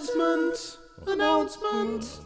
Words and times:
Announcement! 0.00 0.78
Announcement! 1.06 2.20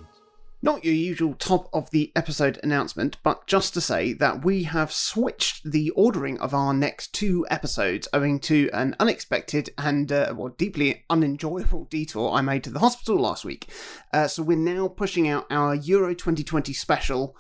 Not 0.63 0.85
your 0.85 0.95
usual 0.95 1.35
top 1.35 1.69
of 1.73 1.91
the 1.91 2.13
episode 2.15 2.61
announcement, 2.63 3.17
but 3.25 3.49
just 3.49 3.75
to 3.75 3.81
say 3.81 4.13
that 4.13 4.45
we 4.45 4.63
have 4.63 4.93
switched 4.93 5.69
the 5.69 5.91
ordering 5.91 6.39
of 6.39 6.55
our 6.55 6.73
next 6.73 7.13
two 7.13 7.45
episodes 7.51 8.07
owing 8.13 8.39
to 8.41 8.71
an 8.73 8.95
unexpected 9.01 9.71
and 9.77 10.13
uh, 10.13 10.33
well, 10.37 10.55
deeply 10.57 11.05
unenjoyable 11.11 11.85
detour 11.91 12.31
I 12.31 12.43
made 12.43 12.63
to 12.63 12.71
the 12.71 12.79
hospital 12.79 13.19
last 13.19 13.45
week. 13.45 13.69
Uh, 14.13 14.29
so 14.29 14.45
we're 14.45 14.57
now 14.57 14.87
pushing 14.87 15.27
out 15.29 15.47
our 15.51 15.75
Euro 15.75 16.15
2020 16.15 16.73
special. 16.73 17.37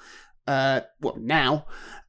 Uh, 0.48 0.80
well, 1.00 1.16
now, 1.16 1.66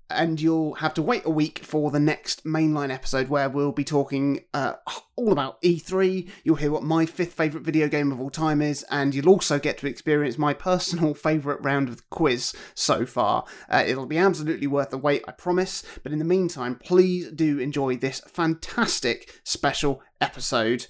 and 0.10 0.40
you'll 0.40 0.76
have 0.76 0.94
to 0.94 1.02
wait 1.02 1.26
a 1.26 1.30
week 1.30 1.60
for 1.60 1.92
the 1.92 2.00
next 2.00 2.46
mainline 2.46 2.94
episode 2.94 3.28
where 3.28 3.50
we'll 3.50 3.72
be 3.72 3.84
talking 3.84 4.42
uh, 4.54 4.74
all 5.16 5.32
about 5.32 5.62
E3. 5.62 6.30
You'll 6.44 6.58
hear 6.58 6.72
what 6.72 6.84
my 6.84 7.06
fifth 7.06 7.34
favourite 7.34 7.66
video 7.66 7.88
game 7.88 8.12
of 8.12 8.22
all 8.22 8.30
time 8.30 8.62
is, 8.62 8.86
and 8.90 9.16
you'll 9.16 9.30
also 9.30 9.60
get 9.60 9.78
to 9.80 9.88
experience 9.88 10.38
my 10.38 10.54
personal 10.54 11.14
favourite 11.14 11.64
round 11.64 11.90
of 11.90 11.98
the 11.98 12.04
quiz 12.10 12.54
so 12.74 13.06
far. 13.06 13.46
Uh, 13.70 13.84
it'll 13.86 14.06
be 14.06 14.18
absolutely 14.18 14.68
worth 14.68 14.92
the 14.92 14.98
wait, 14.98 15.24
I 15.28 15.32
promise. 15.32 15.84
But 16.04 16.12
in 16.12 16.20
the 16.20 16.26
meantime, 16.26 16.76
please 16.76 17.32
do 17.32 17.60
enjoy 17.60 17.98
this 17.98 18.22
fantastic 18.28 19.40
special 19.44 20.02
episode 20.22 20.88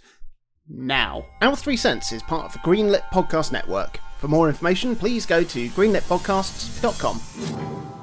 now. 0.67 1.25
Our 1.41 1.55
Three 1.55 1.77
Cents 1.77 2.11
is 2.11 2.23
part 2.23 2.45
of 2.45 2.53
the 2.53 2.59
Greenlit 2.59 3.03
Podcast 3.13 3.51
Network. 3.51 3.99
For 4.17 4.27
more 4.27 4.49
information, 4.49 4.95
please 4.95 5.25
go 5.25 5.43
to 5.43 5.69
greenlitpodcasts.com. 5.69 7.94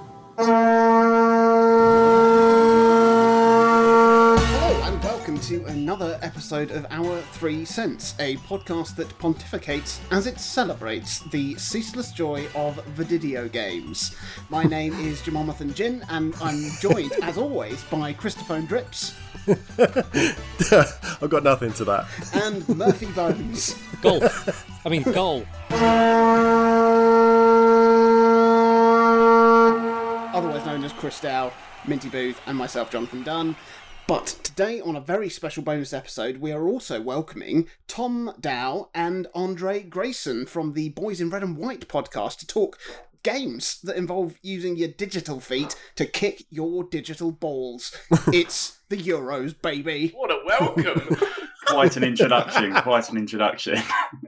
Hello 3.93 4.37
and 4.83 5.05
welcome 5.05 5.39
to 5.41 5.65
another 5.67 6.19
episode 6.21 6.73
of 6.73 6.85
Our 6.91 7.21
Three 7.21 7.65
Cents, 7.65 8.17
a 8.19 8.37
podcast 8.39 8.97
that 8.97 9.09
pontificates 9.21 10.01
as 10.11 10.27
it 10.27 10.41
celebrates 10.41 11.21
the 11.31 11.55
ceaseless 11.55 12.11
joy 12.11 12.49
of 12.57 12.85
video 12.87 13.47
games. 13.49 14.17
My 14.51 14.65
name 14.65 14.95
is 14.95 15.21
Jamonathan 15.21 15.75
Jin, 15.75 16.05
and 16.09 16.35
I'm 16.43 16.71
joined, 16.81 17.13
as 17.23 17.39
always, 17.39 17.85
by 17.85 18.13
Christophone 18.13 18.67
Drips 18.67 19.15
I've 21.23 21.31
got 21.31 21.43
nothing 21.45 21.73
to 21.75 21.85
that. 21.85 22.07
and 22.35 22.69
Murphy 22.77 23.07
Bones. 23.07 23.77
Golf. 24.01 24.85
I 24.85 24.89
mean, 24.89 25.03
goal. 25.05 25.45
otherwise 30.33 30.65
known 30.65 30.83
as 30.85 30.93
Chris 30.93 31.21
Dow, 31.21 31.53
Minty 31.87 32.09
Booth, 32.09 32.41
and 32.47 32.57
myself, 32.57 32.91
Jonathan 32.91 33.23
Dunn. 33.23 33.57
But 34.07 34.27
today, 34.43 34.81
on 34.81 34.97
a 34.97 35.01
very 35.01 35.29
special 35.29 35.63
bonus 35.63 35.93
episode, 35.93 36.39
we 36.39 36.53
are 36.53 36.67
also 36.67 37.01
welcoming 37.01 37.69
Tom 37.87 38.35
Dow 38.41 38.89
and 38.95 39.27
Andre 39.35 39.83
Grayson 39.83 40.47
from 40.47 40.73
the 40.73 40.89
Boys 40.89 41.21
in 41.21 41.31
Red 41.31 41.43
and 41.43 41.57
White 41.57 41.87
podcast 41.87 42.39
to 42.39 42.47
talk 42.47 42.79
games 43.23 43.81
that 43.83 43.97
involve 43.97 44.39
using 44.43 44.77
your 44.77 44.89
digital 44.89 45.39
feet 45.39 45.77
to 45.95 46.07
kick 46.07 46.45
your 46.51 46.83
digital 46.83 47.31
balls. 47.31 47.97
it's 48.29 48.79
the 48.89 48.97
Euros, 48.97 49.55
baby. 49.61 50.09
What 50.17 50.31
a 50.31 50.41
welcome! 50.45 51.17
quite 51.67 51.97
an 51.97 52.05
introduction. 52.05 52.75
Quite 52.75 53.11
an 53.11 53.19
introduction. 53.19 53.79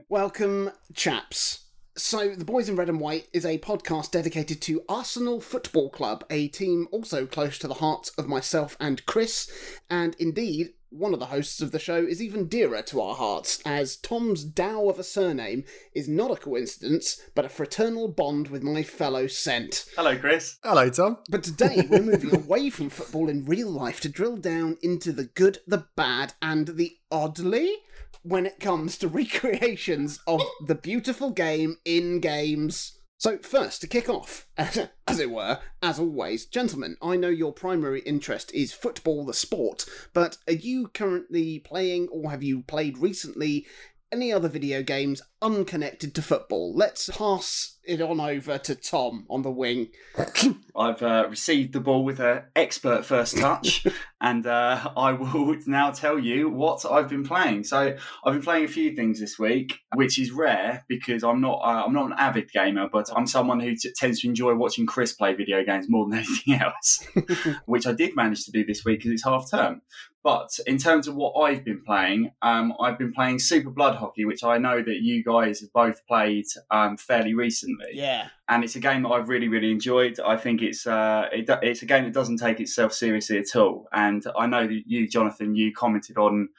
Welcome, 0.07 0.71
chaps. 0.93 1.64
So, 1.97 2.35
The 2.35 2.43
Boys 2.43 2.67
in 2.67 2.75
Red 2.75 2.89
and 2.89 2.99
White 2.99 3.29
is 3.31 3.45
a 3.45 3.57
podcast 3.57 4.11
dedicated 4.11 4.61
to 4.63 4.83
Arsenal 4.89 5.39
Football 5.39 5.89
Club, 5.89 6.25
a 6.29 6.49
team 6.49 6.89
also 6.91 7.25
close 7.25 7.57
to 7.59 7.69
the 7.69 7.75
hearts 7.75 8.09
of 8.17 8.27
myself 8.27 8.75
and 8.81 9.05
Chris. 9.05 9.49
And 9.89 10.13
indeed, 10.19 10.73
one 10.89 11.13
of 11.13 11.21
the 11.21 11.27
hosts 11.27 11.61
of 11.61 11.71
the 11.71 11.79
show 11.79 11.95
is 11.95 12.21
even 12.21 12.49
dearer 12.49 12.81
to 12.81 12.99
our 12.99 13.15
hearts, 13.15 13.61
as 13.65 13.95
Tom's 13.95 14.43
Dow 14.43 14.89
of 14.89 14.99
a 14.99 15.05
surname 15.05 15.63
is 15.93 16.09
not 16.09 16.31
a 16.31 16.35
coincidence, 16.35 17.21
but 17.33 17.45
a 17.45 17.49
fraternal 17.49 18.09
bond 18.09 18.49
with 18.49 18.61
my 18.61 18.83
fellow 18.83 19.27
Cent. 19.27 19.85
Hello, 19.95 20.17
Chris. 20.17 20.57
Hello, 20.63 20.89
Tom. 20.89 21.19
But 21.29 21.43
today 21.43 21.87
we're 21.89 22.01
moving 22.01 22.35
away 22.43 22.71
from 22.71 22.89
football 22.89 23.29
in 23.29 23.45
real 23.45 23.69
life 23.69 24.01
to 24.01 24.09
drill 24.09 24.35
down 24.35 24.77
into 24.83 25.13
the 25.13 25.25
good, 25.25 25.59
the 25.65 25.85
bad, 25.95 26.33
and 26.41 26.67
the 26.67 26.97
oddly 27.09 27.77
when 28.21 28.45
it 28.45 28.59
comes 28.59 28.97
to 28.97 29.07
recreations 29.09 30.19
of 30.27 30.41
the 30.65 30.75
beautiful 30.75 31.31
game 31.31 31.77
in 31.85 32.19
games. 32.19 32.99
So, 33.17 33.37
first, 33.37 33.81
to 33.81 33.87
kick 33.87 34.09
off, 34.09 34.47
as 34.57 35.19
it 35.19 35.31
were, 35.31 35.59
as 35.81 35.99
always, 35.99 36.45
gentlemen, 36.45 36.97
I 37.01 37.15
know 37.15 37.29
your 37.29 37.53
primary 37.53 38.01
interest 38.01 38.53
is 38.53 38.73
football, 38.73 39.25
the 39.25 39.33
sport, 39.33 39.85
but 40.13 40.37
are 40.47 40.53
you 40.53 40.89
currently 40.89 41.59
playing 41.59 42.09
or 42.09 42.29
have 42.29 42.43
you 42.43 42.61
played 42.63 42.97
recently 42.97 43.65
any 44.11 44.31
other 44.31 44.49
video 44.49 44.83
games 44.83 45.21
unconnected 45.41 46.13
to 46.15 46.21
football? 46.21 46.75
Let's 46.75 47.09
pass 47.09 47.74
it 47.87 48.01
on 48.01 48.19
over 48.19 48.57
to 48.57 48.75
Tom 48.75 49.25
on 49.29 49.41
the 49.41 49.51
wing. 49.51 49.89
I've 50.75 51.01
uh, 51.01 51.27
received 51.29 51.73
the 51.73 51.79
ball 51.79 52.03
with 52.03 52.19
an 52.19 52.43
expert 52.55 53.05
first 53.05 53.37
touch, 53.37 53.85
and 54.21 54.45
uh, 54.45 54.91
I 54.97 55.13
will 55.13 55.55
now 55.67 55.91
tell 55.91 56.19
you 56.19 56.49
what 56.49 56.85
I've 56.85 57.09
been 57.09 57.23
playing. 57.23 57.63
So 57.63 57.95
I've 58.25 58.33
been 58.33 58.41
playing 58.41 58.65
a 58.65 58.69
few 58.69 58.95
things 58.95 59.19
this 59.19 59.39
week, 59.39 59.79
which 59.93 60.19
is 60.19 60.31
rare 60.31 60.83
because 60.87 61.23
I'm 61.23 61.41
not 61.41 61.59
uh, 61.63 61.85
I'm 61.85 61.93
not 61.93 62.07
an 62.07 62.15
avid 62.17 62.51
gamer, 62.51 62.89
but 62.91 63.09
I'm 63.15 63.27
someone 63.27 63.59
who 63.59 63.75
t- 63.75 63.93
tends 63.95 64.21
to 64.21 64.27
enjoy 64.27 64.55
watching 64.55 64.85
Chris 64.85 65.13
play 65.13 65.33
video 65.33 65.63
games 65.63 65.87
more 65.89 66.09
than 66.09 66.19
anything 66.19 66.55
else, 66.55 67.07
which 67.65 67.87
I 67.87 67.93
did 67.93 68.15
manage 68.15 68.45
to 68.45 68.51
do 68.51 68.65
this 68.65 68.83
week 68.83 68.99
because 68.99 69.11
it's 69.11 69.23
half 69.23 69.49
term. 69.49 69.81
But 70.25 70.57
in 70.65 70.79
terms 70.79 71.07
of 71.07 71.13
what 71.13 71.33
I've 71.39 71.63
been 71.63 71.83
playing, 71.85 72.31
um, 72.41 72.73
I've 72.81 72.97
been 72.97 73.13
playing 73.13 73.37
Super 73.37 73.69
Blood 73.69 73.95
Hockey, 73.95 74.25
which 74.25 74.43
I 74.43 74.57
know 74.57 74.81
that 74.81 75.01
you 75.03 75.23
guys 75.23 75.61
have 75.61 75.71
both 75.71 76.03
played 76.07 76.45
um, 76.71 76.97
fairly 76.97 77.35
recently. 77.35 77.74
Yeah. 77.91 78.27
and 78.49 78.63
it's 78.63 78.75
a 78.75 78.79
game 78.79 79.03
that 79.03 79.09
I've 79.09 79.29
really, 79.29 79.47
really 79.47 79.71
enjoyed. 79.71 80.19
I 80.19 80.37
think 80.37 80.61
it's 80.61 80.85
uh, 80.87 81.25
it, 81.31 81.49
it's 81.61 81.81
a 81.81 81.85
game 81.85 82.03
that 82.05 82.13
doesn't 82.13 82.37
take 82.37 82.59
itself 82.59 82.93
seriously 82.93 83.37
at 83.37 83.55
all. 83.55 83.87
And 83.93 84.23
I 84.37 84.45
know 84.47 84.65
that 84.67 84.81
you, 84.85 85.07
Jonathan, 85.07 85.55
you 85.55 85.73
commented 85.73 86.17
on 86.17 86.49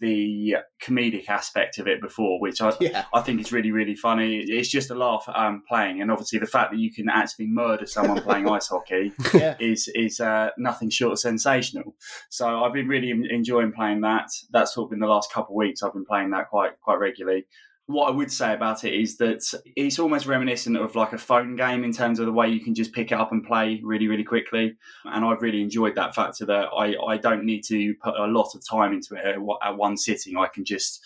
the 0.00 0.56
comedic 0.82 1.28
aspect 1.28 1.78
of 1.78 1.86
it 1.86 2.00
before, 2.00 2.40
which 2.40 2.60
I 2.60 2.72
Yeah. 2.80 3.04
I 3.14 3.20
think 3.20 3.40
is 3.40 3.52
really, 3.52 3.70
really 3.70 3.94
funny. 3.94 4.38
It's 4.38 4.68
just 4.68 4.90
a 4.90 4.96
laugh 4.96 5.24
um, 5.32 5.62
playing, 5.68 6.02
and 6.02 6.10
obviously 6.10 6.40
the 6.40 6.46
fact 6.46 6.72
that 6.72 6.78
you 6.80 6.92
can 6.92 7.08
actually 7.08 7.46
murder 7.46 7.86
someone 7.86 8.20
playing 8.20 8.48
ice 8.56 8.66
hockey 8.68 9.12
Yeah. 9.34 9.54
is 9.60 9.88
is 9.94 10.18
uh, 10.18 10.48
nothing 10.58 10.90
short 10.90 11.12
of 11.12 11.18
sensational. 11.20 11.94
So 12.30 12.64
I've 12.64 12.72
been 12.72 12.88
really 12.88 13.10
enjoying 13.10 13.70
playing 13.72 14.00
that. 14.00 14.28
That's 14.50 14.74
sort 14.74 14.88
of 14.88 14.92
in 14.94 14.98
the 14.98 15.06
last 15.06 15.32
couple 15.32 15.54
of 15.54 15.58
weeks. 15.58 15.82
I've 15.84 15.92
been 15.94 16.04
playing 16.04 16.30
that 16.30 16.48
quite 16.50 16.72
quite 16.80 16.98
regularly. 16.98 17.46
What 17.86 18.08
I 18.08 18.12
would 18.12 18.30
say 18.32 18.54
about 18.54 18.84
it 18.84 18.94
is 18.94 19.16
that 19.18 19.42
it's 19.76 19.98
almost 19.98 20.26
reminiscent 20.26 20.76
of 20.76 20.94
like 20.94 21.12
a 21.12 21.18
phone 21.18 21.56
game 21.56 21.82
in 21.84 21.92
terms 21.92 22.20
of 22.20 22.26
the 22.26 22.32
way 22.32 22.48
you 22.48 22.60
can 22.60 22.74
just 22.74 22.92
pick 22.92 23.10
it 23.10 23.18
up 23.18 23.32
and 23.32 23.44
play 23.44 23.80
really 23.82 24.06
really 24.08 24.24
quickly. 24.24 24.76
And 25.04 25.24
I've 25.24 25.42
really 25.42 25.60
enjoyed 25.60 25.96
that 25.96 26.14
factor 26.14 26.46
that 26.46 26.68
I 26.76 26.94
I 27.06 27.16
don't 27.16 27.44
need 27.44 27.62
to 27.64 27.94
put 28.02 28.14
a 28.16 28.26
lot 28.26 28.54
of 28.54 28.62
time 28.66 28.92
into 28.92 29.16
it 29.16 29.24
at, 29.26 29.76
one- 29.76 29.96
sitting. 29.96 30.36
I 30.36 30.46
can 30.46 30.64
just 30.64 31.04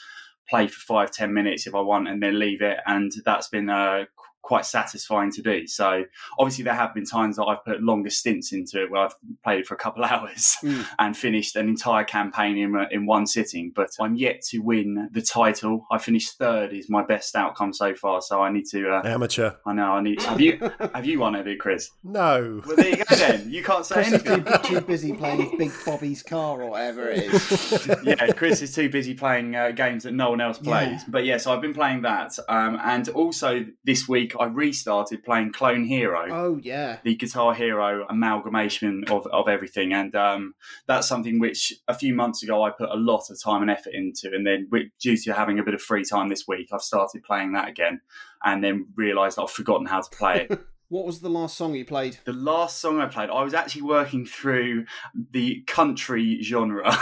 play 0.49 0.69
for 0.69 0.81
five 0.81 1.11
ten 1.11 1.33
minutes 1.33 1.67
if 1.67 1.75
I 1.75 1.81
want 1.81 2.09
and 2.09 2.23
then 2.23 2.39
leave 2.39 2.61
it, 2.63 2.79
and 2.87 3.11
that's 3.25 3.49
been 3.49 3.67
qu- 3.67 4.07
quite 4.47 4.65
satisfying 4.65 5.31
to 5.33 5.43
do. 5.43 5.67
So 5.67 6.05
obviously 6.39 6.63
there 6.65 6.75
have 6.75 6.95
been 6.95 7.05
times 7.05 7.35
that 7.37 7.45
I've 7.45 7.65
put 7.65 7.83
longer 7.83 8.11
stints 8.11 8.53
into 8.53 8.83
it 8.83 8.91
where 8.91 9.03
I've 9.03 9.15
played 9.43 9.61
it 9.61 9.67
for 9.67 9.75
a 9.75 9.79
couple 9.79 10.05
of 10.05 10.11
hours 10.15 10.57
Mm. 10.63 10.87
and 11.01 11.17
finished 11.17 11.57
an 11.57 11.69
entire 11.69 12.05
campaign 12.05 12.57
in 12.57 12.77
uh, 12.77 12.87
in 12.93 13.05
one 13.07 13.27
sitting. 13.27 13.73
But 13.75 13.91
I'm 14.01 14.15
yet 14.17 14.41
to 14.51 14.59
win 14.61 15.09
the 15.13 15.21
title. 15.21 15.87
I 15.91 15.99
finished 15.99 16.39
third 16.39 16.73
is 16.73 16.89
my 16.89 17.05
best 17.05 17.35
outcome 17.35 17.73
so 17.73 17.95
far. 17.95 18.21
So 18.23 18.41
I 18.41 18.51
need 18.53 18.67
to. 18.71 18.89
Uh, 18.91 19.03
Amateur. 19.05 19.51
I 19.67 19.73
know 19.73 19.93
I 19.93 20.01
need. 20.03 20.23
Have 20.23 20.41
you 20.41 20.59
have 20.95 21.05
you 21.05 21.19
won 21.21 21.35
it, 21.35 21.59
Chris? 21.59 21.91
No. 22.05 22.63
Well, 22.67 22.77
there 22.77 22.91
you 22.91 23.05
go. 23.05 23.17
Then 23.17 23.51
you 23.51 23.63
can't 23.65 23.85
say 23.85 23.95
Chris 23.95 24.13
is 24.13 24.23
too, 24.23 24.45
too 24.63 24.81
busy 24.83 25.13
playing 25.13 25.57
Big 25.59 25.73
Bobby's 25.85 26.23
car 26.23 26.63
or 26.63 26.71
whatever 26.71 27.09
it 27.09 27.25
is. 27.25 27.89
yeah, 28.05 28.33
Chris 28.33 28.63
is 28.63 28.75
too 28.75 28.89
busy 28.89 29.15
playing 29.15 29.57
uh, 29.57 29.71
games 29.73 30.05
that 30.05 30.13
no 30.13 30.31
one 30.31 30.41
else 30.41 30.59
plays. 30.59 30.89
Yeah. 30.93 31.05
But 31.09 31.25
yes, 31.25 31.47
I've 31.47 31.61
been 31.61 31.75
playing 31.75 32.03
that, 32.03 32.39
um, 32.49 32.79
and 32.85 33.09
also 33.11 33.65
this 33.85 34.09
week 34.09 34.35
I 34.41 34.47
restarted 34.47 35.25
playing 35.25 35.53
Clone 35.53 35.85
Hero. 35.85 36.27
Oh 36.31 36.61
yeah. 36.63 36.99
the 37.05 37.15
Guitar 37.15 37.55
Hero 37.55 38.07
amalgamation 38.09 39.05
of, 39.09 39.27
of 39.29 39.49
everything. 39.49 39.93
And 39.93 40.15
um, 40.15 40.55
that's 40.87 41.07
something 41.07 41.39
which 41.39 41.73
a 41.89 41.95
few 41.95 42.15
months 42.15 42.43
ago 42.43 42.63
I 42.63 42.71
put 42.71 42.91
a 42.91 42.97
lot 42.97 43.31
of 43.31 43.41
time 43.41 43.63
and 43.63 43.71
effort 43.71 43.95
into. 43.95 44.31
And 44.33 44.47
then, 44.47 44.69
due 45.01 45.17
to 45.17 45.33
having 45.33 45.59
a 45.59 45.63
bit 45.63 45.75
of 45.75 45.83
free 45.83 46.05
time 46.05 46.29
this 46.29 46.47
week, 46.47 46.69
I've 46.73 46.83
started 46.83 47.23
playing 47.23 47.53
that 47.53 47.69
again 47.69 48.01
and 48.45 48.63
then 48.63 48.87
realised 48.95 49.39
I've 49.39 49.51
forgotten 49.51 49.87
how 49.87 50.01
to 50.01 50.11
play 50.11 50.47
it. 50.49 50.61
What 50.89 51.05
was 51.05 51.21
the 51.21 51.29
last 51.29 51.57
song 51.57 51.75
you 51.75 51.85
played? 51.85 52.19
the 52.25 52.33
last 52.33 52.79
song 52.79 53.01
I 53.01 53.07
played, 53.07 53.29
I 53.29 53.43
was 53.43 53.55
actually 53.55 53.83
working 53.83 54.25
through 54.25 54.85
the 55.33 55.63
country 55.67 56.41
genre. 56.43 56.83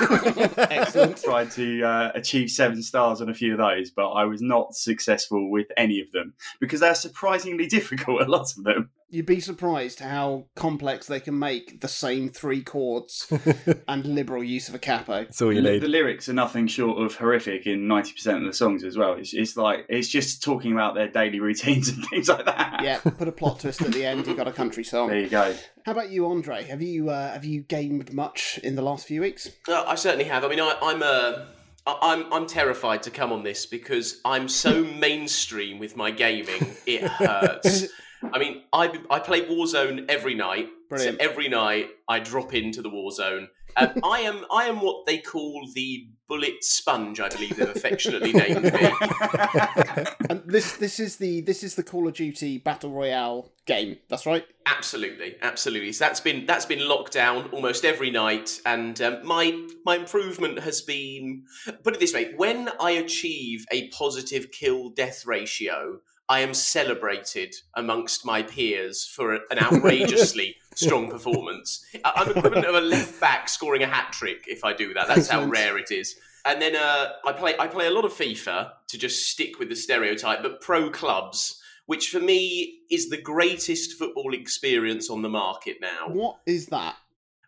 Excellent. 0.57 1.23
Tried 1.23 1.51
to 1.53 1.83
uh, 1.83 2.13
achieve 2.15 2.51
seven 2.51 2.83
stars 2.83 3.21
on 3.21 3.29
a 3.29 3.35
few 3.35 3.53
of 3.53 3.59
those, 3.59 3.91
but 3.91 4.11
I 4.13 4.25
was 4.25 4.41
not 4.41 4.75
successful 4.75 5.51
with 5.51 5.67
any 5.77 6.01
of 6.01 6.11
them 6.13 6.33
because 6.61 6.81
they're 6.81 6.95
surprisingly 6.95 7.67
difficult, 7.79 8.23
a 8.23 8.25
lot 8.25 8.51
of 8.57 8.65
them. 8.65 8.91
You'd 9.15 9.27
be 9.27 9.39
surprised 9.39 10.01
how 10.01 10.47
complex 10.57 11.07
they 11.07 11.21
can 11.21 11.39
make 11.39 11.81
the 11.81 11.87
same 11.87 12.31
three 12.31 12.63
chords 12.63 13.33
and 13.89 14.05
liberal 14.05 14.43
use 14.43 14.69
of 14.69 14.75
a 14.75 14.79
capo. 14.81 15.23
That's 15.25 15.41
all 15.41 15.53
you 15.53 15.63
the, 15.63 15.71
need. 15.73 15.83
the 15.83 15.89
lyrics 15.89 16.29
are 16.29 16.33
nothing 16.33 16.67
short 16.67 17.01
of 17.01 17.15
horrific 17.15 17.67
in 17.67 17.83
90% 17.87 18.39
of 18.39 18.45
the 18.45 18.53
songs 18.53 18.83
as 18.83 18.97
well. 18.97 19.13
It's, 19.13 19.33
it's 19.33 19.57
like, 19.57 19.87
it's 19.89 20.09
just 20.09 20.43
talking 20.43 20.73
about 20.73 20.97
their 20.97 21.07
daily 21.07 21.39
routines 21.39 21.89
and 21.91 22.05
things 22.07 22.29
like 22.29 22.45
that. 22.47 22.81
Yeah, 22.83 22.99
put 22.99 23.29
a 23.29 23.33
plot 23.33 23.61
twist 23.61 23.83
at 23.83 23.93
the 23.93 24.05
end. 24.05 24.27
You've 24.27 24.37
got 24.37 24.49
a 24.49 24.53
country 24.53 24.83
song. 24.83 25.11
There 25.11 25.21
you 25.21 25.29
go. 25.29 25.55
How 25.87 25.93
about 25.93 26.11
you, 26.11 26.27
Andre? 26.27 26.65
Have 26.65 26.83
you 26.83 27.11
uh, 27.11 27.33
have 27.33 27.45
you 27.45 27.61
gamed 27.61 28.13
much 28.13 28.59
in 28.65 28.75
the 28.75 28.83
last 28.83 29.07
few 29.07 29.21
weeks? 29.21 29.49
Uh, 29.69 29.85
I 29.87 29.95
certainly 29.95 30.25
have. 30.25 30.43
I 30.43 30.49
mean, 30.49 30.61
I, 30.61 30.77
I'm 30.83 31.03
uh, 31.03 31.07
I- 31.07 31.47
I'm 31.87 32.33
I'm 32.33 32.47
terrified 32.47 33.03
to 33.05 33.11
come 33.11 33.33
on 33.33 33.43
this 33.43 33.67
because 33.67 34.21
I'm 34.25 34.49
so 34.49 34.85
mainstream 34.99 35.79
with 35.79 35.97
my 35.97 36.11
gaming. 36.11 36.75
It 36.87 37.03
hurts. 37.05 37.89
I 38.33 38.39
mean, 38.39 38.63
I 38.73 38.99
I 39.11 39.19
play 39.19 39.43
Warzone 39.43 40.07
every 40.09 40.35
night. 40.35 40.69
Brilliant. 40.89 41.21
So 41.21 41.25
every 41.25 41.49
night 41.49 41.91
I 42.09 42.21
drop 42.21 42.55
into 42.55 42.81
the 42.83 42.91
Warzone. 42.91 43.49
Um, 43.77 43.93
I 44.05 44.21
am 44.21 44.45
I 44.51 44.65
am 44.65 44.81
what 44.81 45.07
they 45.07 45.19
call 45.19 45.69
the 45.75 46.09
bullet 46.29 46.63
sponge. 46.63 47.21
I 47.21 47.29
believe 47.29 47.57
they've 47.57 47.69
affectionately 47.69 48.33
named 48.33 48.65
me. 48.65 48.91
And 50.31 50.43
this 50.47 50.77
this 50.77 50.99
is 50.99 51.17
the 51.17 51.43
this 51.43 51.63
is 51.63 51.75
the 51.75 51.83
Call 51.83 52.09
of 52.09 52.15
Duty 52.15 52.59
Battle 52.59 52.91
Royale 52.91 53.53
game. 53.67 53.99
That's 54.09 54.25
right. 54.27 54.45
Absolutely, 54.67 55.37
absolutely. 55.43 55.93
So 55.93 56.05
that's 56.05 56.21
been 56.21 56.47
that's 56.47 56.67
been 56.67 56.89
locked 56.89 57.13
down 57.13 57.51
almost 57.51 57.85
every 57.85 58.11
night, 58.11 58.61
and 58.65 59.01
um, 59.03 59.19
my 59.25 59.67
my 59.85 59.97
improvement 59.97 60.61
has 60.61 60.81
been 60.81 61.45
put 61.83 61.95
it 61.95 62.01
this 62.01 62.15
way: 62.15 62.33
when 62.37 62.71
I 62.81 62.93
achieve 62.93 63.67
a 63.71 63.89
positive 63.89 64.51
kill 64.51 64.91
death 64.91 65.27
ratio, 65.27 66.01
I 66.29 66.41
am 66.41 66.55
celebrated 66.55 67.55
amongst 67.75 68.25
my 68.25 68.43
peers 68.43 69.05
for 69.05 69.35
an 69.35 69.43
outrageously 69.61 70.57
strong 70.75 71.11
performance. 71.11 71.85
I'm 72.05 72.31
equivalent 72.31 72.67
of 72.67 72.75
a 72.75 72.81
left 72.81 73.21
back 73.21 73.49
scoring 73.49 73.83
a 73.83 73.87
hat 73.87 74.13
trick 74.13 74.45
if 74.47 74.65
I 74.65 74.73
do 74.73 74.95
that. 74.95 75.09
That's 75.09 75.29
how 75.29 75.45
rare 75.45 75.79
it 75.79 75.91
is. 75.91 76.17
And 76.45 76.61
then 76.61 76.77
uh, 76.77 77.13
I 77.25 77.33
play 77.33 77.55
I 77.59 77.67
play 77.67 77.87
a 77.87 77.91
lot 77.91 78.05
of 78.05 78.13
FIFA 78.13 78.71
to 78.89 78.99
just 78.99 79.29
stick 79.29 79.59
with 79.59 79.69
the 79.69 79.77
stereotype, 79.77 80.43
but 80.43 80.61
pro 80.61 80.91
clubs 80.91 81.61
which 81.87 82.09
for 82.09 82.21
me 82.21 82.81
is 82.91 83.09
the 83.11 83.21
greatest 83.21 83.93
football 83.99 84.33
experience 84.35 85.11
on 85.11 85.23
the 85.23 85.29
market 85.29 85.77
now. 85.81 86.09
What 86.09 86.39
is 86.47 86.67
that? 86.67 86.97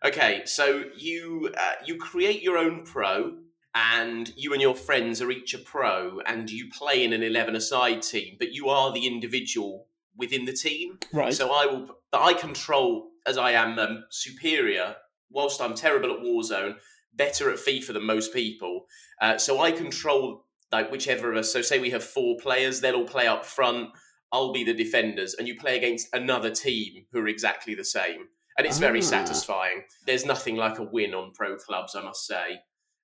Okay, 0.05 0.43
so 0.45 0.83
you 0.95 1.51
uh, 1.57 1.73
you 1.85 1.97
create 1.97 2.43
your 2.43 2.57
own 2.57 2.83
pro, 2.83 3.37
and 3.73 4.31
you 4.37 4.53
and 4.53 4.61
your 4.61 4.75
friends 4.75 5.21
are 5.21 5.31
each 5.31 5.55
a 5.55 5.57
pro, 5.57 6.19
and 6.25 6.51
you 6.51 6.69
play 6.69 7.03
in 7.03 7.13
an 7.13 7.23
eleven-a-side 7.23 8.03
team, 8.03 8.35
but 8.37 8.51
you 8.53 8.69
are 8.69 8.93
the 8.93 9.07
individual 9.07 9.86
within 10.17 10.45
the 10.45 10.53
team. 10.53 10.97
Right. 11.13 11.33
So 11.33 11.51
I 11.51 11.65
will, 11.65 11.87
but 12.11 12.21
I 12.21 12.33
control 12.33 13.09
as 13.25 13.37
I 13.37 13.51
am 13.51 13.77
um, 13.79 14.03
superior. 14.09 14.95
Whilst 15.29 15.61
I'm 15.61 15.75
terrible 15.75 16.11
at 16.13 16.21
Warzone, 16.21 16.75
better 17.13 17.51
at 17.51 17.57
FIFA 17.57 17.93
than 17.93 18.05
most 18.05 18.33
people. 18.33 18.85
Uh, 19.21 19.37
so 19.37 19.59
I 19.59 19.71
control 19.71 20.45
like 20.71 20.89
whichever 20.91 21.31
of 21.31 21.37
us. 21.37 21.51
So 21.51 21.61
say 21.61 21.79
we 21.79 21.89
have 21.89 22.03
four 22.03 22.37
players, 22.37 22.79
they'll 22.79 22.95
all 22.95 23.05
play 23.05 23.27
up 23.27 23.45
front. 23.45 23.89
I'll 24.31 24.51
be 24.53 24.63
the 24.65 24.73
defenders, 24.73 25.33
and 25.35 25.47
you 25.47 25.57
play 25.57 25.77
against 25.77 26.13
another 26.13 26.49
team 26.49 27.05
who 27.11 27.19
are 27.19 27.27
exactly 27.29 27.75
the 27.75 27.85
same, 27.85 28.27
and 28.57 28.67
it's 28.67 28.77
very 28.77 28.99
Ah. 28.99 29.03
satisfying. 29.03 29.83
There's 30.05 30.25
nothing 30.25 30.57
like 30.57 30.79
a 30.79 30.83
win 30.83 31.13
on 31.13 31.31
pro 31.33 31.55
clubs, 31.57 31.95
I 31.95 32.01
must 32.01 32.25
say. 32.25 32.59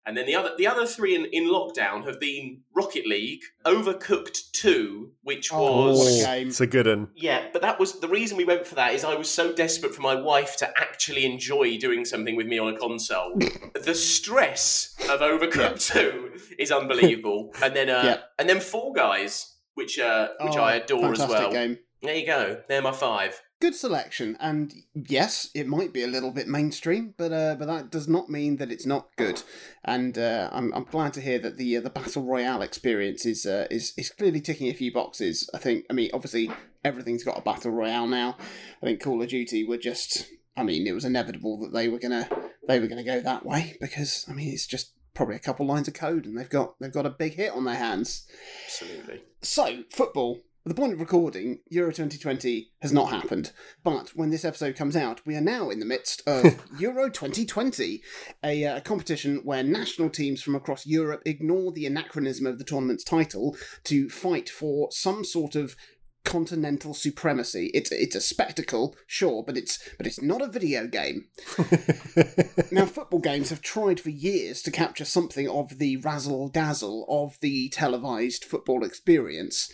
And 0.05 0.17
then 0.17 0.25
the 0.25 0.35
other 0.35 0.51
the 0.57 0.67
other 0.67 0.85
three 0.85 1.15
in, 1.15 1.25
in 1.31 1.45
lockdown 1.49 2.05
have 2.05 2.19
been 2.19 2.61
Rocket 2.75 3.07
League, 3.07 3.41
Overcooked 3.65 4.51
Two, 4.51 5.11
which 5.23 5.49
Oh, 5.53 5.87
was 5.87 5.97
what 5.99 6.07
a 6.07 6.25
game. 6.39 6.47
It's 6.49 6.59
a 6.61 6.67
good 6.67 6.87
one. 6.87 7.07
yeah, 7.15 7.47
but 7.53 7.61
that 7.61 7.79
was 7.79 7.99
the 7.99 8.07
reason 8.09 8.35
we 8.37 8.43
went 8.45 8.67
for 8.67 8.75
that. 8.75 8.93
Is 8.93 9.03
I 9.05 9.15
was 9.15 9.29
so 9.29 9.53
desperate 9.53 9.95
for 9.95 10.01
my 10.01 10.15
wife 10.15 10.57
to 10.57 10.69
actually 10.77 11.25
enjoy 11.25 11.77
doing 11.77 12.03
something 12.05 12.35
with 12.35 12.47
me 12.47 12.59
on 12.59 12.73
a 12.73 12.77
console. 12.77 13.37
the 13.81 13.95
stress 13.95 14.95
of 15.09 15.21
Overcooked 15.21 15.91
Two 15.93 16.31
is 16.59 16.71
unbelievable, 16.71 17.53
and 17.63 17.75
then 17.75 17.89
uh, 17.89 18.01
Yeah. 18.03 18.17
and 18.39 18.49
then 18.49 18.59
Fall 18.59 18.93
Guys, 18.93 19.55
which 19.75 19.99
uh, 19.99 20.29
which 20.41 20.55
Oh, 20.57 20.61
I 20.63 20.75
adore 20.75 21.13
as 21.13 21.19
well. 21.19 21.51
Game. 21.51 21.77
There 22.01 22.15
you 22.15 22.25
go. 22.25 22.61
They're 22.67 22.81
my 22.81 22.91
five. 22.91 23.41
Good 23.63 23.75
selection, 23.75 24.35
and 24.41 24.73
yes, 24.93 25.49
it 25.55 25.67
might 25.67 25.93
be 25.93 26.03
a 26.03 26.07
little 26.07 26.31
bit 26.31 26.49
mainstream, 26.49 27.13
but 27.15 27.31
uh, 27.31 27.55
but 27.57 27.67
that 27.67 27.89
does 27.89 28.09
not 28.09 28.27
mean 28.27 28.57
that 28.57 28.73
it's 28.73 28.85
not 28.85 29.15
good. 29.15 29.41
And 29.85 30.17
uh, 30.17 30.49
I'm 30.51 30.73
I'm 30.73 30.83
glad 30.83 31.13
to 31.13 31.21
hear 31.21 31.39
that 31.39 31.55
the 31.55 31.77
uh, 31.77 31.79
the 31.79 31.89
battle 31.89 32.23
royale 32.23 32.61
experience 32.61 33.25
is 33.25 33.45
uh, 33.45 33.67
is 33.71 33.93
is 33.95 34.09
clearly 34.09 34.41
ticking 34.41 34.67
a 34.67 34.73
few 34.73 34.91
boxes. 34.91 35.49
I 35.53 35.59
think. 35.59 35.85
I 35.89 35.93
mean, 35.93 36.09
obviously, 36.13 36.51
everything's 36.83 37.23
got 37.23 37.37
a 37.37 37.41
battle 37.41 37.71
royale 37.71 38.05
now. 38.05 38.35
I 38.81 38.85
think 38.85 39.01
Call 39.01 39.21
of 39.21 39.29
Duty 39.29 39.63
were 39.63 39.77
just. 39.77 40.27
I 40.57 40.63
mean, 40.63 40.85
it 40.85 40.91
was 40.91 41.05
inevitable 41.05 41.57
that 41.61 41.71
they 41.71 41.87
were 41.87 41.99
gonna 41.99 42.27
they 42.67 42.81
were 42.81 42.87
gonna 42.87 43.05
go 43.05 43.21
that 43.21 43.45
way 43.45 43.77
because 43.79 44.25
I 44.27 44.33
mean, 44.33 44.51
it's 44.51 44.67
just 44.67 44.91
probably 45.13 45.37
a 45.37 45.39
couple 45.39 45.65
lines 45.65 45.87
of 45.87 45.93
code, 45.93 46.25
and 46.25 46.37
they've 46.37 46.49
got 46.49 46.77
they've 46.81 46.91
got 46.91 47.05
a 47.05 47.11
big 47.11 47.35
hit 47.35 47.53
on 47.53 47.63
their 47.63 47.75
hands. 47.75 48.27
Absolutely. 48.65 49.21
So, 49.41 49.83
football. 49.89 50.41
At 50.65 50.69
the 50.73 50.79
point 50.79 50.93
of 50.93 51.01
recording, 51.01 51.59
Euro 51.71 51.91
2020 51.91 52.71
has 52.79 52.93
not 52.93 53.09
happened. 53.09 53.51
But 53.83 54.11
when 54.15 54.29
this 54.29 54.45
episode 54.45 54.77
comes 54.77 54.95
out, 54.95 55.19
we 55.25 55.35
are 55.35 55.41
now 55.41 55.69
in 55.69 55.81
the 55.81 55.85
midst 55.85 56.23
of 56.25 56.63
Euro 56.79 57.09
2020, 57.09 58.01
a 58.45 58.65
uh, 58.65 58.79
competition 58.79 59.41
where 59.43 59.61
national 59.61 60.09
teams 60.09 60.41
from 60.41 60.55
across 60.55 60.85
Europe 60.85 61.21
ignore 61.25 61.73
the 61.73 61.85
anachronism 61.85 62.47
of 62.47 62.59
the 62.59 62.63
tournament's 62.63 63.03
title 63.03 63.57
to 63.83 64.07
fight 64.07 64.49
for 64.49 64.89
some 64.89 65.25
sort 65.25 65.55
of 65.55 65.75
continental 66.23 66.93
supremacy. 66.93 67.69
It's 67.73 67.91
it's 67.91 68.15
a 68.15 68.21
spectacle, 68.21 68.95
sure, 69.05 69.43
but 69.43 69.57
it's 69.57 69.79
but 69.97 70.07
it's 70.07 70.21
not 70.21 70.41
a 70.41 70.47
video 70.47 70.87
game. 70.87 71.25
Now, 72.71 72.87
football 72.87 73.19
games 73.19 73.51
have 73.51 73.61
tried 73.61 73.99
for 73.99 74.09
years 74.09 74.63
to 74.63 74.71
capture 74.71 75.05
something 75.05 75.47
of 75.47 75.77
the 75.77 75.97
razzle 75.97 76.47
dazzle 76.47 77.05
of 77.07 77.39
the 77.39 77.69
televised 77.69 78.45
football 78.45 78.83
experience. 78.83 79.71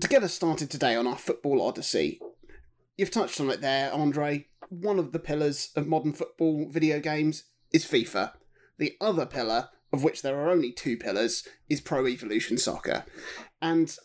To 0.00 0.06
get 0.06 0.22
us 0.22 0.32
started 0.32 0.70
today 0.70 0.94
on 0.94 1.08
our 1.08 1.16
football 1.16 1.60
odyssey, 1.60 2.20
you've 2.96 3.10
touched 3.10 3.40
on 3.40 3.50
it 3.50 3.60
there, 3.60 3.92
Andre. 3.92 4.46
One 4.68 4.98
of 4.98 5.10
the 5.10 5.18
pillars 5.18 5.70
of 5.74 5.88
modern 5.88 6.12
football 6.12 6.68
video 6.70 7.00
games 7.00 7.44
is 7.72 7.84
FIFA. 7.84 8.34
The 8.76 8.96
other 9.00 9.26
pillar, 9.26 9.70
of 9.92 10.04
which 10.04 10.22
there 10.22 10.38
are 10.38 10.50
only 10.50 10.70
two 10.70 10.96
pillars, 10.98 11.48
is 11.68 11.80
Pro 11.80 12.06
Evolution 12.06 12.58
Soccer. 12.58 13.06
And 13.60 13.96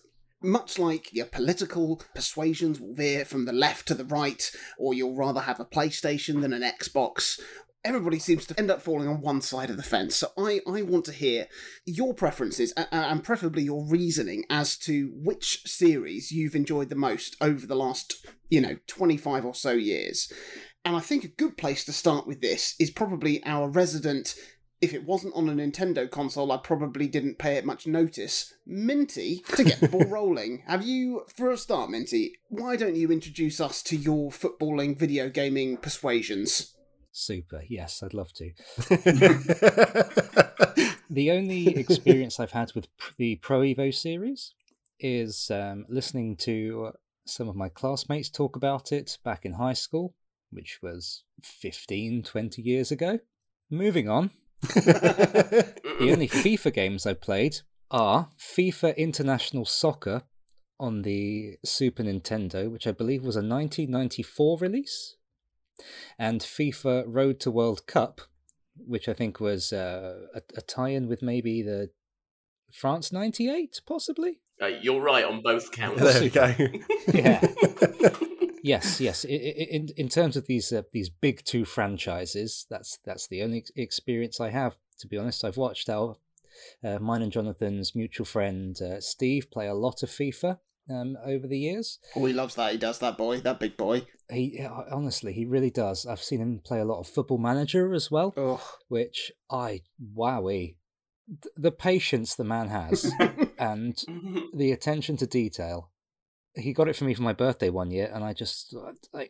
much 0.41 0.79
like 0.79 1.13
your 1.13 1.27
political 1.27 2.01
persuasions 2.15 2.79
will 2.79 2.95
veer 2.95 3.23
from 3.23 3.45
the 3.45 3.53
left 3.53 3.87
to 3.89 3.93
the 3.93 4.05
right, 4.05 4.51
or 4.79 4.95
you'll 4.95 5.15
rather 5.15 5.41
have 5.41 5.59
a 5.59 5.65
PlayStation 5.65 6.41
than 6.41 6.53
an 6.53 6.63
Xbox, 6.63 7.39
everybody 7.85 8.19
seems 8.19 8.45
to 8.47 8.57
end 8.59 8.71
up 8.71 8.81
falling 8.81 9.07
on 9.07 9.21
one 9.21 9.41
side 9.41 9.69
of 9.69 9.77
the 9.77 9.83
fence. 9.83 10.15
So 10.15 10.27
I, 10.37 10.61
I 10.67 10.81
want 10.83 11.05
to 11.05 11.11
hear 11.11 11.47
your 11.85 12.13
preferences 12.13 12.73
a- 12.77 12.87
a- 12.91 12.95
and 13.11 13.23
preferably 13.23 13.63
your 13.63 13.85
reasoning 13.85 14.45
as 14.49 14.77
to 14.79 15.11
which 15.15 15.63
series 15.65 16.31
you've 16.31 16.55
enjoyed 16.55 16.89
the 16.89 16.95
most 16.95 17.35
over 17.41 17.65
the 17.67 17.75
last, 17.75 18.25
you 18.49 18.61
know, 18.61 18.77
25 18.87 19.45
or 19.45 19.53
so 19.55 19.71
years. 19.71 20.31
And 20.85 20.95
I 20.95 20.99
think 20.99 21.23
a 21.23 21.27
good 21.29 21.57
place 21.57 21.85
to 21.85 21.93
start 21.93 22.27
with 22.27 22.41
this 22.41 22.75
is 22.79 22.91
probably 22.91 23.43
our 23.45 23.69
resident. 23.69 24.35
If 24.81 24.93
it 24.93 25.05
wasn't 25.05 25.33
on 25.35 25.47
a 25.47 25.53
Nintendo 25.53 26.09
console, 26.09 26.51
I 26.51 26.57
probably 26.57 27.07
didn't 27.07 27.39
pay 27.39 27.55
it 27.55 27.65
much 27.65 27.87
notice. 27.87 28.53
Minty, 28.65 29.41
to 29.55 29.63
get 29.63 29.79
the 29.79 29.87
ball 29.87 30.03
rolling. 30.09 30.63
Have 30.67 30.83
you, 30.85 31.23
for 31.33 31.51
a 31.51 31.57
start, 31.57 31.89
Minty, 31.89 32.33
why 32.49 32.75
don't 32.75 32.97
you 32.97 33.09
introduce 33.09 33.61
us 33.61 33.81
to 33.83 33.95
your 33.95 34.29
footballing 34.29 34.97
video 34.97 35.29
gaming 35.29 35.77
persuasions? 35.77 36.72
Super. 37.13 37.61
Yes, 37.69 38.03
I'd 38.03 38.13
love 38.13 38.33
to. 38.33 38.51
The 41.13 41.29
only 41.29 41.67
experience 41.77 42.39
I've 42.39 42.53
had 42.53 42.71
with 42.73 42.87
the 43.17 43.35
Pro 43.35 43.59
Evo 43.59 43.93
series 43.93 44.55
is 44.99 45.51
um, 45.51 45.85
listening 45.87 46.35
to 46.37 46.93
some 47.27 47.47
of 47.47 47.55
my 47.55 47.69
classmates 47.69 48.31
talk 48.31 48.55
about 48.55 48.91
it 48.91 49.19
back 49.23 49.45
in 49.45 49.53
high 49.53 49.73
school, 49.73 50.15
which 50.49 50.79
was 50.81 51.23
15, 51.43 52.23
20 52.23 52.61
years 52.63 52.91
ago. 52.91 53.19
Moving 53.69 54.09
on. 54.09 54.31
The 54.61 56.09
only 56.11 56.27
FIFA 56.29 56.73
games 56.73 57.05
I've 57.05 57.21
played 57.21 57.57
are 57.91 58.29
FIFA 58.39 58.97
International 58.97 59.65
Soccer 59.65 60.23
on 60.79 61.03
the 61.03 61.57
Super 61.63 62.01
Nintendo, 62.01 62.71
which 62.71 62.87
I 62.87 62.91
believe 62.91 63.21
was 63.21 63.35
a 63.35 63.45
1994 63.45 64.57
release, 64.57 65.17
and 66.17 66.41
FIFA 66.41 67.03
Road 67.07 67.39
to 67.41 67.51
World 67.51 67.85
Cup, 67.87 68.21
which 68.75 69.07
I 69.09 69.13
think 69.13 69.39
was 69.39 69.71
uh, 69.73 70.21
a, 70.35 70.41
a 70.57 70.61
tie-in 70.61 71.07
with 71.07 71.21
maybe 71.21 71.61
the 71.61 71.89
France 72.71 73.11
'98, 73.11 73.81
possibly. 73.85 74.39
Uh, 74.61 74.67
you're 74.67 75.01
right 75.01 75.25
on 75.25 75.41
both 75.43 75.71
counts. 75.71 76.01
there 76.01 76.21
we 76.21 76.29
go. 76.29 76.53
Yeah. 77.13 77.41
Yes, 78.65 79.01
yes. 79.01 79.25
I- 79.25 79.33
I- 79.33 79.67
In 79.71 79.89
in 79.97 80.07
terms 80.07 80.37
of 80.37 80.45
these 80.47 80.71
uh, 80.71 80.83
these 80.93 81.09
big 81.09 81.43
two 81.43 81.65
franchises, 81.65 82.65
that's 82.69 82.97
that's 83.03 83.27
the 83.27 83.43
only 83.43 83.65
experience 83.75 84.39
I 84.39 84.51
have. 84.51 84.77
To 84.99 85.07
be 85.07 85.17
honest, 85.17 85.43
I've 85.43 85.57
watched 85.57 85.89
our 85.89 86.15
uh, 86.81 86.97
mine 86.99 87.21
and 87.21 87.31
Jonathan's 87.31 87.93
mutual 87.93 88.25
friend 88.25 88.81
uh, 88.81 89.01
Steve 89.01 89.51
play 89.51 89.67
a 89.67 89.73
lot 89.73 90.01
of 90.01 90.09
FIFA, 90.09 90.59
um, 90.89 91.17
over 91.25 91.45
the 91.45 91.59
years. 91.59 91.99
Oh, 92.15 92.23
he 92.23 92.31
loves 92.31 92.55
that. 92.55 92.71
He 92.71 92.77
does 92.77 92.99
that 92.99 93.17
boy, 93.17 93.41
that 93.41 93.59
big 93.59 93.75
boy. 93.75 94.05
He 94.33 94.59
honestly, 94.91 95.33
he 95.33 95.45
really 95.45 95.69
does. 95.69 96.05
I've 96.05 96.21
seen 96.21 96.39
him 96.41 96.59
play 96.63 96.79
a 96.79 96.85
lot 96.85 96.99
of 96.99 97.07
Football 97.07 97.37
Manager 97.37 97.93
as 97.93 98.09
well, 98.11 98.33
Oh, 98.35 98.61
which 98.87 99.31
I 99.49 99.81
wowie, 100.15 100.75
Th- 101.27 101.53
the 101.55 101.71
patience 101.71 102.35
the 102.35 102.43
man 102.43 102.67
has 102.69 103.13
and 103.57 103.97
the 104.53 104.71
attention 104.71 105.17
to 105.17 105.27
detail. 105.27 105.91
He 106.55 106.73
got 106.73 106.87
it 106.87 106.95
for 106.95 107.05
me 107.05 107.13
for 107.13 107.23
my 107.23 107.33
birthday 107.33 107.69
one 107.69 107.91
year, 107.91 108.11
and 108.13 108.23
I 108.23 108.33
just 108.33 108.75
uh, 108.75 108.91
I, 109.17 109.29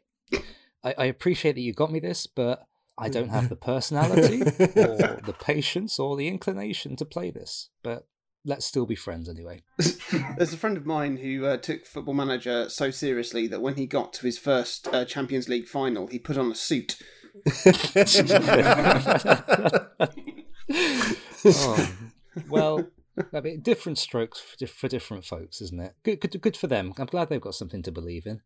I, 0.84 0.96
I 0.98 1.06
appreciate 1.06 1.54
that 1.54 1.62
you 1.62 1.74
got 1.74 1.92
me 1.92 2.00
this, 2.00 2.28
but 2.28 2.66
I 2.98 3.10
don't 3.10 3.30
have 3.30 3.50
the 3.50 3.56
personality 3.72 4.42
or 4.76 5.20
the 5.26 5.34
patience 5.40 6.00
or 6.00 6.16
the 6.18 6.28
inclination 6.28 6.96
to 6.98 7.06
play 7.06 7.32
this. 7.32 7.70
But 7.84 8.08
let's 8.46 8.66
still 8.66 8.86
be 8.86 8.96
friends 8.96 9.30
anyway. 9.30 9.62
There's 10.38 10.54
a 10.54 10.58
friend 10.58 10.78
of 10.78 10.86
mine 10.86 11.18
who 11.18 11.46
uh, 11.46 11.58
took 11.58 11.86
Football 11.86 12.16
Manager 12.16 12.70
so 12.70 12.92
seriously 12.92 13.48
that 13.48 13.62
when 13.62 13.76
he 13.76 13.86
got 13.86 14.14
to 14.14 14.26
his 14.26 14.38
first 14.38 14.88
uh, 14.94 15.06
Champions 15.06 15.48
League 15.48 15.68
final, 15.68 16.08
he 16.08 16.20
put 16.20 16.38
on 16.38 16.52
a 16.52 16.56
suit. 16.56 16.98
oh, 21.46 21.94
well, 22.50 22.88
I 23.34 23.42
mean, 23.42 23.60
different 23.62 24.00
strokes 24.00 24.40
for, 24.40 24.66
for 24.66 24.88
different 24.88 25.24
folks, 25.24 25.62
isn't 25.62 25.80
it? 25.80 25.96
Good, 26.04 26.20
good, 26.22 26.42
good 26.42 26.58
for 26.58 26.66
them. 26.66 26.94
I'm 26.98 27.06
glad 27.06 27.30
they've 27.30 27.40
got 27.40 27.54
something 27.54 27.84
to 27.84 27.92
believe 27.92 28.26
in. 28.26 28.42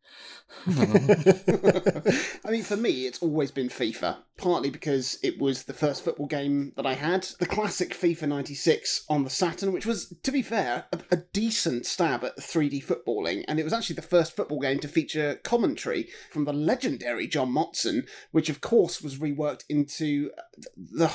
I 0.67 2.51
mean, 2.51 2.63
for 2.63 2.75
me, 2.75 3.05
it's 3.05 3.19
always 3.19 3.49
been 3.51 3.69
FIFA, 3.69 4.17
partly 4.37 4.69
because 4.69 5.19
it 5.23 5.39
was 5.39 5.63
the 5.63 5.73
first 5.73 6.03
football 6.03 6.27
game 6.27 6.73
that 6.75 6.85
I 6.85 6.95
had. 6.95 7.23
The 7.39 7.45
classic 7.45 7.91
FIFA 7.91 8.27
96 8.27 9.05
on 9.09 9.23
the 9.23 9.29
Saturn, 9.29 9.71
which 9.71 9.85
was, 9.85 10.13
to 10.21 10.31
be 10.31 10.41
fair, 10.41 10.85
a, 10.91 10.99
a 11.11 11.17
decent 11.17 11.85
stab 11.85 12.25
at 12.25 12.37
3D 12.37 12.83
footballing, 12.83 13.45
and 13.47 13.59
it 13.59 13.63
was 13.63 13.73
actually 13.73 13.95
the 13.95 14.01
first 14.01 14.35
football 14.35 14.59
game 14.59 14.79
to 14.79 14.89
feature 14.89 15.39
commentary 15.43 16.09
from 16.29 16.43
the 16.43 16.53
legendary 16.53 17.27
John 17.27 17.53
Motson, 17.53 18.05
which, 18.31 18.49
of 18.49 18.59
course, 18.59 19.01
was 19.01 19.17
reworked 19.17 19.63
into 19.69 20.31
the. 20.75 21.11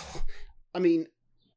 I 0.75 0.79
mean, 0.79 1.07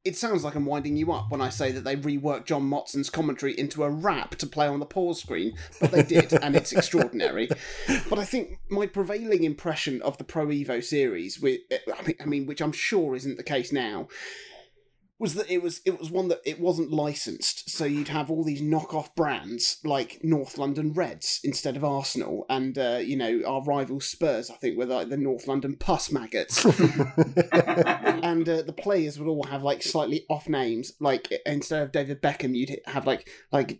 it 0.05 0.15
sounds 0.15 0.43
like 0.43 0.53
I'm 0.53 0.65
winding 0.65 0.95
you 0.95 1.11
up 1.11 1.31
when 1.31 1.41
I 1.41 1.49
say 1.49 1.71
that 1.71 1.83
they 1.83 1.95
reworked 1.95 2.45
John 2.45 2.61
Motson's 2.69 3.09
commentary 3.09 3.57
into 3.57 3.83
a 3.83 3.89
rap 3.89 4.35
to 4.35 4.45
play 4.45 4.67
on 4.67 4.79
the 4.79 4.85
pause 4.85 5.19
screen, 5.19 5.57
but 5.81 5.91
they 5.91 6.03
did, 6.03 6.31
and 6.31 6.55
it's 6.55 6.71
extraordinary. 6.73 7.49
But 8.07 8.19
I 8.19 8.23
think 8.23 8.59
my 8.69 8.85
prevailing 8.85 9.43
impression 9.43 10.03
of 10.03 10.17
the 10.19 10.23
Pro 10.23 10.45
Evo 10.47 10.83
series, 10.83 11.41
with 11.41 11.61
I 11.71 12.01
mean, 12.03 12.15
I 12.21 12.25
mean, 12.25 12.45
which 12.45 12.61
I'm 12.61 12.71
sure 12.71 13.15
isn't 13.15 13.37
the 13.37 13.43
case 13.43 13.71
now, 13.71 14.07
was 15.17 15.35
that 15.35 15.49
it 15.49 15.61
was 15.61 15.81
it 15.85 15.97
was 15.97 16.11
one 16.11 16.27
that 16.27 16.41
it 16.45 16.59
wasn't 16.59 16.91
licensed, 16.91 17.69
so 17.69 17.85
you'd 17.85 18.09
have 18.09 18.29
all 18.29 18.43
these 18.43 18.61
knockoff 18.61 19.15
brands 19.15 19.77
like 19.85 20.19
North 20.23 20.57
London 20.57 20.91
Reds 20.91 21.39
instead 21.43 21.77
of 21.77 21.85
Arsenal, 21.85 22.45
and 22.49 22.77
uh, 22.77 22.99
you 23.01 23.15
know 23.15 23.41
our 23.47 23.63
rival 23.63 24.01
Spurs, 24.01 24.49
I 24.49 24.55
think, 24.55 24.77
were 24.77 24.85
like 24.85 25.09
the 25.09 25.17
North 25.17 25.47
London 25.47 25.77
Puss 25.77 26.11
Maggots 26.11 26.65
and 28.25 28.49
uh, 28.49 28.61
the 28.63 28.75
players 28.77 29.17
would 29.17 29.29
all 29.29 29.43
have 29.43 29.63
like 29.63 29.83
slightly 29.83 30.25
off 30.29 30.49
names. 30.49 30.91
Like 30.99 31.31
instead 31.45 31.83
of 31.83 31.91
David 31.93 32.21
Beckham, 32.21 32.55
you'd 32.55 32.79
have 32.85 33.07
like 33.07 33.29
like 33.53 33.79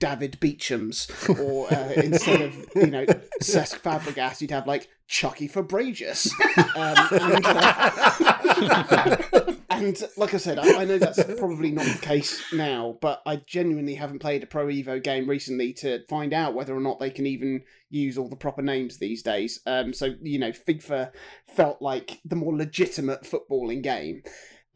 David 0.00 0.38
Beecham's, 0.38 1.08
or 1.28 1.72
uh, 1.72 1.92
instead 1.96 2.42
of 2.42 2.54
you 2.74 2.86
know 2.88 3.06
Cesc 3.42 3.80
Fabregas, 3.80 4.42
you'd 4.42 4.50
have 4.50 4.66
like 4.66 4.88
Chucky 5.06 5.48
Fabragius. 5.48 6.30
Um, 6.76 6.96
and, 7.20 7.46
uh, 7.46 9.52
and 9.70 10.02
like 10.16 10.34
I 10.34 10.38
said, 10.38 10.58
I, 10.58 10.82
I 10.82 10.84
know 10.84 10.98
that's 10.98 11.22
probably 11.38 11.70
not 11.70 11.86
the 11.86 11.98
case 12.00 12.42
now, 12.52 12.98
but 13.00 13.22
I 13.26 13.36
genuinely 13.36 13.94
haven't 13.94 14.20
played 14.20 14.42
a 14.42 14.46
Pro 14.46 14.66
Evo 14.66 15.02
game 15.02 15.28
recently 15.28 15.72
to 15.74 16.04
find 16.08 16.32
out 16.32 16.54
whether 16.54 16.74
or 16.74 16.80
not 16.80 17.00
they 17.00 17.10
can 17.10 17.26
even 17.26 17.62
use 17.90 18.16
all 18.16 18.28
the 18.28 18.36
proper 18.36 18.62
names 18.62 18.98
these 18.98 19.22
days. 19.22 19.60
Um, 19.66 19.92
so 19.92 20.14
you 20.22 20.38
know, 20.38 20.50
FIFA 20.50 21.10
felt 21.54 21.82
like 21.82 22.20
the 22.24 22.36
more 22.36 22.56
legitimate 22.56 23.22
footballing 23.22 23.82
game. 23.82 24.22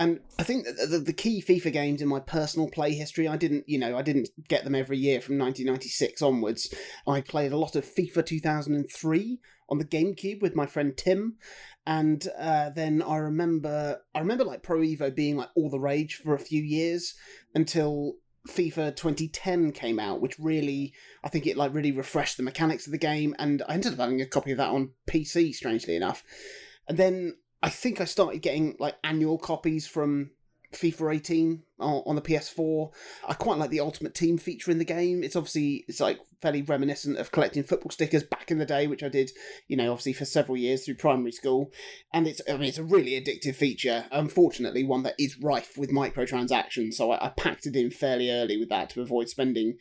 And 0.00 0.20
I 0.38 0.44
think 0.44 0.64
the, 0.64 1.02
the 1.04 1.12
key 1.12 1.42
FIFA 1.42 1.72
games 1.72 2.02
in 2.02 2.08
my 2.08 2.20
personal 2.20 2.68
play 2.68 2.94
history, 2.94 3.26
I 3.26 3.36
didn't, 3.36 3.68
you 3.68 3.80
know, 3.80 3.98
I 3.98 4.02
didn't 4.02 4.28
get 4.48 4.62
them 4.62 4.76
every 4.76 4.96
year 4.96 5.20
from 5.20 5.38
1996 5.38 6.22
onwards. 6.22 6.72
I 7.06 7.20
played 7.20 7.50
a 7.50 7.56
lot 7.56 7.74
of 7.74 7.84
FIFA 7.84 8.24
2003 8.24 9.40
on 9.68 9.78
the 9.78 9.84
GameCube 9.84 10.40
with 10.40 10.54
my 10.54 10.66
friend 10.66 10.96
Tim, 10.96 11.36
and 11.86 12.26
uh, 12.38 12.70
then 12.70 13.02
I 13.02 13.16
remember, 13.16 14.02
I 14.14 14.20
remember 14.20 14.44
like 14.44 14.62
Pro 14.62 14.80
Evo 14.80 15.14
being 15.14 15.36
like 15.36 15.48
all 15.54 15.70
the 15.70 15.80
rage 15.80 16.16
for 16.16 16.34
a 16.34 16.38
few 16.38 16.62
years 16.62 17.14
until 17.54 18.16
FIFA 18.48 18.96
2010 18.96 19.72
came 19.72 19.98
out, 19.98 20.20
which 20.20 20.38
really, 20.38 20.92
I 21.24 21.28
think 21.28 21.46
it 21.46 21.56
like 21.56 21.74
really 21.74 21.92
refreshed 21.92 22.36
the 22.36 22.42
mechanics 22.42 22.86
of 22.86 22.92
the 22.92 22.98
game, 22.98 23.34
and 23.38 23.62
I 23.68 23.74
ended 23.74 23.92
up 23.92 23.98
having 23.98 24.20
a 24.20 24.26
copy 24.26 24.52
of 24.52 24.58
that 24.58 24.70
on 24.70 24.90
PC, 25.08 25.54
strangely 25.54 25.96
enough. 25.96 26.24
And 26.88 26.98
then 26.98 27.36
I 27.62 27.70
think 27.70 28.00
I 28.00 28.04
started 28.04 28.42
getting 28.42 28.76
like 28.78 28.96
annual 29.02 29.38
copies 29.38 29.86
from 29.86 30.30
FIFA 30.72 31.16
18 31.16 31.62
on, 31.78 32.14
the 32.16 32.22
PS4. 32.22 32.92
I 33.26 33.34
quite 33.34 33.58
like 33.58 33.70
the 33.70 33.80
Ultimate 33.80 34.14
Team 34.14 34.36
feature 34.36 34.70
in 34.70 34.78
the 34.78 34.84
game. 34.84 35.22
It's 35.22 35.36
obviously 35.36 35.84
it's 35.88 36.00
like 36.00 36.18
fairly 36.42 36.62
reminiscent 36.62 37.18
of 37.18 37.32
collecting 37.32 37.62
football 37.62 37.90
stickers 37.90 38.22
back 38.22 38.50
in 38.50 38.58
the 38.58 38.66
day, 38.66 38.86
which 38.86 39.02
I 39.02 39.08
did, 39.08 39.30
you 39.66 39.76
know, 39.76 39.90
obviously 39.90 40.12
for 40.12 40.24
several 40.24 40.56
years 40.56 40.84
through 40.84 40.96
primary 40.96 41.32
school. 41.32 41.72
And 42.12 42.26
it's 42.26 42.42
I 42.48 42.52
mean 42.52 42.68
it's 42.68 42.78
a 42.78 42.84
really 42.84 43.12
addictive 43.12 43.54
feature. 43.54 44.06
Unfortunately, 44.12 44.84
one 44.84 45.04
that 45.04 45.14
is 45.18 45.38
rife 45.40 45.78
with 45.78 45.90
microtransactions. 45.90 46.94
So 46.94 47.12
I, 47.12 47.26
I 47.26 47.28
packed 47.30 47.66
it 47.66 47.76
in 47.76 47.90
fairly 47.90 48.30
early 48.30 48.58
with 48.58 48.68
that 48.68 48.90
to 48.90 49.02
avoid 49.02 49.28
spending, 49.28 49.78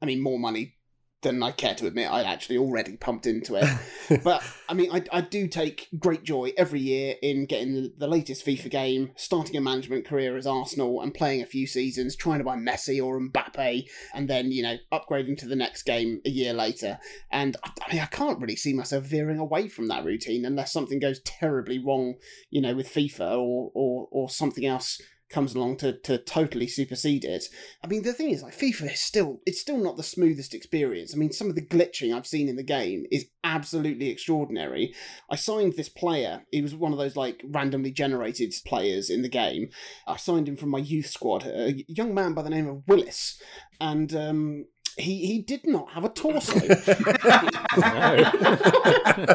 I 0.00 0.06
mean, 0.06 0.22
more 0.22 0.38
money 0.38 0.76
than 1.24 1.42
I 1.42 1.50
care 1.50 1.74
to 1.74 1.86
admit. 1.86 2.10
I'd 2.10 2.26
actually 2.26 2.58
already 2.58 2.96
pumped 2.96 3.26
into 3.26 3.56
it. 3.56 4.22
but 4.22 4.44
I 4.68 4.74
mean, 4.74 4.90
I, 4.92 5.02
I 5.10 5.20
do 5.22 5.48
take 5.48 5.88
great 5.98 6.22
joy 6.22 6.52
every 6.56 6.80
year 6.80 7.16
in 7.20 7.46
getting 7.46 7.74
the, 7.74 7.92
the 7.98 8.06
latest 8.06 8.46
FIFA 8.46 8.70
game, 8.70 9.10
starting 9.16 9.56
a 9.56 9.60
management 9.60 10.06
career 10.06 10.36
as 10.36 10.46
Arsenal, 10.46 11.00
and 11.00 11.12
playing 11.12 11.42
a 11.42 11.46
few 11.46 11.66
seasons, 11.66 12.14
trying 12.14 12.38
to 12.38 12.44
buy 12.44 12.56
Messi 12.56 13.04
or 13.04 13.20
Mbappe, 13.20 13.88
and 14.14 14.30
then 14.30 14.52
you 14.52 14.62
know 14.62 14.76
upgrading 14.92 15.38
to 15.38 15.48
the 15.48 15.56
next 15.56 15.82
game 15.82 16.20
a 16.24 16.30
year 16.30 16.52
later. 16.52 16.98
And 17.32 17.56
I, 17.64 17.70
I 17.88 17.92
mean, 17.92 18.02
I 18.02 18.06
can't 18.06 18.40
really 18.40 18.56
see 18.56 18.72
myself 18.72 19.04
veering 19.04 19.38
away 19.38 19.68
from 19.68 19.88
that 19.88 20.04
routine 20.04 20.44
unless 20.44 20.72
something 20.72 21.00
goes 21.00 21.20
terribly 21.20 21.78
wrong, 21.78 22.14
you 22.50 22.60
know, 22.60 22.74
with 22.74 22.92
FIFA 22.92 23.38
or 23.38 23.72
or 23.74 24.08
or 24.12 24.30
something 24.30 24.64
else 24.64 25.00
comes 25.30 25.54
along 25.54 25.76
to, 25.78 25.98
to 26.00 26.18
totally 26.18 26.66
supersede 26.66 27.24
it. 27.24 27.44
I 27.82 27.86
mean, 27.86 28.02
the 28.02 28.12
thing 28.12 28.30
is, 28.30 28.42
like 28.42 28.56
FIFA 28.56 28.92
is 28.92 29.00
still 29.00 29.40
it's 29.46 29.60
still 29.60 29.78
not 29.78 29.96
the 29.96 30.02
smoothest 30.02 30.54
experience. 30.54 31.14
I 31.14 31.18
mean, 31.18 31.32
some 31.32 31.48
of 31.48 31.54
the 31.54 31.66
glitching 31.66 32.14
I've 32.14 32.26
seen 32.26 32.48
in 32.48 32.56
the 32.56 32.62
game 32.62 33.04
is 33.10 33.26
absolutely 33.42 34.10
extraordinary. 34.10 34.94
I 35.30 35.36
signed 35.36 35.74
this 35.74 35.88
player. 35.88 36.42
He 36.50 36.62
was 36.62 36.74
one 36.74 36.92
of 36.92 36.98
those 36.98 37.16
like 37.16 37.42
randomly 37.44 37.90
generated 37.90 38.54
players 38.66 39.10
in 39.10 39.22
the 39.22 39.28
game. 39.28 39.70
I 40.06 40.16
signed 40.16 40.48
him 40.48 40.56
from 40.56 40.70
my 40.70 40.78
youth 40.78 41.06
squad, 41.06 41.44
a 41.44 41.84
young 41.88 42.14
man 42.14 42.34
by 42.34 42.42
the 42.42 42.50
name 42.50 42.68
of 42.68 42.86
Willis, 42.86 43.40
and 43.80 44.14
um, 44.14 44.66
he 44.96 45.26
he 45.26 45.40
did 45.40 45.66
not 45.66 45.90
have 45.90 46.04
a 46.04 46.08
torso. 46.08 46.54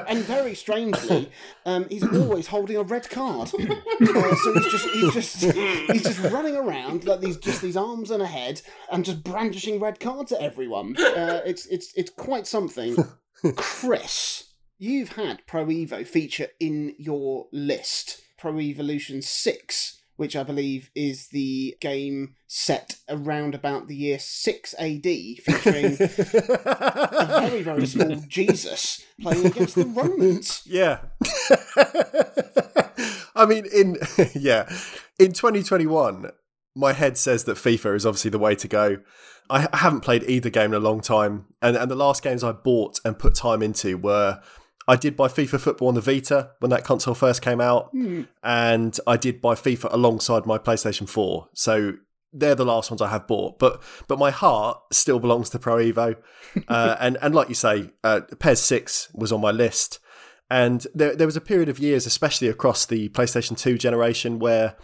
and 0.07 0.23
very 0.23 0.55
strangely, 0.55 1.29
um, 1.65 1.87
he's 1.89 2.03
always 2.03 2.47
holding 2.47 2.77
a 2.77 2.83
red 2.83 3.09
card. 3.09 3.51
Uh, 4.01 4.35
so 4.35 4.53
he's 4.53 4.71
just 4.71 4.87
he's 4.89 5.13
just 5.13 5.41
he's 5.91 6.03
just 6.03 6.19
running 6.31 6.55
around 6.55 7.05
like 7.05 7.19
these 7.19 7.35
just 7.37 7.61
these 7.61 7.75
arms 7.75 8.11
and 8.11 8.23
a 8.23 8.27
head 8.27 8.61
and 8.91 9.03
just 9.03 9.23
brandishing 9.23 9.79
red 9.79 9.99
cards 9.99 10.31
at 10.31 10.41
everyone. 10.41 10.95
Uh, 10.97 11.41
it's 11.45 11.65
it's 11.65 11.91
it's 11.95 12.09
quite 12.09 12.47
something. 12.47 12.95
Chris, 13.57 14.53
you've 14.77 15.13
had 15.13 15.45
Pro 15.47 15.65
Evo 15.65 16.07
feature 16.07 16.47
in 16.61 16.95
your 16.97 17.47
list. 17.51 18.21
Pro 18.37 18.57
Evolution 18.59 19.21
Six 19.21 19.98
which 20.19 20.35
I 20.35 20.43
believe 20.43 20.91
is 20.95 21.29
the 21.29 21.77
game 21.79 22.35
set 22.45 22.97
around 23.07 23.55
about 23.55 23.87
the 23.87 23.95
year 23.95 24.19
6 24.19 24.75
AD, 24.77 25.03
featuring 25.03 25.95
a 25.97 27.39
very, 27.39 27.63
very 27.63 27.87
small 27.87 28.15
Jesus 28.27 29.01
playing 29.21 29.45
against 29.45 29.75
the 29.75 29.85
Romans. 29.85 30.61
Yeah. 30.65 30.99
I 33.33 33.45
mean, 33.45 33.65
in 33.73 33.95
yeah, 34.35 34.69
in 35.17 35.31
2021, 35.31 36.31
my 36.75 36.91
head 36.91 37.17
says 37.17 37.45
that 37.45 37.55
FIFA 37.55 37.95
is 37.95 38.05
obviously 38.05 38.31
the 38.31 38.39
way 38.39 38.55
to 38.55 38.67
go. 38.67 38.97
I 39.49 39.69
haven't 39.71 40.01
played 40.01 40.23
either 40.23 40.49
game 40.49 40.73
in 40.73 40.81
a 40.81 40.83
long 40.83 40.99
time, 40.99 41.45
and 41.61 41.77
and 41.77 41.89
the 41.89 41.95
last 41.95 42.23
games 42.23 42.43
I 42.43 42.51
bought 42.51 42.99
and 43.05 43.17
put 43.17 43.35
time 43.35 43.63
into 43.63 43.97
were. 43.97 44.41
I 44.89 44.95
did 44.95 45.15
buy 45.15 45.27
FIFA 45.27 45.59
Football 45.59 45.87
on 45.89 45.95
the 45.95 46.01
Vita 46.01 46.51
when 46.59 46.71
that 46.71 46.83
console 46.83 47.13
first 47.13 47.41
came 47.41 47.61
out, 47.61 47.89
Hmm. 47.91 48.23
and 48.43 48.99
I 49.05 49.15
did 49.17 49.39
buy 49.41 49.53
FIFA 49.55 49.93
alongside 49.93 50.45
my 50.45 50.57
PlayStation 50.57 51.07
4. 51.07 51.47
So 51.53 51.93
they're 52.33 52.55
the 52.55 52.65
last 52.65 52.91
ones 52.91 53.01
I 53.01 53.09
have 53.09 53.27
bought. 53.27 53.59
But 53.59 53.81
but 54.07 54.19
my 54.19 54.31
heart 54.31 54.77
still 54.91 55.19
belongs 55.19 55.49
to 55.51 55.59
Pro 55.59 55.77
Evo, 55.77 56.15
uh, 56.67 56.95
and 56.99 57.17
and 57.21 57.33
like 57.35 57.49
you 57.49 57.55
say, 57.55 57.91
uh, 58.03 58.21
PES 58.39 58.61
Six 58.61 59.09
was 59.13 59.31
on 59.31 59.41
my 59.41 59.51
list, 59.51 59.99
and 60.49 60.85
there 60.93 61.15
there 61.15 61.27
was 61.27 61.37
a 61.37 61.41
period 61.41 61.69
of 61.69 61.79
years, 61.79 62.05
especially 62.05 62.47
across 62.47 62.85
the 62.85 63.09
PlayStation 63.09 63.57
Two 63.57 63.77
generation, 63.77 64.39
where 64.39 64.75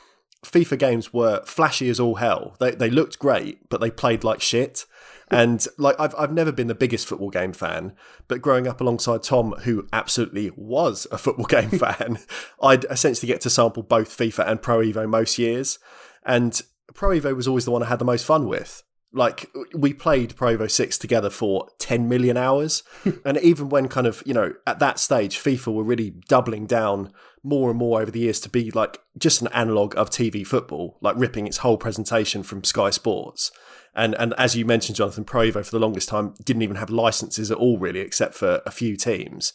FIFA 0.46 0.78
games 0.78 1.14
were 1.14 1.42
flashy 1.46 1.90
as 1.90 2.00
all 2.00 2.16
hell. 2.16 2.56
They 2.60 2.72
they 2.72 2.90
looked 2.90 3.18
great, 3.20 3.70
but 3.70 3.82
they 3.82 3.92
played 3.92 4.24
like 4.24 4.42
shit. 4.42 4.86
And 5.30 5.66
like 5.78 6.00
I've 6.00 6.16
I've 6.18 6.34
never 6.34 6.52
been 6.52 6.68
the 6.68 6.76
biggest 6.76 7.08
football 7.08 7.30
game 7.30 7.54
fan, 7.54 7.94
but 8.28 8.42
growing 8.42 8.68
up 8.68 8.82
alongside 8.82 9.24
Tom, 9.24 9.54
who 9.64 9.88
absolutely 9.92 10.52
was 10.56 11.08
a 11.12 11.18
football 11.18 11.46
game 11.50 11.70
fan, 11.70 12.20
I'd 12.62 12.86
essentially 12.86 13.28
get 13.28 13.42
to 13.42 13.50
sample 13.50 13.84
both 13.84 14.16
FIFA 14.16 14.48
and 14.48 14.62
Pro 14.62 14.80
Evo 14.80 15.08
most 15.08 15.38
years, 15.38 15.80
and 16.26 16.60
Pro 16.94 17.10
Evo 17.10 17.36
was 17.36 17.48
always 17.48 17.66
the 17.66 17.72
one 17.72 17.84
I 17.84 17.88
had 17.88 18.00
the 18.00 18.06
most 18.06 18.26
fun 18.26 18.48
with. 18.48 18.84
Like 19.14 19.50
we 19.74 19.94
played 19.94 20.36
Pro 20.36 20.58
Evo 20.58 20.70
Six 20.70 20.98
together 20.98 21.30
for 21.30 21.70
ten 21.80 22.08
million 22.08 22.38
hours, 22.38 22.84
and 23.26 23.38
even 23.38 23.70
when 23.70 23.88
kind 23.88 24.08
of 24.08 24.22
you 24.26 24.34
know 24.34 24.54
at 24.68 24.80
that 24.80 25.00
stage, 25.00 25.40
FIFA 25.40 25.74
were 25.74 25.84
really 25.84 26.12
doubling 26.28 26.66
down 26.66 27.12
more 27.42 27.70
and 27.70 27.78
more 27.78 28.02
over 28.02 28.10
the 28.10 28.20
years 28.20 28.40
to 28.42 28.50
be 28.50 28.72
like 28.72 29.00
just 29.18 29.42
an 29.42 29.48
analog 29.50 29.96
of 29.96 30.10
TV 30.10 30.46
football, 30.46 30.98
like 31.02 31.16
ripping 31.16 31.48
its 31.48 31.58
whole 31.58 31.78
presentation 31.78 32.44
from 32.44 32.64
Sky 32.64 32.90
Sports. 32.90 33.52
And 33.96 34.16
and 34.16 34.34
as 34.38 34.56
you 34.56 34.66
mentioned, 34.66 34.98
Jonathan, 34.98 35.24
Pro 35.24 35.44
Evo 35.44 35.64
for 35.66 35.72
the 35.72 35.80
longest 35.80 36.10
time 36.10 36.34
didn't 36.44 36.64
even 36.64 36.76
have 36.76 36.90
licenses 36.90 37.50
at 37.52 37.58
all, 37.58 37.78
really, 37.78 38.00
except 38.00 38.34
for 38.34 38.62
a 38.66 38.72
few 38.72 38.98
teams. 38.98 39.54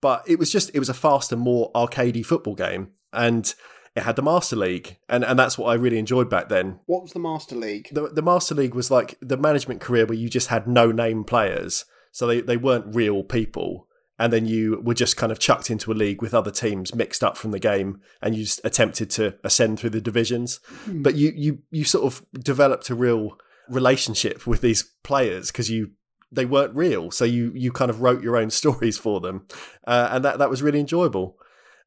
But 0.00 0.24
it 0.26 0.38
was 0.38 0.50
just 0.50 0.70
it 0.74 0.78
was 0.78 0.88
a 0.88 0.94
faster, 0.94 1.36
more 1.36 1.70
arcadey 1.72 2.24
football 2.24 2.54
game, 2.54 2.88
and 3.12 3.52
it 3.94 4.02
had 4.02 4.16
the 4.16 4.22
Master 4.22 4.56
League, 4.56 4.98
and 5.08 5.24
and 5.24 5.38
that's 5.38 5.56
what 5.56 5.68
I 5.68 5.74
really 5.74 5.98
enjoyed 5.98 6.28
back 6.28 6.48
then. 6.48 6.80
What 6.86 7.02
was 7.02 7.12
the 7.12 7.20
Master 7.20 7.54
League? 7.54 7.88
The 7.92 8.08
the 8.08 8.22
Master 8.22 8.54
League 8.54 8.74
was 8.74 8.90
like 8.90 9.16
the 9.20 9.36
management 9.36 9.80
career 9.80 10.04
where 10.04 10.18
you 10.18 10.28
just 10.28 10.48
had 10.48 10.66
no 10.66 10.90
name 10.90 11.22
players, 11.22 11.84
so 12.10 12.26
they 12.26 12.40
they 12.40 12.56
weren't 12.56 12.94
real 12.94 13.22
people 13.22 13.86
and 14.18 14.32
then 14.32 14.46
you 14.46 14.80
were 14.82 14.94
just 14.94 15.16
kind 15.16 15.30
of 15.30 15.38
chucked 15.38 15.70
into 15.70 15.92
a 15.92 15.94
league 15.94 16.22
with 16.22 16.34
other 16.34 16.50
teams 16.50 16.94
mixed 16.94 17.22
up 17.22 17.36
from 17.36 17.50
the 17.50 17.58
game 17.58 18.00
and 18.22 18.34
you 18.34 18.44
just 18.44 18.60
attempted 18.64 19.10
to 19.10 19.34
ascend 19.44 19.78
through 19.78 19.90
the 19.90 20.00
divisions 20.00 20.60
mm. 20.86 21.02
but 21.02 21.14
you 21.14 21.32
you 21.34 21.58
you 21.70 21.84
sort 21.84 22.04
of 22.04 22.24
developed 22.32 22.88
a 22.90 22.94
real 22.94 23.36
relationship 23.68 24.46
with 24.46 24.60
these 24.60 24.82
players 25.02 25.50
because 25.50 25.70
you 25.70 25.90
they 26.32 26.44
weren't 26.44 26.74
real 26.74 27.10
so 27.10 27.24
you 27.24 27.52
you 27.54 27.70
kind 27.70 27.90
of 27.90 28.00
wrote 28.00 28.22
your 28.22 28.36
own 28.36 28.50
stories 28.50 28.98
for 28.98 29.20
them 29.20 29.46
uh, 29.86 30.08
and 30.12 30.24
that 30.24 30.38
that 30.38 30.50
was 30.50 30.62
really 30.62 30.80
enjoyable 30.80 31.38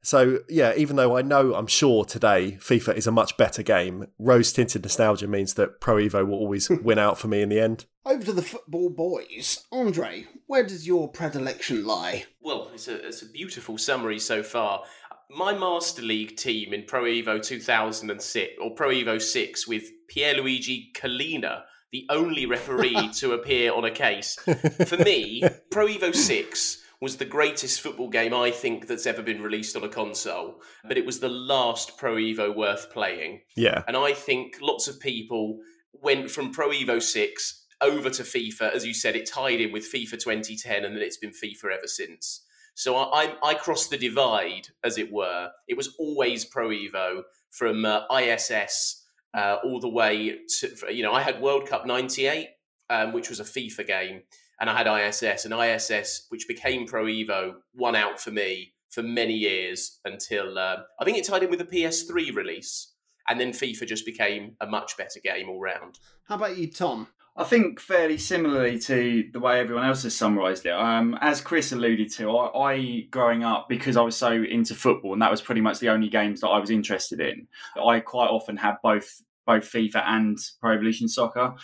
so 0.01 0.39
yeah, 0.48 0.74
even 0.77 0.95
though 0.95 1.17
I 1.17 1.21
know 1.21 1.53
I'm 1.53 1.67
sure 1.67 2.05
today 2.05 2.57
FIFA 2.62 2.95
is 2.95 3.07
a 3.07 3.12
much 3.12 3.36
better 3.38 3.63
game, 3.63 4.07
rose 4.17 4.53
tinted 4.53 4.83
nostalgia 4.83 5.27
means 5.27 5.55
that 5.55 5.81
Pro 5.81 5.95
Evo 5.95 6.25
will 6.25 6.38
always 6.38 6.69
win 6.83 7.00
out 7.00 7.17
for 7.17 7.27
me 7.27 7.41
in 7.41 7.50
the 7.50 7.59
end. 7.59 7.86
Over 8.05 8.24
to 8.25 8.33
the 8.33 8.41
football 8.41 8.89
boys, 8.89 9.65
Andre. 9.71 10.25
Where 10.48 10.65
does 10.65 10.88
your 10.88 11.09
predilection 11.09 11.86
lie? 11.86 12.25
Well, 12.41 12.71
it's 12.74 12.88
a 12.88 13.07
it's 13.07 13.21
a 13.21 13.29
beautiful 13.29 13.77
summary 13.77 14.19
so 14.19 14.41
far. 14.41 14.83
My 15.29 15.53
Master 15.53 16.01
League 16.01 16.38
team 16.38 16.74
in 16.74 16.86
Pro 16.86 17.03
Evo 17.03 17.43
2006 17.43 18.53
or 18.59 18.71
Pro 18.71 18.89
Evo 18.89 19.21
6 19.21 19.67
with 19.67 19.91
Pierluigi 20.12 20.91
Collina, 20.95 21.63
the 21.91 22.05
only 22.10 22.46
referee 22.46 23.10
to 23.15 23.34
appear 23.34 23.74
on 23.74 23.86
a 23.86 23.91
case. 23.91 24.36
For 24.86 24.98
me, 24.98 25.43
Pro 25.72 25.88
Evo 25.88 26.13
6 26.13 26.84
was 27.01 27.17
the 27.17 27.25
greatest 27.25 27.81
football 27.81 28.10
game 28.10 28.34
I 28.34 28.51
think 28.51 28.88
that's 28.88 29.05
ever 29.05 29.22
been 29.22 29.41
released 29.41 29.75
on 29.75 29.84
a 29.84 29.89
console, 29.89 30.62
but 30.84 30.98
it 30.98 31.05
was 31.05 31.19
the 31.19 31.29
last 31.29 31.98
Pro 31.98 32.15
Evo 32.15 32.53
worth 32.53 32.91
playing. 32.91 33.41
Yeah. 33.55 33.84
And 33.88 33.96
I 33.96 34.13
think 34.13 34.58
lots 34.62 34.88
of 34.88 35.00
people 35.00 35.60
went 35.93 36.29
from 36.29 36.51
Pro 36.51 36.69
Evo 36.69 37.01
6 37.01 37.65
over 37.81 38.10
to 38.10 38.24
FIFA. 38.24 38.74
As 38.74 38.86
you 38.86 38.93
said, 38.93 39.15
it 39.15 39.29
tied 39.29 39.62
in 39.62 39.72
with 39.72 39.91
FIFA 39.91 40.22
2010 40.22 40.84
and 40.84 40.96
then 40.96 41.03
it's 41.03 41.17
been 41.17 41.31
FIFA 41.31 41.77
ever 41.77 41.88
since. 41.88 42.41
So 42.75 42.96
I, 42.96 43.24
I, 43.24 43.50
I 43.50 43.53
crossed 43.55 43.89
the 43.89 43.98
divide, 43.98 44.67
as 44.84 44.98
it 44.98 45.12
were. 45.12 45.50
It 45.67 45.77
was 45.77 45.96
always 46.00 46.46
Pro 46.46 46.69
Evo 46.69 47.24
from 47.51 47.86
uh, 47.86 48.01
ISS 48.13 48.98
uh, 49.33 49.57
all 49.63 49.79
the 49.79 49.89
way 49.89 50.39
to, 50.59 50.93
you 50.93 51.03
know, 51.03 51.13
I 51.13 51.21
had 51.21 51.41
World 51.41 51.67
Cup 51.67 51.86
98, 51.86 52.50
um, 52.89 53.13
which 53.13 53.29
was 53.29 53.39
a 53.39 53.43
FIFA 53.43 53.88
game 53.88 54.21
and 54.59 54.69
I 54.69 54.77
had 54.77 54.88
ISS, 54.88 55.45
and 55.45 55.53
ISS, 55.53 56.25
which 56.29 56.48
became 56.48 56.86
Pro 56.86 57.05
Evo, 57.05 57.55
won 57.74 57.95
out 57.95 58.19
for 58.19 58.31
me 58.31 58.74
for 58.89 59.03
many 59.03 59.33
years 59.33 60.00
until 60.03 60.57
uh, 60.57 60.77
I 61.00 61.05
think 61.05 61.17
it 61.17 61.25
tied 61.25 61.43
in 61.43 61.50
with 61.50 61.59
the 61.59 61.65
PS3 61.65 62.36
release, 62.36 62.93
and 63.29 63.39
then 63.39 63.51
FIFA 63.51 63.88
just 63.88 64.05
became 64.05 64.55
a 64.59 64.67
much 64.67 64.98
better 64.98 65.19
game 65.24 65.50
all 65.50 65.59
round. 65.59 66.00
How 66.25 66.36
about 66.36 66.57
you, 66.57 66.69
Tom? 66.69 67.07
I 67.38 67.45
think 67.45 67.79
fairly 67.79 68.17
similarly 68.17 68.77
to 68.79 69.29
the 69.31 69.39
way 69.39 69.62
everyone 69.62 69.86
else 69.86 70.03
has 70.03 70.13
summarised 70.13 70.65
it. 70.65 70.74
Um, 70.74 71.17
as 71.21 71.39
Chris 71.39 71.71
alluded 71.71 72.12
to, 72.13 72.36
I, 72.36 72.73
I, 72.73 73.08
growing 73.12 73.45
up 73.45 73.69
because 73.69 73.95
I 73.95 74.01
was 74.01 74.17
so 74.17 74.34
into 74.34 74.75
football, 74.75 75.13
and 75.13 75.21
that 75.21 75.32
was 75.32 75.41
pretty 75.41 75.62
much 75.62 75.80
the 75.80 75.88
only 75.88 76.10
games 76.10 76.41
that 76.41 76.49
I 76.49 76.60
was 76.60 76.69
interested 76.69 77.21
in. 77.21 77.47
I 77.82 78.01
quite 78.01 78.27
often 78.27 78.58
had 78.58 78.75
both 78.84 79.21
both 79.49 79.71
FIFA 79.71 80.03
and 80.05 80.38
Pro 80.62 80.73
Evolution 80.73 81.07
Soccer. 81.07 81.55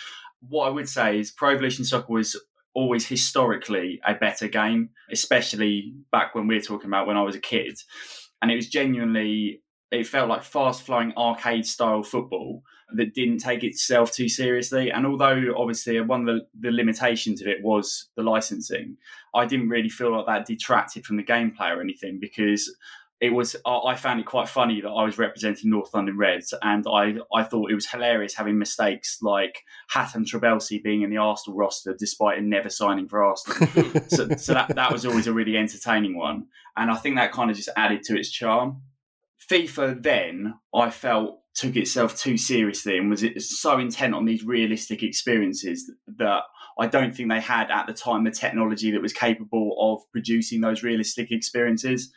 What 0.50 0.66
I 0.66 0.72
would 0.72 0.90
say 0.90 1.20
is 1.20 1.30
Pro 1.30 1.52
Evolution 1.52 1.86
Soccer 1.86 2.12
was 2.12 2.36
always 2.74 3.08
historically 3.08 4.02
a 4.08 4.16
better 4.16 4.48
game, 4.48 4.90
especially 5.12 5.94
back 6.12 6.34
when 6.34 6.48
we 6.48 6.58
are 6.58 6.62
talking 6.62 6.88
about 6.88 7.06
when 7.06 7.16
I 7.16 7.22
was 7.22 7.36
a 7.36 7.40
kid. 7.40 7.78
And 8.42 8.50
it 8.50 8.56
was 8.56 8.70
genuinely, 8.70 9.62
it 9.92 10.08
felt 10.08 10.30
like 10.30 10.44
fast 10.44 10.82
flowing 10.82 11.14
arcade 11.16 11.68
style 11.68 12.02
football 12.02 12.64
that 12.96 13.14
didn't 13.14 13.38
take 13.38 13.64
itself 13.64 14.12
too 14.12 14.30
seriously. 14.30 14.92
And 14.92 15.06
although 15.06 15.54
obviously 15.56 16.02
one 16.02 16.28
of 16.28 16.36
the, 16.36 16.42
the 16.60 16.72
limitations 16.72 17.40
of 17.40 17.48
it 17.48 17.64
was 17.64 18.10
the 18.16 18.24
licensing, 18.24 18.98
I 19.36 19.46
didn't 19.46 19.70
really 19.70 19.90
feel 19.90 20.12
like 20.12 20.26
that 20.26 20.48
detracted 20.48 21.06
from 21.06 21.18
the 21.18 21.24
gameplay 21.24 21.70
or 21.70 21.82
anything 21.82 22.18
because 22.20 22.76
it 23.22 23.30
was 23.32 23.56
I 23.66 23.96
found 23.96 24.20
it 24.20 24.26
quite 24.26 24.50
funny 24.50 24.82
that 24.82 24.90
I 24.90 25.04
was 25.04 25.18
representing 25.18 25.70
North 25.70 25.94
London 25.94 26.18
Reds, 26.18 26.54
and 26.62 26.86
I 26.88 27.16
I 27.34 27.44
thought 27.44 27.72
it 27.72 27.76
was 27.76 27.88
hilarious 27.88 28.36
having 28.36 28.58
mistakes 28.58 29.20
like 29.22 29.64
Hatem 29.94 30.26
Trabelsi 30.26 30.84
being 30.84 31.02
in 31.02 31.10
the 31.10 31.18
Arsenal 31.18 31.58
roster 31.58 31.96
despite 31.98 32.38
him 32.38 32.50
never 32.50 32.70
signing 32.70 33.08
for 33.08 33.24
Arsenal. 33.24 34.02
so, 34.08 34.36
so 34.36 34.54
that 34.54 34.76
that 34.76 34.92
was 34.92 35.06
always 35.06 35.28
a 35.28 35.34
really 35.34 35.56
entertaining 35.56 36.18
one, 36.18 36.48
and 36.76 36.92
I 36.92 36.96
think 36.96 37.16
that 37.16 37.32
kind 37.32 37.50
of 37.50 37.56
just 37.56 37.70
added 37.78 38.04
to 38.04 38.18
its 38.18 38.30
charm. 38.30 38.82
FIFA 39.50 40.04
then 40.04 40.56
I 40.74 40.90
felt 40.90 41.40
took 41.54 41.78
itself 41.78 42.18
too 42.18 42.38
seriously 42.38 42.98
and 42.98 43.10
was 43.10 43.24
so 43.60 43.80
intent 43.80 44.14
on 44.14 44.26
these 44.26 44.44
realistic 44.44 45.02
experiences 45.04 45.90
that 46.06 46.44
I 46.78 46.88
don't 46.88 47.16
think 47.16 47.30
they 47.30 47.40
had 47.40 47.72
at 47.72 47.88
the 47.88 47.94
time 47.94 48.26
the 48.26 48.32
technology 48.32 48.92
that 48.92 49.02
was 49.02 49.14
capable 49.14 49.78
of 49.80 50.02
producing 50.12 50.60
those 50.60 50.84
realistic 50.84 51.32
experiences 51.32 52.12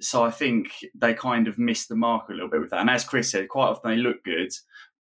so 0.00 0.24
I 0.24 0.30
think 0.30 0.68
they 0.94 1.14
kind 1.14 1.48
of 1.48 1.58
missed 1.58 1.88
the 1.88 1.96
mark 1.96 2.28
a 2.28 2.32
little 2.32 2.48
bit 2.48 2.60
with 2.60 2.70
that. 2.70 2.80
And 2.80 2.90
as 2.90 3.04
Chris 3.04 3.30
said, 3.30 3.48
quite 3.48 3.68
often 3.68 3.90
they 3.90 3.96
look 3.96 4.22
good, 4.24 4.50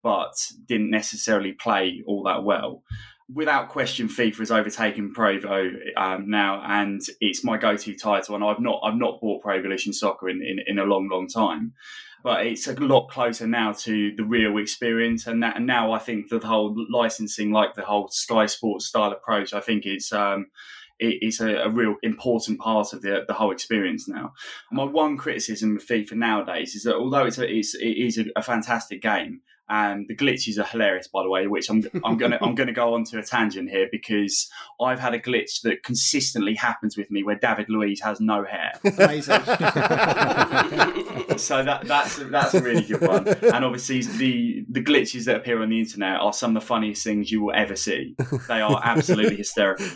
but 0.03 0.35
didn't 0.67 0.91
necessarily 0.91 1.53
play 1.53 2.03
all 2.07 2.23
that 2.25 2.45
well. 2.45 2.83
Without 3.29 3.71
question, 3.71 4.09
FIFA 4.09 4.39
has 4.39 4.51
overtaken 4.53 5.13
Provo 5.13 5.69
um, 5.97 6.31
now, 6.31 6.63
and 6.65 7.01
it's 7.21 7.43
my 7.43 7.59
go-to 7.59 7.97
title. 7.97 8.37
And 8.37 8.45
I've 8.45 8.61
not, 8.61 8.81
I've 8.85 8.97
not 8.97 9.21
bought 9.21 9.43
Pro 9.43 9.59
Evolution 9.59 9.93
Soccer 9.93 10.29
in, 10.29 10.41
in, 10.43 10.61
in 10.67 10.79
a 10.79 10.85
long, 10.85 11.09
long 11.11 11.27
time, 11.27 11.73
but 12.23 12.47
it's 12.47 12.69
a 12.69 12.75
lot 12.75 13.09
closer 13.11 13.47
now 13.49 13.73
to 13.73 14.15
the 14.17 14.25
real 14.25 14.59
experience. 14.59 15.27
And, 15.27 15.43
that, 15.43 15.57
and 15.57 15.67
now 15.67 15.91
I 15.91 15.99
think 15.99 16.29
the 16.29 16.39
whole 16.39 16.77
licensing, 16.89 17.51
like 17.51 17.75
the 17.75 17.83
whole 17.83 18.09
Sky 18.09 18.47
Sports 18.47 18.87
style 18.87 19.11
approach, 19.11 19.53
I 19.53 19.61
think 19.61 19.87
it's 19.87 20.13
um, 20.13 20.47
is 20.99 21.41
a, 21.41 21.57
a, 21.57 21.69
real 21.69 21.97
important 22.03 22.59
part 22.59 22.93
of 22.93 23.03
the, 23.03 23.25
the 23.27 23.35
whole 23.35 23.53
experience 23.53 24.09
now. 24.09 24.33
My 24.73 24.85
one 24.85 25.17
criticism 25.17 25.77
of 25.77 25.85
FIFA 25.85 26.13
nowadays 26.13 26.75
is 26.75 26.85
that 26.85 26.97
although 26.97 27.27
it's 27.27 27.39
a, 27.39 27.47
it's, 27.49 27.75
it 27.75 27.87
is 27.87 28.19
a, 28.19 28.25
a 28.37 28.43
fantastic 28.43 29.03
game, 29.03 29.43
and 29.69 30.07
the 30.09 30.15
glitches 30.15 30.59
are 30.59 30.67
hilarious, 30.67 31.09
by 31.09 31.23
the 31.23 31.29
way. 31.29 31.47
Which 31.47 31.69
I'm 31.69 31.83
I'm 32.05 32.17
gonna 32.17 32.39
I'm 32.41 32.55
gonna 32.55 32.73
go 32.73 32.95
on 32.95 33.05
to 33.05 33.19
a 33.19 33.23
tangent 33.23 33.69
here 33.71 33.89
because 33.91 34.49
I've 34.81 35.01
had 35.01 35.15
a 35.15 35.19
glitch 35.19 35.63
that 35.63 35.83
consistently 35.83 36.55
happens 36.55 36.97
with 36.97 37.11
me 37.11 37.25
where 37.25 37.37
David 37.37 37.69
Luiz 37.69 38.01
has 38.01 38.21
no 38.21 38.45
hair. 38.45 38.73
Amazing. 38.85 39.41
so 41.37 41.65
that 41.65 41.83
that's 41.85 42.17
that's 42.17 42.55
a 42.55 42.63
really 42.63 42.83
good 42.83 43.01
one. 43.01 43.27
And 43.29 43.65
obviously 43.65 44.03
the 44.03 44.65
the 44.69 44.83
glitches 44.83 45.25
that 45.25 45.37
appear 45.37 45.61
on 45.63 45.71
the 45.71 45.81
internet 45.81 46.21
are 46.21 46.33
some 46.33 46.57
of 46.57 46.63
the 46.63 46.67
funniest 46.67 47.03
things 47.03 47.33
you 47.33 47.43
will 47.43 47.55
ever 47.55 47.77
see. 47.77 48.15
They 48.49 48.61
are 48.61 48.81
absolutely 48.85 49.37
hysterical. 49.37 49.87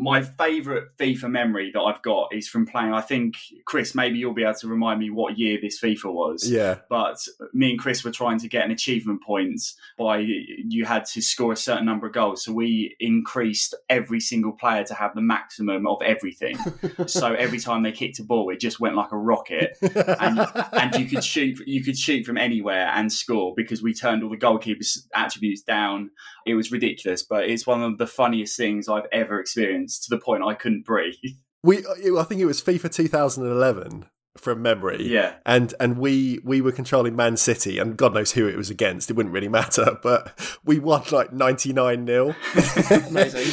My 0.00 0.22
favourite 0.22 0.84
FIFA 0.98 1.30
memory 1.30 1.70
that 1.74 1.80
I've 1.80 2.00
got 2.00 2.34
is 2.34 2.48
from 2.48 2.66
playing. 2.66 2.94
I 2.94 3.02
think 3.02 3.36
Chris, 3.66 3.94
maybe 3.94 4.18
you'll 4.18 4.32
be 4.32 4.44
able 4.44 4.54
to 4.54 4.68
remind 4.68 4.98
me 4.98 5.10
what 5.10 5.38
year 5.38 5.58
this 5.60 5.78
FIFA 5.78 6.14
was. 6.14 6.50
Yeah. 6.50 6.78
But 6.88 7.18
me 7.52 7.72
and 7.72 7.78
Chris 7.78 8.02
were 8.02 8.10
trying 8.10 8.38
to 8.38 8.48
get 8.48 8.64
an 8.64 8.70
achievement 8.70 9.22
points 9.22 9.76
by 9.98 10.18
you 10.18 10.86
had 10.86 11.04
to 11.04 11.20
score 11.20 11.52
a 11.52 11.56
certain 11.56 11.84
number 11.84 12.06
of 12.06 12.14
goals. 12.14 12.44
So 12.44 12.52
we 12.52 12.96
increased 12.98 13.74
every 13.90 14.20
single 14.20 14.52
player 14.52 14.84
to 14.84 14.94
have 14.94 15.14
the 15.14 15.20
maximum 15.20 15.86
of 15.86 16.00
everything. 16.00 16.56
so 17.06 17.34
every 17.34 17.60
time 17.60 17.82
they 17.82 17.92
kicked 17.92 18.20
a 18.20 18.24
ball, 18.24 18.48
it 18.48 18.58
just 18.58 18.80
went 18.80 18.96
like 18.96 19.12
a 19.12 19.18
rocket, 19.18 19.76
and, 19.82 20.40
and 20.72 20.94
you 20.94 21.06
could 21.06 21.22
shoot. 21.24 21.58
You 21.66 21.84
could 21.84 21.98
shoot 21.98 22.24
from 22.24 22.38
anywhere 22.38 22.90
and 22.94 23.12
score 23.12 23.52
because 23.54 23.82
we 23.82 23.92
turned 23.92 24.22
all 24.22 24.30
the 24.30 24.36
goalkeepers' 24.38 25.06
attributes 25.14 25.60
down. 25.60 26.10
It 26.46 26.54
was 26.54 26.72
ridiculous, 26.72 27.22
but 27.22 27.44
it's 27.44 27.66
one 27.66 27.82
of 27.82 27.98
the 27.98 28.06
funniest 28.06 28.56
things 28.56 28.88
I've 28.88 29.06
ever 29.12 29.38
experienced 29.38 29.89
to 29.98 30.10
the 30.10 30.20
point 30.20 30.42
I 30.44 30.54
couldn't 30.54 30.84
breathe. 30.84 31.14
We, 31.62 31.84
uh, 31.84 32.18
I 32.18 32.22
think 32.22 32.40
it 32.40 32.46
was 32.46 32.62
FIFA 32.62 32.90
2011 32.90 34.06
from 34.38 34.62
memory. 34.62 35.06
Yeah. 35.06 35.34
And 35.44 35.74
and 35.80 35.98
we 35.98 36.40
we 36.44 36.60
were 36.60 36.72
controlling 36.72 37.16
Man 37.16 37.36
City 37.36 37.78
and 37.78 37.96
God 37.96 38.14
knows 38.14 38.32
who 38.32 38.48
it 38.48 38.56
was 38.56 38.70
against. 38.70 39.10
It 39.10 39.14
wouldn't 39.14 39.34
really 39.34 39.48
matter, 39.60 39.98
but 40.02 40.38
we 40.64 40.78
won 40.78 41.02
like 41.10 41.32
99 41.32 42.04
nil 42.04 42.34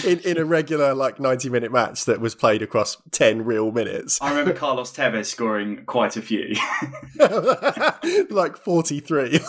in, 0.06 0.20
in 0.20 0.38
a 0.38 0.46
regular 0.46 0.94
like 0.94 1.20
90 1.20 1.50
minute 1.50 1.72
match 1.72 2.06
that 2.06 2.22
was 2.22 2.36
played 2.36 2.62
across 2.62 2.98
10 3.12 3.44
real 3.44 3.72
minutes. 3.72 4.22
I 4.22 4.30
remember 4.30 4.54
Carlos 4.54 4.94
Tevez 4.94 5.26
scoring 5.26 5.84
quite 5.86 6.16
a 6.18 6.22
few. 6.22 6.56
like 8.30 8.58
43. 8.58 9.40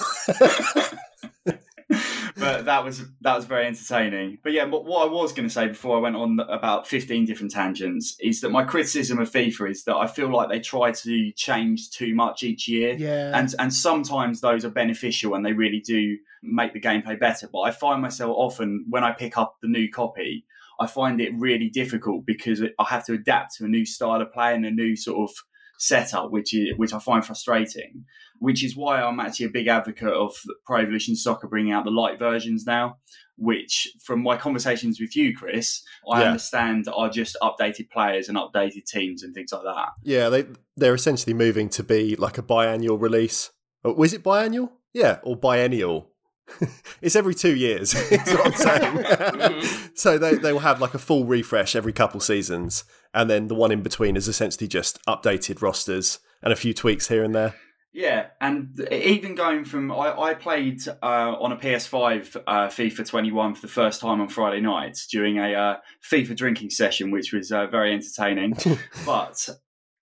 But 2.38 2.64
that 2.66 2.84
was 2.84 3.02
that 3.20 3.36
was 3.36 3.44
very 3.44 3.66
entertaining. 3.66 4.38
But 4.42 4.52
yeah, 4.52 4.66
but 4.66 4.84
what 4.84 5.08
I 5.08 5.10
was 5.12 5.32
going 5.32 5.48
to 5.48 5.52
say 5.52 5.68
before 5.68 5.96
I 5.96 6.00
went 6.00 6.16
on 6.16 6.38
about 6.40 6.86
fifteen 6.86 7.24
different 7.24 7.52
tangents 7.52 8.16
is 8.20 8.40
that 8.40 8.50
my 8.50 8.64
criticism 8.64 9.18
of 9.18 9.30
FIFA 9.30 9.70
is 9.70 9.84
that 9.84 9.96
I 9.96 10.06
feel 10.06 10.30
like 10.32 10.48
they 10.48 10.60
try 10.60 10.92
to 10.92 11.32
change 11.32 11.90
too 11.90 12.14
much 12.14 12.42
each 12.42 12.68
year, 12.68 12.94
Yeah. 12.98 13.32
and 13.38 13.54
and 13.58 13.72
sometimes 13.72 14.40
those 14.40 14.64
are 14.64 14.70
beneficial 14.70 15.34
and 15.34 15.44
they 15.44 15.52
really 15.52 15.80
do 15.80 16.16
make 16.42 16.72
the 16.72 16.80
gameplay 16.80 17.18
better. 17.18 17.48
But 17.52 17.60
I 17.60 17.70
find 17.70 18.00
myself 18.00 18.34
often 18.36 18.86
when 18.88 19.04
I 19.04 19.12
pick 19.12 19.36
up 19.36 19.56
the 19.60 19.68
new 19.68 19.90
copy, 19.90 20.44
I 20.80 20.86
find 20.86 21.20
it 21.20 21.32
really 21.36 21.68
difficult 21.68 22.24
because 22.26 22.62
I 22.62 22.84
have 22.84 23.04
to 23.06 23.14
adapt 23.14 23.56
to 23.56 23.64
a 23.64 23.68
new 23.68 23.84
style 23.84 24.20
of 24.22 24.32
play 24.32 24.54
and 24.54 24.64
a 24.64 24.70
new 24.70 24.94
sort 24.94 25.28
of 25.30 25.36
setup, 25.80 26.30
which 26.30 26.54
is 26.54 26.68
which 26.76 26.92
I 26.92 26.98
find 26.98 27.24
frustrating. 27.24 28.04
Which 28.40 28.62
is 28.64 28.76
why 28.76 29.00
I'm 29.02 29.18
actually 29.20 29.46
a 29.46 29.50
big 29.50 29.66
advocate 29.66 30.12
of 30.12 30.32
Pro 30.64 30.78
Evolution 30.80 31.16
Soccer 31.16 31.48
bringing 31.48 31.72
out 31.72 31.84
the 31.84 31.90
light 31.90 32.18
versions 32.18 32.64
now. 32.66 32.98
Which, 33.36 33.88
from 34.04 34.22
my 34.22 34.36
conversations 34.36 35.00
with 35.00 35.14
you, 35.16 35.36
Chris, 35.36 35.82
I 36.10 36.22
Yeah. 36.22 36.28
understand 36.28 36.86
are 36.92 37.08
just 37.08 37.36
updated 37.42 37.90
players 37.90 38.28
and 38.28 38.36
updated 38.36 38.84
teams 38.86 39.22
and 39.22 39.32
things 39.34 39.52
like 39.52 39.62
that. 39.62 39.88
yeah, 40.02 40.28
they 40.28 40.46
they're 40.76 40.94
essentially 40.94 41.34
moving 41.34 41.68
to 41.70 41.82
be 41.82 42.16
like 42.16 42.38
a 42.38 42.42
biannual 42.42 43.00
release. 43.00 43.50
Oh, 43.84 43.92
was 43.92 44.12
it 44.12 44.22
biannual? 44.24 44.70
Yeah, 44.92 45.18
or 45.22 45.36
biennial. 45.36 46.10
it's 47.02 47.14
every 47.14 47.34
two 47.34 47.54
years. 47.54 47.94
is 48.12 48.18
what 48.34 48.46
I'm 48.46 48.52
saying. 48.52 48.96
Mm-hmm. 49.04 49.86
so 49.94 50.18
they 50.18 50.34
they 50.36 50.52
will 50.52 50.60
have 50.60 50.80
like 50.80 50.94
a 50.94 50.98
full 50.98 51.24
refresh 51.24 51.76
every 51.76 51.92
couple 51.92 52.20
seasons, 52.20 52.84
and 53.14 53.28
then 53.30 53.48
the 53.48 53.54
one 53.54 53.70
in 53.70 53.82
between 53.82 54.16
is 54.16 54.26
essentially 54.28 54.66
just 54.66 54.98
updated 55.06 55.62
rosters 55.62 56.18
and 56.42 56.52
a 56.52 56.56
few 56.56 56.72
tweaks 56.74 57.08
here 57.08 57.22
and 57.22 57.34
there. 57.34 57.54
Yeah, 57.92 58.26
and 58.40 58.78
even 58.92 59.34
going 59.34 59.64
from 59.64 59.90
I, 59.90 60.14
I 60.16 60.34
played 60.34 60.86
uh, 61.02 61.34
on 61.40 61.52
a 61.52 61.56
PS5 61.56 62.36
uh, 62.46 62.52
FIFA 62.68 63.08
21 63.08 63.54
for 63.54 63.60
the 63.62 63.68
first 63.72 64.00
time 64.00 64.20
on 64.20 64.28
Friday 64.28 64.60
night 64.60 64.98
during 65.10 65.38
a 65.38 65.54
uh, 65.54 65.76
FIFA 66.08 66.36
drinking 66.36 66.70
session, 66.70 67.10
which 67.10 67.32
was 67.32 67.50
uh, 67.50 67.66
very 67.66 67.94
entertaining. 67.94 68.56
but 69.06 69.48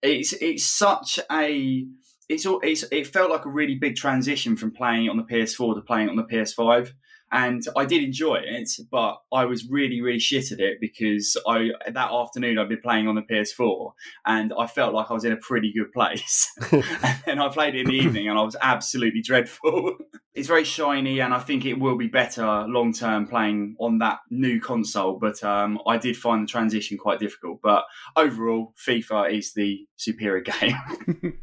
it's 0.03 0.33
it's 0.33 0.65
such 0.65 1.19
a 1.31 1.87
it's, 2.29 2.47
all- 2.47 2.61
it's 2.63 2.85
it 2.91 3.07
felt 3.07 3.31
like 3.31 3.45
a 3.45 3.51
really 3.51 3.75
big 3.75 3.97
transition 3.97 4.57
from 4.57 4.71
playing 4.73 5.05
it 5.07 5.11
on 5.11 5.19
the 5.19 5.23
PS4 5.25 5.75
to 5.75 5.83
playing 5.83 6.07
it 6.09 6.11
on 6.11 6.17
the 6.17 6.25
PS5. 6.25 6.91
And 7.35 7.67
I 7.77 7.85
did 7.85 8.05
enjoy 8.05 8.37
it, 8.45 8.71
but 8.93 9.17
I 9.33 9.45
was 9.45 9.69
really, 9.69 10.01
really 10.01 10.21
shit 10.21 10.53
at 10.53 10.61
it 10.61 10.79
because 10.81 11.37
I 11.49 11.71
that 11.91 12.13
afternoon 12.13 12.59
I'd 12.59 12.69
been 12.69 12.81
playing 12.81 13.09
on 13.09 13.17
the 13.17 13.23
PS4 13.23 13.91
and 14.25 14.53
I 14.57 14.69
felt 14.69 14.95
like 14.95 15.11
I 15.11 15.15
was 15.15 15.25
in 15.25 15.33
a 15.33 15.37
pretty 15.37 15.73
good 15.73 15.91
place. 15.91 16.49
and 17.27 17.43
I 17.43 17.49
played 17.49 17.75
it 17.75 17.81
in 17.81 17.87
the 17.87 17.99
evening 17.99 18.29
and 18.29 18.39
I 18.39 18.43
was 18.43 18.55
absolutely 18.63 19.21
dreadful. 19.21 19.97
it's 20.35 20.47
very 20.47 20.63
shiny 20.63 21.21
and 21.21 21.35
I 21.35 21.41
think 21.41 21.65
it 21.65 21.79
will 21.79 21.97
be 21.97 22.07
better 22.07 22.67
long 22.69 22.93
term 22.93 23.27
playing 23.27 23.75
on 23.81 23.99
that 23.99 24.21
new 24.31 24.61
console. 24.61 25.19
But 25.19 25.43
um, 25.43 25.81
I 25.89 25.99
did 25.99 26.17
find 26.17 26.45
the 26.45 26.51
transition 26.51 26.97
quite 26.99 27.19
difficult. 27.19 27.59
But 27.65 27.85
overall, 28.17 28.75
FIFA 28.77 29.37
is 29.37 29.55
the 29.55 29.85
superior 29.97 30.45
game. 30.61 31.39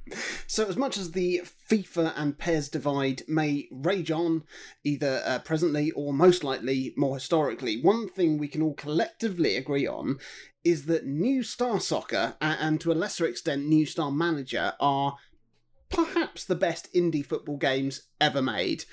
So, 0.48 0.68
as 0.68 0.78
much 0.78 0.98
as 0.98 1.12
the 1.12 1.42
FIFA 1.70 2.14
and 2.18 2.38
PES 2.38 2.70
divide 2.70 3.24
may 3.28 3.68
rage 3.72 4.12
on, 4.12 4.44
either 4.84 5.22
uh, 5.26 5.40
presently 5.40 5.81
or 5.90 6.14
most 6.14 6.44
likely 6.44 6.94
more 6.96 7.16
historically, 7.16 7.82
one 7.82 8.08
thing 8.10 8.38
we 8.38 8.48
can 8.48 8.62
all 8.62 8.76
collectively 8.76 9.56
agree 9.56 9.88
on 9.88 10.20
is 10.64 10.86
that 10.86 11.08
New 11.08 11.42
Star 11.42 11.80
Soccer 11.80 12.36
and 12.40 12.80
to 12.82 12.92
a 12.92 12.94
lesser 12.94 13.26
extent 13.26 13.66
New 13.66 13.86
Star 13.86 14.12
Manager 14.12 14.74
are 14.80 15.18
perhaps 15.90 16.46
the 16.46 16.56
best 16.56 16.94
indie 16.94 17.26
football 17.26 17.58
games 17.58 18.04
ever 18.20 18.42
made. 18.42 18.86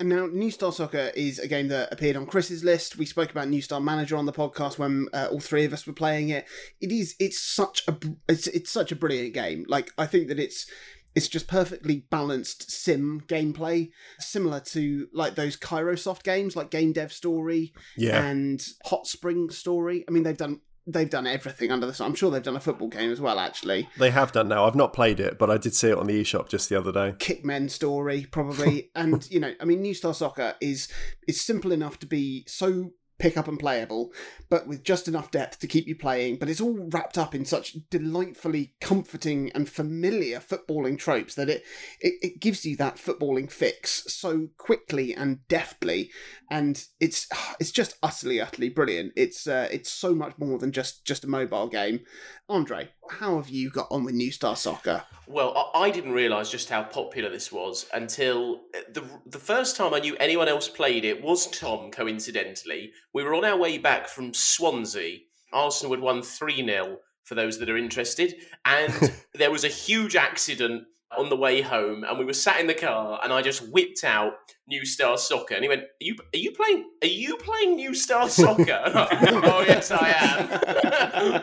And 0.00 0.08
now, 0.08 0.26
New 0.26 0.50
Star 0.50 0.72
Soccer 0.72 1.12
is 1.14 1.38
a 1.38 1.46
game 1.46 1.68
that 1.68 1.92
appeared 1.92 2.16
on 2.16 2.26
Chris's 2.26 2.64
list. 2.64 2.98
We 2.98 3.06
spoke 3.06 3.30
about 3.30 3.48
New 3.48 3.62
Star 3.62 3.80
Manager 3.80 4.16
on 4.16 4.26
the 4.26 4.32
podcast 4.32 4.76
when 4.76 5.06
uh, 5.12 5.28
all 5.30 5.38
three 5.38 5.64
of 5.64 5.72
us 5.72 5.86
were 5.86 5.92
playing 5.92 6.30
it. 6.30 6.46
It 6.80 6.90
is 6.90 7.14
it's 7.20 7.40
such 7.40 7.86
a 7.86 7.96
it's 8.28 8.48
it's 8.48 8.72
such 8.72 8.90
a 8.90 8.96
brilliant 8.96 9.34
game. 9.34 9.64
Like 9.68 9.92
I 9.96 10.06
think 10.06 10.28
that 10.28 10.40
it's 10.40 10.66
it's 11.14 11.28
just 11.28 11.46
perfectly 11.46 12.06
balanced 12.10 12.70
sim 12.70 13.22
gameplay, 13.26 13.90
similar 14.18 14.60
to 14.60 15.08
like 15.12 15.34
those 15.34 15.56
Kairosoft 15.56 16.22
games, 16.22 16.56
like 16.56 16.70
Game 16.70 16.92
Dev 16.92 17.12
Story 17.12 17.72
Yeah, 17.96 18.24
and 18.24 18.64
Hot 18.86 19.06
Spring 19.06 19.50
Story. 19.50 20.04
I 20.08 20.10
mean, 20.10 20.22
they've 20.22 20.36
done 20.36 20.60
they've 20.86 21.10
done 21.10 21.26
everything 21.26 21.70
under 21.70 21.86
the 21.86 21.94
sun. 21.94 22.08
I'm 22.08 22.14
sure 22.14 22.30
they've 22.30 22.42
done 22.42 22.56
a 22.56 22.60
football 22.60 22.88
game 22.88 23.10
as 23.10 23.20
well, 23.20 23.38
actually. 23.38 23.88
they 23.98 24.10
have 24.10 24.32
done 24.32 24.48
now. 24.48 24.66
I've 24.66 24.74
not 24.74 24.92
played 24.92 25.20
it, 25.20 25.38
but 25.38 25.50
I 25.50 25.56
did 25.56 25.74
see 25.74 25.88
it 25.88 25.98
on 25.98 26.06
the 26.06 26.20
eShop 26.22 26.48
just 26.48 26.68
the 26.68 26.76
other 26.76 26.92
day. 26.92 27.14
Kickmen 27.18 27.70
story, 27.70 28.26
probably. 28.30 28.90
and 28.94 29.28
you 29.30 29.40
know, 29.40 29.54
I 29.60 29.64
mean, 29.64 29.80
New 29.82 29.94
Star 29.94 30.14
Soccer 30.14 30.54
is 30.60 30.88
is 31.26 31.40
simple 31.40 31.72
enough 31.72 31.98
to 32.00 32.06
be 32.06 32.44
so 32.46 32.92
pick 33.18 33.36
up 33.36 33.48
and 33.48 33.58
playable, 33.58 34.12
but 34.48 34.66
with 34.66 34.82
just 34.82 35.08
enough 35.08 35.30
depth 35.30 35.58
to 35.60 35.66
keep 35.66 35.86
you 35.86 35.96
playing. 35.96 36.36
But 36.36 36.48
it's 36.48 36.60
all 36.60 36.88
wrapped 36.90 37.18
up 37.18 37.34
in 37.34 37.44
such 37.44 37.76
delightfully 37.90 38.74
comforting 38.80 39.50
and 39.54 39.68
familiar 39.68 40.40
footballing 40.40 40.98
tropes 40.98 41.34
that 41.34 41.48
it 41.48 41.64
it, 42.00 42.14
it 42.22 42.40
gives 42.40 42.64
you 42.64 42.76
that 42.76 42.96
footballing 42.96 43.50
fix 43.50 44.04
so 44.12 44.48
quickly 44.58 45.14
and 45.14 45.46
deftly, 45.48 46.10
and 46.50 46.84
it's 47.00 47.28
it's 47.60 47.70
just 47.70 47.96
utterly 48.02 48.40
utterly 48.40 48.68
brilliant. 48.68 49.12
It's 49.16 49.46
uh, 49.46 49.68
it's 49.70 49.90
so 49.90 50.14
much 50.14 50.38
more 50.38 50.58
than 50.58 50.72
just 50.72 51.04
just 51.04 51.24
a 51.24 51.28
mobile 51.28 51.68
game. 51.68 52.00
Andre, 52.48 52.90
how 53.10 53.36
have 53.36 53.48
you 53.48 53.70
got 53.70 53.88
on 53.90 54.04
with 54.04 54.14
New 54.14 54.30
Star 54.30 54.56
Soccer? 54.56 55.04
Well, 55.26 55.70
I 55.74 55.90
didn't 55.90 56.12
realise 56.12 56.50
just 56.50 56.68
how 56.68 56.82
popular 56.82 57.30
this 57.30 57.50
was 57.50 57.86
until 57.94 58.60
the 58.92 59.04
the 59.26 59.38
first 59.38 59.76
time 59.76 59.94
I 59.94 60.00
knew 60.00 60.16
anyone 60.16 60.48
else 60.48 60.68
played 60.68 61.04
it 61.04 61.22
was 61.22 61.46
Tom. 61.46 61.90
Coincidentally, 61.90 62.92
we 63.14 63.22
were 63.22 63.34
on 63.34 63.44
our 63.44 63.56
way 63.56 63.78
back 63.78 64.08
from 64.08 64.34
Swansea. 64.34 65.20
Arsenal 65.52 65.92
had 65.92 66.02
won 66.02 66.20
three 66.22 66.64
0 66.64 66.98
for 67.22 67.34
those 67.36 67.58
that 67.58 67.70
are 67.70 67.76
interested, 67.76 68.34
and 68.66 68.92
there 69.34 69.50
was 69.50 69.64
a 69.64 69.68
huge 69.68 70.16
accident 70.16 70.84
on 71.16 71.28
the 71.28 71.36
way 71.36 71.60
home, 71.62 72.02
and 72.02 72.18
we 72.18 72.24
were 72.24 72.32
sat 72.32 72.58
in 72.60 72.66
the 72.66 72.74
car, 72.74 73.20
and 73.22 73.32
I 73.32 73.40
just 73.40 73.68
whipped 73.70 74.02
out 74.02 74.32
New 74.66 74.84
Star 74.84 75.16
Soccer, 75.16 75.54
and 75.54 75.62
he 75.62 75.68
went, 75.68 75.82
"Are 75.82 75.86
you 76.00 76.16
are 76.34 76.38
you 76.38 76.50
playing? 76.50 76.90
Are 77.02 77.06
you 77.06 77.36
playing 77.36 77.76
New 77.76 77.94
Star 77.94 78.28
Soccer?" 78.28 78.64
Went, 78.66 79.44
oh 79.44 79.64
yes, 79.66 79.92
I 79.92 80.08
am. 80.18 81.42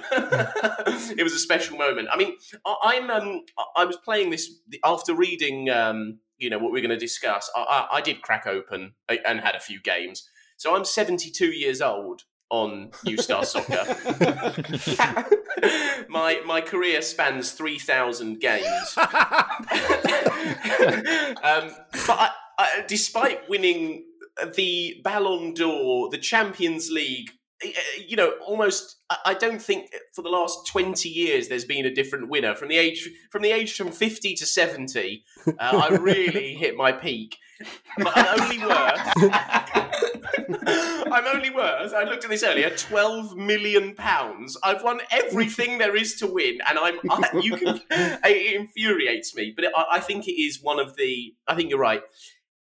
it 1.17 1.23
was 1.23 1.33
a 1.33 1.39
special 1.39 1.77
moment. 1.77 2.09
I 2.11 2.17
mean, 2.17 2.35
I, 2.65 2.75
I'm 2.83 3.09
um, 3.09 3.45
I- 3.77 3.85
was 3.85 3.97
playing 3.97 4.29
this 4.29 4.59
after 4.83 5.15
reading 5.15 5.69
um, 5.69 6.19
you 6.37 6.49
know 6.49 6.59
what 6.59 6.73
we're 6.73 6.81
going 6.81 6.89
to 6.89 6.97
discuss. 6.97 7.49
I, 7.55 7.87
I, 7.91 7.97
I 7.97 8.01
did 8.01 8.21
crack 8.21 8.45
open 8.45 8.93
and 9.07 9.39
had 9.39 9.55
a 9.55 9.59
few 9.59 9.81
games. 9.81 10.29
So 10.61 10.75
I'm 10.75 10.85
72 10.85 11.47
years 11.47 11.81
old 11.81 12.21
on 12.51 12.91
New 13.03 13.17
Star 13.17 13.43
Soccer. 13.45 13.83
my 16.07 16.39
my 16.45 16.61
career 16.61 17.01
spans 17.01 17.53
3,000 17.53 18.39
games. 18.39 18.95
um, 18.97 19.07
but 22.05 22.15
I, 22.15 22.29
I, 22.59 22.83
despite 22.87 23.49
winning 23.49 24.05
the 24.53 25.01
Ballon 25.03 25.55
d'Or, 25.55 26.11
the 26.11 26.19
Champions 26.19 26.91
League, 26.91 27.31
you 28.07 28.15
know, 28.15 28.33
almost 28.45 28.97
I- 29.09 29.17
I 29.25 29.33
don't 29.33 29.59
think 29.59 29.89
for 30.13 30.21
the 30.21 30.29
last 30.29 30.67
20 30.67 31.09
years 31.09 31.47
there's 31.47 31.65
been 31.65 31.87
a 31.87 31.91
different 31.91 32.29
winner 32.29 32.53
from 32.53 32.69
the 32.69 32.77
age 32.77 33.09
from 33.31 33.41
the 33.41 33.51
age 33.51 33.75
from 33.75 33.91
50 33.91 34.35
to 34.35 34.45
70. 34.45 35.23
Uh, 35.47 35.51
I 35.59 35.87
really 35.95 36.53
hit 36.59 36.75
my 36.75 36.91
peak. 36.91 37.35
But 37.97 38.13
I'm 38.15 38.41
only 38.41 38.59
worth 38.59 38.99
I'm 41.11 41.27
only 41.27 41.49
worth 41.49 41.93
I 41.93 42.03
looked 42.03 42.23
at 42.23 42.29
this 42.29 42.43
earlier 42.43 42.69
12 42.69 43.35
million 43.35 43.95
pounds. 43.95 44.57
I've 44.63 44.83
won 44.83 45.01
everything 45.11 45.77
there 45.77 45.95
is 45.95 46.15
to 46.15 46.27
win 46.27 46.59
and 46.67 46.79
I'm 46.79 46.99
I, 47.09 47.39
you 47.41 47.57
can 47.57 47.81
it 47.91 48.55
infuriates 48.59 49.35
me, 49.35 49.53
but 49.55 49.65
I, 49.75 49.97
I 49.97 49.99
think 49.99 50.27
it 50.27 50.33
is 50.33 50.61
one 50.61 50.79
of 50.79 50.95
the 50.95 51.33
I 51.47 51.55
think 51.55 51.69
you're 51.69 51.79
right. 51.79 52.01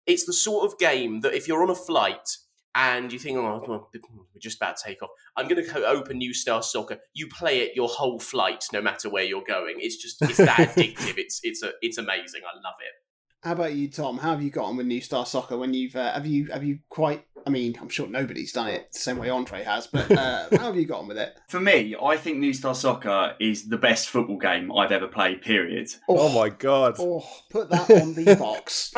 It's 0.06 0.25
the 0.25 0.34
sort 0.34 0.65
of 0.65 0.80
game 0.80 1.21
that 1.21 1.34
if 1.34 1.47
you're 1.47 1.62
on 1.62 1.69
a 1.69 1.75
flight 1.75 2.38
and 2.75 3.12
you 3.12 3.19
think, 3.19 3.38
oh, 3.38 3.62
we're 3.67 4.39
just 4.39 4.58
about 4.58 4.78
to 4.78 4.84
take 4.86 5.02
off. 5.02 5.10
I'm 5.36 5.47
going 5.47 5.65
to 5.65 5.86
open 5.86 6.17
New 6.17 6.34
Star 6.34 6.62
Soccer. 6.62 6.97
You 7.13 7.28
play 7.28 7.62
it 7.62 7.75
your 7.75 7.88
whole 7.88 8.19
flight, 8.19 8.65
no 8.71 8.82
matter 8.82 9.10
where 9.10 9.23
you're 9.23 9.43
going. 9.43 9.78
It's 9.80 9.97
just 9.97 10.21
it's 10.21 10.38
that 10.38 10.58
addictive. 10.75 11.17
It's 11.17 11.39
it's 11.43 11.63
a 11.63 11.71
it's 11.82 11.97
amazing. 11.97 12.41
I 12.45 12.56
love 12.58 12.75
it. 12.80 12.93
How 13.41 13.54
about 13.54 13.73
you, 13.73 13.88
Tom? 13.88 14.17
How 14.17 14.32
have 14.32 14.43
you 14.43 14.49
got 14.49 14.65
on 14.65 14.75
with 14.75 14.86
New 14.86 14.99
Star 14.99 15.25
Soccer? 15.25 15.58
When 15.58 15.73
you've 15.73 15.95
uh, 15.95 16.13
have 16.13 16.25
you 16.25 16.47
have 16.47 16.63
you 16.63 16.80
quite 16.89 17.25
I 17.45 17.49
mean, 17.49 17.78
I'm 17.82 17.89
sure 17.89 18.08
nobody's 18.08 18.52
done 18.52 18.67
it 18.67 18.91
the 18.91 18.99
same 18.99 19.17
way 19.17 19.30
Andre 19.30 19.63
has, 19.63 19.88
but 19.88 20.12
uh, 20.12 20.47
how 20.52 20.65
have 20.65 20.75
you 20.75 20.86
got 20.86 20.99
on 20.99 21.08
with 21.08 21.17
it? 21.17 21.38
For 21.47 21.60
me, 21.60 21.95
I 22.02 22.17
think 22.17 22.38
New 22.38 22.54
Star 22.54 22.75
Soccer 22.75 23.36
is 23.39 23.69
the 23.69 23.78
best 23.78 24.10
football 24.10 24.38
game 24.38 24.71
I've 24.71 24.91
ever 24.91 25.08
played, 25.08 25.41
period. 25.41 25.89
Oh, 26.08 26.30
my 26.30 26.49
god. 26.49 26.95
Oh, 26.99 27.25
put 27.49 27.69
that 27.69 27.89
on 27.89 28.13
the 28.13 28.36
box. 28.39 28.91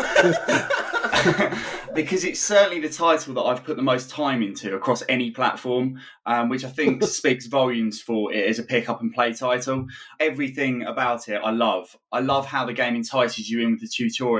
because 1.94 2.24
it's 2.24 2.40
certainly 2.40 2.80
the 2.80 2.90
title 2.90 3.34
that 3.36 3.42
I've 3.42 3.64
put 3.64 3.76
the 3.76 3.84
most 3.84 4.10
time 4.10 4.42
into 4.42 4.76
across 4.76 5.04
any 5.08 5.32
platform, 5.32 6.00
um, 6.26 6.50
which 6.50 6.64
I 6.64 6.70
think 6.70 7.04
speaks 7.04 7.48
volumes 7.48 8.02
for 8.02 8.34
it 8.34 8.48
as 8.48 8.60
a 8.60 8.64
pick 8.64 8.90
up 8.90 9.02
and 9.02 9.14
play 9.14 9.34
title. 9.34 9.88
Everything 10.20 10.84
about 10.84 11.28
it 11.28 11.42
I 11.44 11.52
love. 11.52 11.96
I 12.12 12.20
love 12.20 12.46
how 12.48 12.66
the 12.66 12.74
game 12.74 12.96
entices 12.96 13.50
you 13.50 13.62
in 13.62 13.72
with 13.72 13.82
the 13.82 13.88
tutorial, 13.88 14.31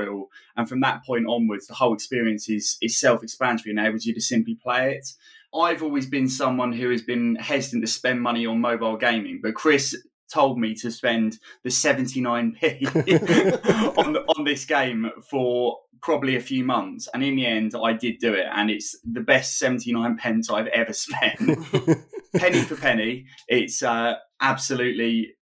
and 0.56 0.68
from 0.68 0.80
that 0.80 1.04
point 1.04 1.26
onwards, 1.28 1.66
the 1.66 1.74
whole 1.74 1.94
experience 1.94 2.48
is, 2.48 2.76
is 2.82 2.98
self 2.98 3.22
explanatory 3.22 3.70
and 3.70 3.78
enables 3.78 4.04
you 4.04 4.14
to 4.14 4.20
simply 4.20 4.54
play 4.54 4.94
it. 4.94 5.08
I've 5.54 5.82
always 5.82 6.06
been 6.06 6.28
someone 6.28 6.72
who 6.72 6.90
has 6.90 7.02
been 7.02 7.36
hesitant 7.36 7.84
to 7.84 7.90
spend 7.90 8.22
money 8.22 8.46
on 8.46 8.60
mobile 8.60 8.96
gaming, 8.96 9.40
but 9.42 9.54
Chris 9.54 9.94
told 10.32 10.58
me 10.58 10.74
to 10.74 10.90
spend 10.90 11.38
the 11.62 11.70
79p 11.70 13.96
on, 13.98 14.16
on 14.16 14.44
this 14.44 14.64
game 14.64 15.10
for 15.28 15.78
probably 16.00 16.36
a 16.36 16.40
few 16.40 16.64
months. 16.64 17.08
And 17.12 17.22
in 17.22 17.36
the 17.36 17.46
end, 17.46 17.74
I 17.80 17.92
did 17.92 18.18
do 18.18 18.32
it. 18.34 18.46
And 18.52 18.70
it's 18.70 18.98
the 19.04 19.20
best 19.20 19.58
79 19.58 20.16
pence 20.16 20.50
I've 20.50 20.66
ever 20.68 20.92
spent. 20.92 21.38
penny 22.36 22.62
for 22.62 22.76
penny. 22.76 23.26
It's 23.46 23.82
uh, 23.82 24.14
absolutely 24.40 25.34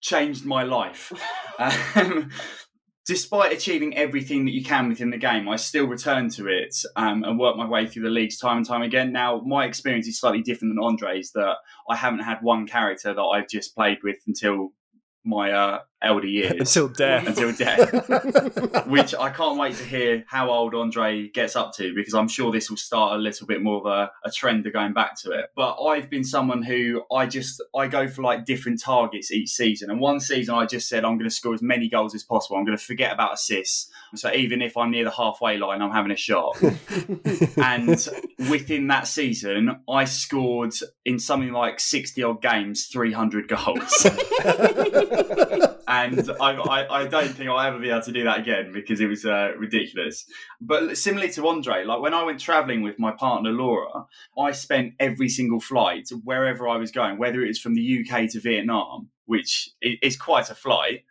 changed 0.00 0.44
my 0.44 0.64
life. 0.64 1.12
Um, 1.96 2.30
despite 3.08 3.54
achieving 3.54 3.96
everything 3.96 4.44
that 4.44 4.52
you 4.52 4.62
can 4.62 4.86
within 4.86 5.08
the 5.08 5.16
game, 5.16 5.48
I 5.48 5.56
still 5.56 5.86
return 5.86 6.28
to 6.32 6.46
it 6.46 6.76
um, 6.94 7.24
and 7.24 7.38
work 7.38 7.56
my 7.56 7.66
way 7.66 7.86
through 7.86 8.02
the 8.02 8.10
leagues 8.10 8.38
time 8.38 8.58
and 8.58 8.66
time 8.66 8.82
again. 8.82 9.12
Now, 9.12 9.40
my 9.46 9.64
experience 9.64 10.06
is 10.06 10.20
slightly 10.20 10.42
different 10.42 10.74
than 10.74 10.84
Andre's, 10.84 11.32
that 11.32 11.56
I 11.88 11.96
haven't 11.96 12.18
had 12.20 12.42
one 12.42 12.66
character 12.66 13.14
that 13.14 13.20
I've 13.20 13.48
just 13.48 13.74
played 13.74 13.96
with 14.04 14.18
until 14.26 14.74
my 15.24 15.52
uh, 15.52 15.78
elder 16.02 16.26
years 16.26 16.52
until 16.58 16.88
death. 16.88 17.26
Until 17.26 17.52
death. 17.52 18.86
Which 18.86 19.14
I 19.14 19.30
can't 19.30 19.58
wait 19.58 19.76
to 19.76 19.84
hear 19.84 20.24
how 20.26 20.50
old 20.50 20.74
Andre 20.74 21.28
gets 21.28 21.56
up 21.56 21.74
to 21.76 21.94
because 21.94 22.14
I'm 22.14 22.28
sure 22.28 22.52
this 22.52 22.70
will 22.70 22.76
start 22.76 23.14
a 23.14 23.16
little 23.16 23.46
bit 23.46 23.62
more 23.62 23.78
of 23.78 23.86
a, 23.86 24.10
a 24.24 24.30
trend 24.30 24.66
of 24.66 24.72
going 24.72 24.92
back 24.92 25.16
to 25.22 25.32
it. 25.32 25.46
But 25.56 25.80
I've 25.80 26.08
been 26.10 26.24
someone 26.24 26.62
who 26.62 27.02
I 27.12 27.26
just 27.26 27.62
I 27.76 27.88
go 27.88 28.08
for 28.08 28.22
like 28.22 28.44
different 28.44 28.80
targets 28.80 29.30
each 29.30 29.50
season. 29.50 29.90
And 29.90 30.00
one 30.00 30.20
season 30.20 30.54
I 30.54 30.66
just 30.66 30.88
said 30.88 31.04
I'm 31.04 31.18
going 31.18 31.28
to 31.28 31.34
score 31.34 31.54
as 31.54 31.62
many 31.62 31.88
goals 31.88 32.14
as 32.14 32.22
possible. 32.22 32.56
I'm 32.56 32.64
going 32.64 32.78
to 32.78 32.84
forget 32.84 33.12
about 33.12 33.34
assists. 33.34 33.90
So 34.14 34.32
even 34.32 34.62
if 34.62 34.76
I'm 34.76 34.90
near 34.90 35.04
the 35.04 35.10
halfway 35.10 35.58
line, 35.58 35.82
I'm 35.82 35.90
having 35.90 36.12
a 36.12 36.16
shot. 36.16 36.60
and 37.56 38.08
within 38.50 38.88
that 38.88 39.06
season, 39.06 39.80
I 39.88 40.04
scored 40.04 40.74
in 41.04 41.18
something 41.18 41.52
like 41.52 41.80
60 41.80 42.22
odd 42.22 42.42
games, 42.42 42.86
300 42.86 43.48
goals 43.48 44.06
and 45.88 46.30
I, 46.40 46.52
I, 46.52 47.00
I, 47.00 47.06
don't 47.06 47.30
think 47.30 47.48
I'll 47.48 47.58
ever 47.58 47.78
be 47.78 47.88
able 47.88 48.02
to 48.02 48.12
do 48.12 48.24
that 48.24 48.40
again 48.40 48.72
because 48.72 49.00
it 49.00 49.06
was 49.06 49.24
uh, 49.24 49.52
ridiculous. 49.56 50.26
But 50.60 50.98
similarly 50.98 51.32
to 51.32 51.48
Andre, 51.48 51.84
like 51.84 52.00
when 52.00 52.12
I 52.12 52.22
went 52.24 52.40
traveling 52.40 52.82
with 52.82 52.98
my 52.98 53.12
partner 53.12 53.50
Laura, 53.50 54.04
I 54.38 54.52
spent 54.52 54.92
every 55.00 55.30
single 55.30 55.60
flight 55.60 56.10
wherever 56.24 56.68
I 56.68 56.76
was 56.76 56.90
going, 56.90 57.18
whether 57.18 57.42
it 57.42 57.48
was 57.48 57.58
from 57.58 57.74
the 57.74 58.04
UK 58.06 58.28
to 58.30 58.40
Vietnam, 58.40 59.08
which 59.24 59.70
is 59.80 60.18
quite 60.18 60.50
a 60.50 60.54
flight. 60.54 61.04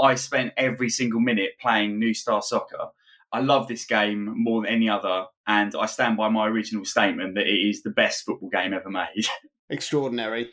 I 0.00 0.16
spent 0.16 0.52
every 0.56 0.90
single 0.90 1.20
minute 1.20 1.52
playing 1.60 2.00
New 2.00 2.12
Star 2.12 2.42
Soccer. 2.42 2.88
I 3.32 3.38
love 3.38 3.68
this 3.68 3.84
game 3.84 4.32
more 4.36 4.62
than 4.62 4.70
any 4.70 4.88
other, 4.88 5.26
and 5.46 5.74
I 5.76 5.86
stand 5.86 6.16
by 6.16 6.28
my 6.28 6.48
original 6.48 6.84
statement 6.84 7.36
that 7.36 7.46
it 7.46 7.68
is 7.68 7.82
the 7.82 7.90
best 7.90 8.24
football 8.24 8.48
game 8.48 8.74
ever 8.74 8.90
made. 8.90 9.26
Extraordinary. 9.70 10.50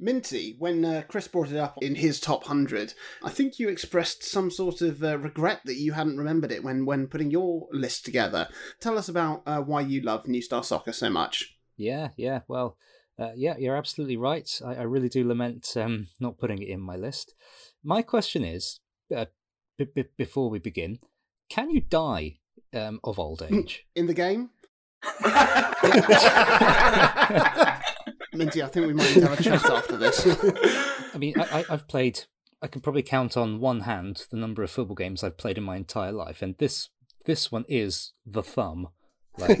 Minty, 0.00 0.54
when 0.58 0.84
uh, 0.84 1.02
Chris 1.08 1.26
brought 1.26 1.50
it 1.50 1.56
up 1.56 1.76
in 1.82 1.96
his 1.96 2.20
top 2.20 2.42
100, 2.42 2.94
I 3.22 3.30
think 3.30 3.58
you 3.58 3.68
expressed 3.68 4.22
some 4.22 4.50
sort 4.50 4.80
of 4.80 5.02
uh, 5.02 5.18
regret 5.18 5.62
that 5.64 5.74
you 5.74 5.92
hadn't 5.92 6.18
remembered 6.18 6.52
it 6.52 6.62
when, 6.62 6.86
when 6.86 7.08
putting 7.08 7.32
your 7.32 7.66
list 7.72 8.04
together. 8.04 8.48
Tell 8.80 8.96
us 8.96 9.08
about 9.08 9.42
uh, 9.44 9.60
why 9.60 9.80
you 9.80 10.00
love 10.00 10.28
New 10.28 10.40
Star 10.40 10.62
Soccer 10.62 10.92
so 10.92 11.10
much. 11.10 11.56
Yeah, 11.76 12.10
yeah, 12.16 12.40
well, 12.46 12.76
uh, 13.18 13.32
yeah, 13.34 13.56
you're 13.58 13.76
absolutely 13.76 14.16
right. 14.16 14.48
I, 14.64 14.76
I 14.76 14.82
really 14.82 15.08
do 15.08 15.26
lament 15.26 15.76
um, 15.76 16.06
not 16.20 16.38
putting 16.38 16.62
it 16.62 16.68
in 16.68 16.80
my 16.80 16.94
list. 16.94 17.34
My 17.82 18.02
question 18.02 18.44
is 18.44 18.78
uh, 19.14 19.26
b- 19.78 19.88
b- 19.92 20.04
before 20.16 20.48
we 20.48 20.60
begin, 20.60 21.00
can 21.50 21.70
you 21.70 21.80
die 21.80 22.38
um, 22.72 23.00
of 23.02 23.18
old 23.18 23.42
age? 23.42 23.84
In 23.96 24.06
the 24.06 24.14
game? 24.14 24.50
Minty, 28.38 28.62
I 28.62 28.68
think 28.68 28.86
we 28.86 28.94
might 28.94 29.14
need 29.14 29.24
have 29.24 29.38
a 29.38 29.42
chat 29.42 29.64
after 29.70 29.96
this. 29.96 30.26
I 31.14 31.18
mean, 31.18 31.34
I, 31.38 31.64
have 31.68 31.88
played. 31.88 32.20
I 32.62 32.68
can 32.68 32.80
probably 32.80 33.02
count 33.02 33.36
on 33.36 33.60
one 33.60 33.80
hand 33.80 34.26
the 34.30 34.36
number 34.36 34.62
of 34.62 34.70
football 34.70 34.94
games 34.94 35.24
I've 35.24 35.36
played 35.36 35.58
in 35.58 35.64
my 35.64 35.76
entire 35.76 36.12
life, 36.12 36.40
and 36.40 36.56
this 36.58 36.88
this 37.24 37.50
one 37.52 37.64
is 37.68 38.12
the 38.24 38.42
thumb. 38.42 38.88
Like, 39.36 39.58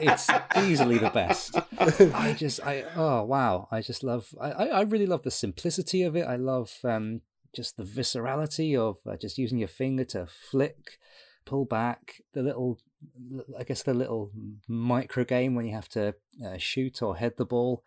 it's 0.00 0.28
easily 0.58 0.98
the 0.98 1.10
best. 1.10 1.56
I 1.78 2.34
just, 2.36 2.60
I 2.66 2.84
oh 2.96 3.22
wow, 3.22 3.68
I 3.70 3.80
just 3.80 4.02
love. 4.02 4.34
I, 4.40 4.50
I 4.50 4.80
really 4.82 5.06
love 5.06 5.22
the 5.22 5.30
simplicity 5.30 6.02
of 6.02 6.16
it. 6.16 6.26
I 6.26 6.36
love 6.36 6.78
um, 6.84 7.20
just 7.54 7.76
the 7.76 7.84
viscerality 7.84 8.78
of 8.78 8.98
uh, 9.06 9.16
just 9.16 9.38
using 9.38 9.58
your 9.58 9.68
finger 9.68 10.04
to 10.04 10.26
flick, 10.26 10.98
pull 11.44 11.64
back, 11.64 12.22
the 12.32 12.42
little 12.42 12.78
I 13.58 13.64
guess 13.64 13.82
the 13.82 13.94
little 13.94 14.30
micro 14.68 15.24
game 15.24 15.54
when 15.54 15.66
you 15.66 15.72
have 15.72 15.88
to 15.90 16.14
uh, 16.44 16.58
shoot 16.58 17.02
or 17.02 17.16
head 17.16 17.34
the 17.36 17.44
ball. 17.44 17.82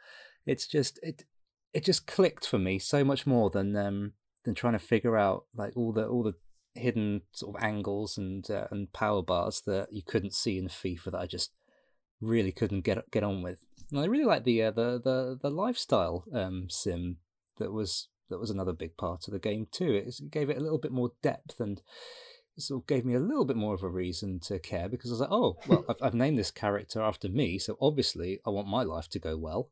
It's 0.46 0.68
just 0.68 1.00
it 1.02 1.24
it 1.74 1.84
just 1.84 2.08
clicked 2.08 2.48
for 2.48 2.60
me 2.60 2.80
so 2.80 3.04
much 3.04 3.26
more 3.26 3.50
than 3.50 3.76
um 3.76 4.14
than 4.44 4.56
trying 4.56 4.74
to 4.74 4.80
figure 4.80 5.18
out 5.18 5.46
like 5.56 5.74
all 5.76 5.92
the 5.92 6.06
all 6.08 6.24
the 6.24 6.36
hidden 6.74 7.22
sort 7.32 7.56
of 7.56 7.64
angles 7.64 8.18
and 8.18 8.50
uh, 8.52 8.68
and 8.72 8.92
power 8.94 9.22
bars 9.22 9.62
that 9.66 9.88
you 9.92 10.02
couldn't 10.06 10.34
see 10.34 10.58
in 10.58 10.68
FIFA 10.68 11.12
that 11.12 11.22
I 11.22 11.26
just 11.26 11.52
really 12.22 12.52
couldn't 12.52 12.82
get 12.82 13.10
get 13.12 13.24
on 13.24 13.42
with. 13.42 13.60
And 13.92 14.00
I 14.00 14.06
really 14.06 14.26
like 14.26 14.44
the 14.44 14.64
uh, 14.64 14.72
the 14.72 15.00
the 15.04 15.40
the 15.42 15.50
lifestyle 15.50 16.26
um, 16.34 16.68
sim 16.70 17.18
that 17.58 17.72
was 17.72 18.10
that 18.30 18.40
was 18.40 18.50
another 18.50 18.74
big 18.74 18.98
part 18.98 19.28
of 19.28 19.34
the 19.34 19.40
game 19.40 19.68
too. 19.72 19.94
It 19.94 20.32
gave 20.32 20.50
it 20.50 20.58
a 20.58 20.62
little 20.62 20.80
bit 20.80 20.92
more 20.92 21.12
depth 21.22 21.60
and 21.60 21.82
sort 22.58 22.84
of 22.84 22.88
gave 22.88 23.06
me 23.06 23.14
a 23.14 23.20
little 23.20 23.46
bit 23.46 23.58
more 23.58 23.74
of 23.74 23.84
a 23.84 23.90
reason 23.90 24.40
to 24.40 24.60
care 24.60 24.88
because 24.88 25.12
I 25.12 25.14
was 25.14 25.20
like, 25.22 25.32
oh, 25.32 25.58
well, 25.68 25.86
I've, 25.90 26.02
I've 26.02 26.14
named 26.14 26.38
this 26.38 26.52
character 26.52 27.02
after 27.02 27.30
me, 27.30 27.60
so 27.60 27.78
obviously 27.82 28.40
I 28.46 28.50
want 28.50 28.68
my 28.68 28.84
life 28.84 29.10
to 29.10 29.20
go 29.20 29.38
well. 29.38 29.70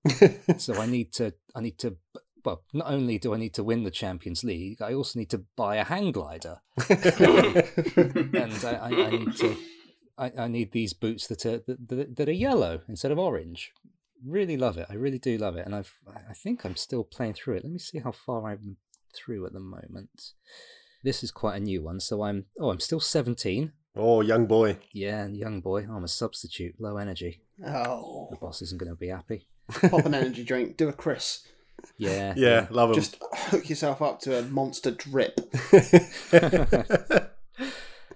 so 0.57 0.75
I 0.75 0.85
need 0.85 1.13
to, 1.13 1.33
I 1.55 1.61
need 1.61 1.77
to, 1.79 1.97
well, 2.43 2.63
not 2.73 2.91
only 2.91 3.17
do 3.17 3.33
I 3.33 3.37
need 3.37 3.53
to 3.55 3.63
win 3.63 3.83
the 3.83 3.91
Champions 3.91 4.43
League, 4.43 4.81
I 4.81 4.93
also 4.93 5.19
need 5.19 5.29
to 5.31 5.45
buy 5.55 5.77
a 5.77 5.83
hang 5.83 6.11
glider, 6.11 6.61
and 6.89 6.99
I, 8.65 8.79
I, 8.81 8.87
I, 8.87 9.09
need 9.11 9.35
to, 9.37 9.57
I, 10.17 10.31
I, 10.37 10.47
need 10.47 10.71
these 10.71 10.93
boots 10.93 11.27
that 11.27 11.45
are 11.45 11.61
that, 11.67 12.15
that 12.17 12.29
are 12.29 12.33
yellow 12.33 12.81
instead 12.87 13.11
of 13.11 13.19
orange. 13.19 13.71
Really 14.25 14.55
love 14.57 14.77
it. 14.77 14.87
I 14.89 14.93
really 14.93 15.19
do 15.19 15.37
love 15.37 15.55
it, 15.57 15.65
and 15.65 15.75
I've, 15.75 15.93
I 16.29 16.33
think 16.33 16.65
I'm 16.65 16.75
still 16.75 17.03
playing 17.03 17.33
through 17.33 17.55
it. 17.55 17.63
Let 17.63 17.73
me 17.73 17.79
see 17.79 17.99
how 17.99 18.11
far 18.11 18.47
I'm 18.47 18.77
through 19.13 19.45
at 19.45 19.53
the 19.53 19.59
moment. 19.59 20.33
This 21.03 21.21
is 21.21 21.31
quite 21.31 21.57
a 21.57 21.59
new 21.59 21.83
one, 21.83 21.99
so 21.99 22.23
I'm 22.23 22.45
oh 22.59 22.69
I'm 22.69 22.79
still 22.79 23.01
17. 23.01 23.73
Oh, 23.95 24.21
young 24.21 24.47
boy. 24.47 24.79
Yeah, 24.91 25.27
young 25.27 25.61
boy. 25.61 25.81
I'm 25.83 26.03
a 26.03 26.07
substitute, 26.07 26.75
low 26.79 26.97
energy. 26.97 27.41
Oh, 27.63 28.27
the 28.31 28.37
boss 28.37 28.61
isn't 28.63 28.79
going 28.79 28.91
to 28.91 28.95
be 28.95 29.09
happy. 29.09 29.47
Pop 29.69 30.05
an 30.05 30.15
energy 30.15 30.43
drink. 30.43 30.77
Do 30.77 30.89
a 30.89 30.93
Chris. 30.93 31.45
Yeah, 31.97 32.33
yeah, 32.35 32.49
yeah. 32.49 32.67
love 32.69 32.89
him. 32.89 32.95
Just 32.95 33.17
hook 33.33 33.69
yourself 33.69 34.01
up 34.01 34.21
to 34.21 34.39
a 34.39 34.43
monster 34.43 34.91
drip. 34.91 35.39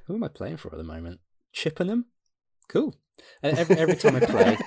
Who 0.06 0.15
am 0.15 0.23
I 0.23 0.30
playing 0.30 0.58
for 0.58 0.69
at 0.71 0.78
the 0.78 0.84
moment? 0.84 1.19
Chippenham. 1.52 2.06
Cool. 2.69 2.95
Every 3.43 3.78
every 3.78 3.97
time 3.97 4.15
I 4.15 4.19
play, 4.21 4.58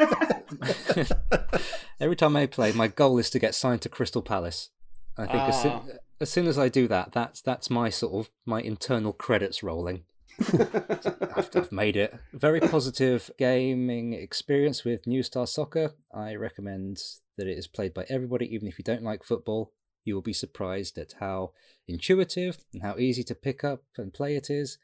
every 2.00 2.16
time 2.16 2.36
I 2.36 2.46
play, 2.46 2.72
my 2.72 2.88
goal 2.88 3.18
is 3.18 3.30
to 3.30 3.38
get 3.38 3.54
signed 3.54 3.80
to 3.82 3.88
Crystal 3.88 4.22
Palace. 4.22 4.68
I 5.16 5.26
think 5.26 5.42
as, 5.42 5.62
soon, 5.62 5.72
ah 5.72 5.82
as 6.20 6.30
soon 6.30 6.46
as 6.46 6.58
I 6.58 6.68
do 6.68 6.86
that, 6.88 7.12
that's 7.12 7.40
that's 7.40 7.70
my 7.70 7.88
sort 7.88 8.14
of 8.14 8.30
my 8.44 8.60
internal 8.60 9.12
credits 9.12 9.62
rolling. 9.62 10.04
I've, 10.40 11.50
I've, 11.54 11.72
made 11.72 11.96
it. 11.96 12.14
Very 12.32 12.60
positive 12.60 13.30
gaming 13.38 14.14
experience 14.14 14.84
with 14.84 15.06
New 15.06 15.22
Star 15.22 15.46
Soccer. 15.46 15.94
I 16.14 16.34
recommend 16.34 16.98
that 17.36 17.46
it 17.46 17.58
is 17.58 17.66
played 17.66 17.92
by 17.92 18.06
everybody, 18.08 18.52
even 18.54 18.68
if 18.68 18.78
you 18.78 18.84
don't 18.84 19.02
like 19.02 19.24
football. 19.24 19.72
You 20.04 20.14
will 20.14 20.22
be 20.22 20.32
surprised 20.32 20.96
at 20.96 21.14
how 21.20 21.52
intuitive 21.86 22.58
and 22.72 22.82
how 22.82 22.96
easy 22.96 23.22
to 23.24 23.34
pick 23.34 23.64
up 23.64 23.82
and 23.98 24.14
play 24.14 24.36
it 24.36 24.48
is, 24.48 24.78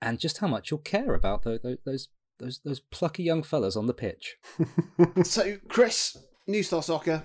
and 0.00 0.20
just 0.20 0.38
how 0.38 0.46
much 0.46 0.70
you'll 0.70 0.78
care 0.78 1.14
about 1.14 1.42
those 1.42 1.60
those 1.84 2.08
those, 2.38 2.60
those 2.64 2.80
plucky 2.80 3.22
young 3.22 3.42
fellas 3.42 3.76
on 3.76 3.86
the 3.86 3.94
pitch. 3.94 4.36
so, 5.22 5.56
Chris, 5.68 6.16
New 6.46 6.62
Star 6.62 6.82
Soccer, 6.82 7.24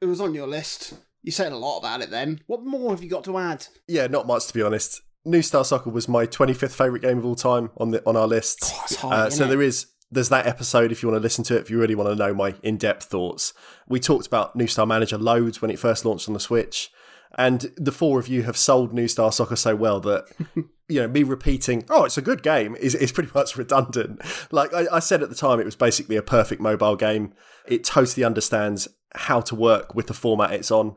it 0.00 0.06
was 0.06 0.20
on 0.20 0.34
your 0.34 0.46
list. 0.46 0.94
You 1.22 1.32
said 1.32 1.52
a 1.52 1.56
lot 1.56 1.78
about 1.78 2.00
it 2.00 2.10
then. 2.10 2.40
What 2.46 2.64
more 2.64 2.90
have 2.90 3.02
you 3.02 3.10
got 3.10 3.24
to 3.24 3.38
add? 3.38 3.66
Yeah, 3.86 4.06
not 4.06 4.26
much 4.26 4.46
to 4.46 4.54
be 4.54 4.62
honest. 4.62 5.02
New 5.24 5.42
Star 5.42 5.64
Soccer 5.64 5.90
was 5.90 6.08
my 6.08 6.26
25th 6.26 6.70
favourite 6.70 7.02
game 7.02 7.18
of 7.18 7.26
all 7.26 7.34
time 7.34 7.70
on 7.76 7.90
the 7.90 8.02
on 8.06 8.16
our 8.16 8.26
list. 8.26 8.60
Oh, 8.64 9.08
hard, 9.08 9.14
uh, 9.14 9.30
so 9.30 9.44
it? 9.44 9.48
there 9.48 9.62
is 9.62 9.86
there's 10.10 10.30
that 10.30 10.46
episode 10.46 10.90
if 10.90 11.02
you 11.02 11.08
want 11.08 11.20
to 11.20 11.22
listen 11.22 11.44
to 11.44 11.56
it, 11.56 11.60
if 11.60 11.70
you 11.70 11.78
really 11.78 11.94
want 11.94 12.08
to 12.08 12.16
know 12.16 12.32
my 12.32 12.54
in 12.62 12.76
depth 12.76 13.04
thoughts. 13.04 13.52
We 13.86 14.00
talked 14.00 14.26
about 14.26 14.56
New 14.56 14.66
Star 14.66 14.86
Manager 14.86 15.18
loads 15.18 15.60
when 15.60 15.70
it 15.70 15.78
first 15.78 16.04
launched 16.04 16.28
on 16.28 16.34
the 16.34 16.40
Switch. 16.40 16.90
And 17.36 17.70
the 17.76 17.92
four 17.92 18.18
of 18.18 18.26
you 18.26 18.44
have 18.44 18.56
sold 18.56 18.92
New 18.92 19.06
Star 19.06 19.30
Soccer 19.30 19.56
so 19.56 19.76
well 19.76 20.00
that, 20.00 20.24
you 20.88 21.02
know, 21.02 21.08
me 21.08 21.22
repeating, 21.22 21.84
oh, 21.90 22.04
it's 22.04 22.16
a 22.16 22.22
good 22.22 22.42
game 22.42 22.74
is, 22.76 22.94
is 22.94 23.12
pretty 23.12 23.30
much 23.34 23.56
redundant. 23.56 24.22
Like 24.50 24.72
I, 24.72 24.86
I 24.92 24.98
said 24.98 25.22
at 25.22 25.28
the 25.28 25.34
time, 25.34 25.60
it 25.60 25.66
was 25.66 25.76
basically 25.76 26.16
a 26.16 26.22
perfect 26.22 26.60
mobile 26.60 26.96
game. 26.96 27.34
It 27.66 27.84
totally 27.84 28.24
understands 28.24 28.88
how 29.14 29.40
to 29.42 29.54
work 29.54 29.94
with 29.94 30.06
the 30.06 30.14
format 30.14 30.52
it's 30.52 30.70
on. 30.70 30.96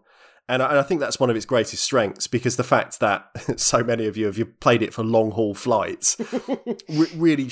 And 0.49 0.61
I, 0.61 0.81
think 0.81 0.99
that's 0.99 1.17
one 1.17 1.29
of 1.29 1.35
its 1.37 1.45
greatest 1.45 1.81
strengths 1.81 2.27
because 2.27 2.57
the 2.57 2.63
fact 2.63 2.99
that 2.99 3.29
so 3.59 3.83
many 3.83 4.05
of 4.05 4.17
you 4.17 4.25
have 4.25 4.59
played 4.59 4.81
it 4.81 4.93
for 4.93 5.01
long 5.01 5.31
haul 5.31 5.53
flights 5.53 6.17
really, 7.15 7.49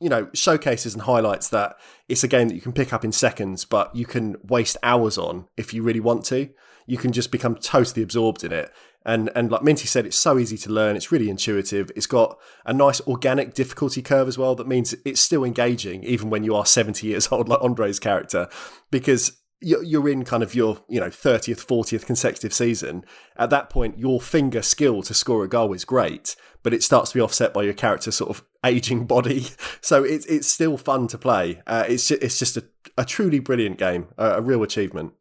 you 0.00 0.08
know, 0.08 0.30
showcases 0.32 0.94
and 0.94 1.02
highlights 1.02 1.50
that 1.50 1.76
it's 2.08 2.24
a 2.24 2.28
game 2.28 2.48
that 2.48 2.54
you 2.54 2.62
can 2.62 2.72
pick 2.72 2.94
up 2.94 3.04
in 3.04 3.12
seconds, 3.12 3.66
but 3.66 3.94
you 3.94 4.06
can 4.06 4.36
waste 4.42 4.78
hours 4.82 5.18
on 5.18 5.46
if 5.58 5.74
you 5.74 5.82
really 5.82 6.00
want 6.00 6.24
to. 6.26 6.48
You 6.86 6.96
can 6.96 7.12
just 7.12 7.30
become 7.30 7.54
totally 7.56 8.02
absorbed 8.02 8.42
in 8.44 8.52
it. 8.52 8.72
And 9.04 9.30
and 9.34 9.50
like 9.50 9.62
Minty 9.62 9.86
said, 9.86 10.06
it's 10.06 10.18
so 10.18 10.38
easy 10.38 10.58
to 10.58 10.70
learn. 10.70 10.96
It's 10.96 11.12
really 11.12 11.30
intuitive. 11.30 11.90
It's 11.96 12.06
got 12.06 12.38
a 12.66 12.72
nice 12.72 13.00
organic 13.02 13.54
difficulty 13.54 14.02
curve 14.02 14.28
as 14.28 14.36
well. 14.36 14.54
That 14.54 14.66
means 14.66 14.94
it's 15.04 15.20
still 15.20 15.44
engaging 15.44 16.02
even 16.04 16.30
when 16.30 16.44
you 16.44 16.54
are 16.54 16.66
seventy 16.66 17.06
years 17.06 17.28
old, 17.32 17.48
like 17.48 17.62
Andre's 17.62 17.98
character, 17.98 18.48
because 18.90 19.37
you're 19.60 20.08
in 20.08 20.24
kind 20.24 20.42
of 20.42 20.54
your 20.54 20.78
you 20.88 21.00
know 21.00 21.08
30th 21.08 21.64
40th 21.66 22.06
consecutive 22.06 22.52
season. 22.52 23.04
At 23.36 23.50
that 23.50 23.70
point 23.70 23.98
your 23.98 24.20
finger 24.20 24.62
skill 24.62 25.02
to 25.02 25.14
score 25.14 25.44
a 25.44 25.48
goal 25.48 25.72
is 25.72 25.84
great 25.84 26.36
but 26.62 26.74
it 26.74 26.82
starts 26.82 27.12
to 27.12 27.18
be 27.18 27.20
offset 27.20 27.54
by 27.54 27.62
your 27.62 27.74
character 27.74 28.10
sort 28.10 28.30
of 28.30 28.44
aging 28.64 29.06
body. 29.06 29.46
So 29.80 30.04
it's 30.04 30.26
it's 30.26 30.48
still 30.48 30.76
fun 30.76 31.06
to 31.08 31.18
play. 31.18 31.62
Uh, 31.66 31.84
it's 31.88 32.10
it's 32.10 32.38
just 32.38 32.56
a, 32.56 32.64
a 32.96 33.04
truly 33.04 33.38
brilliant 33.38 33.78
game 33.78 34.08
a, 34.16 34.32
a 34.32 34.40
real 34.40 34.62
achievement 34.62 35.12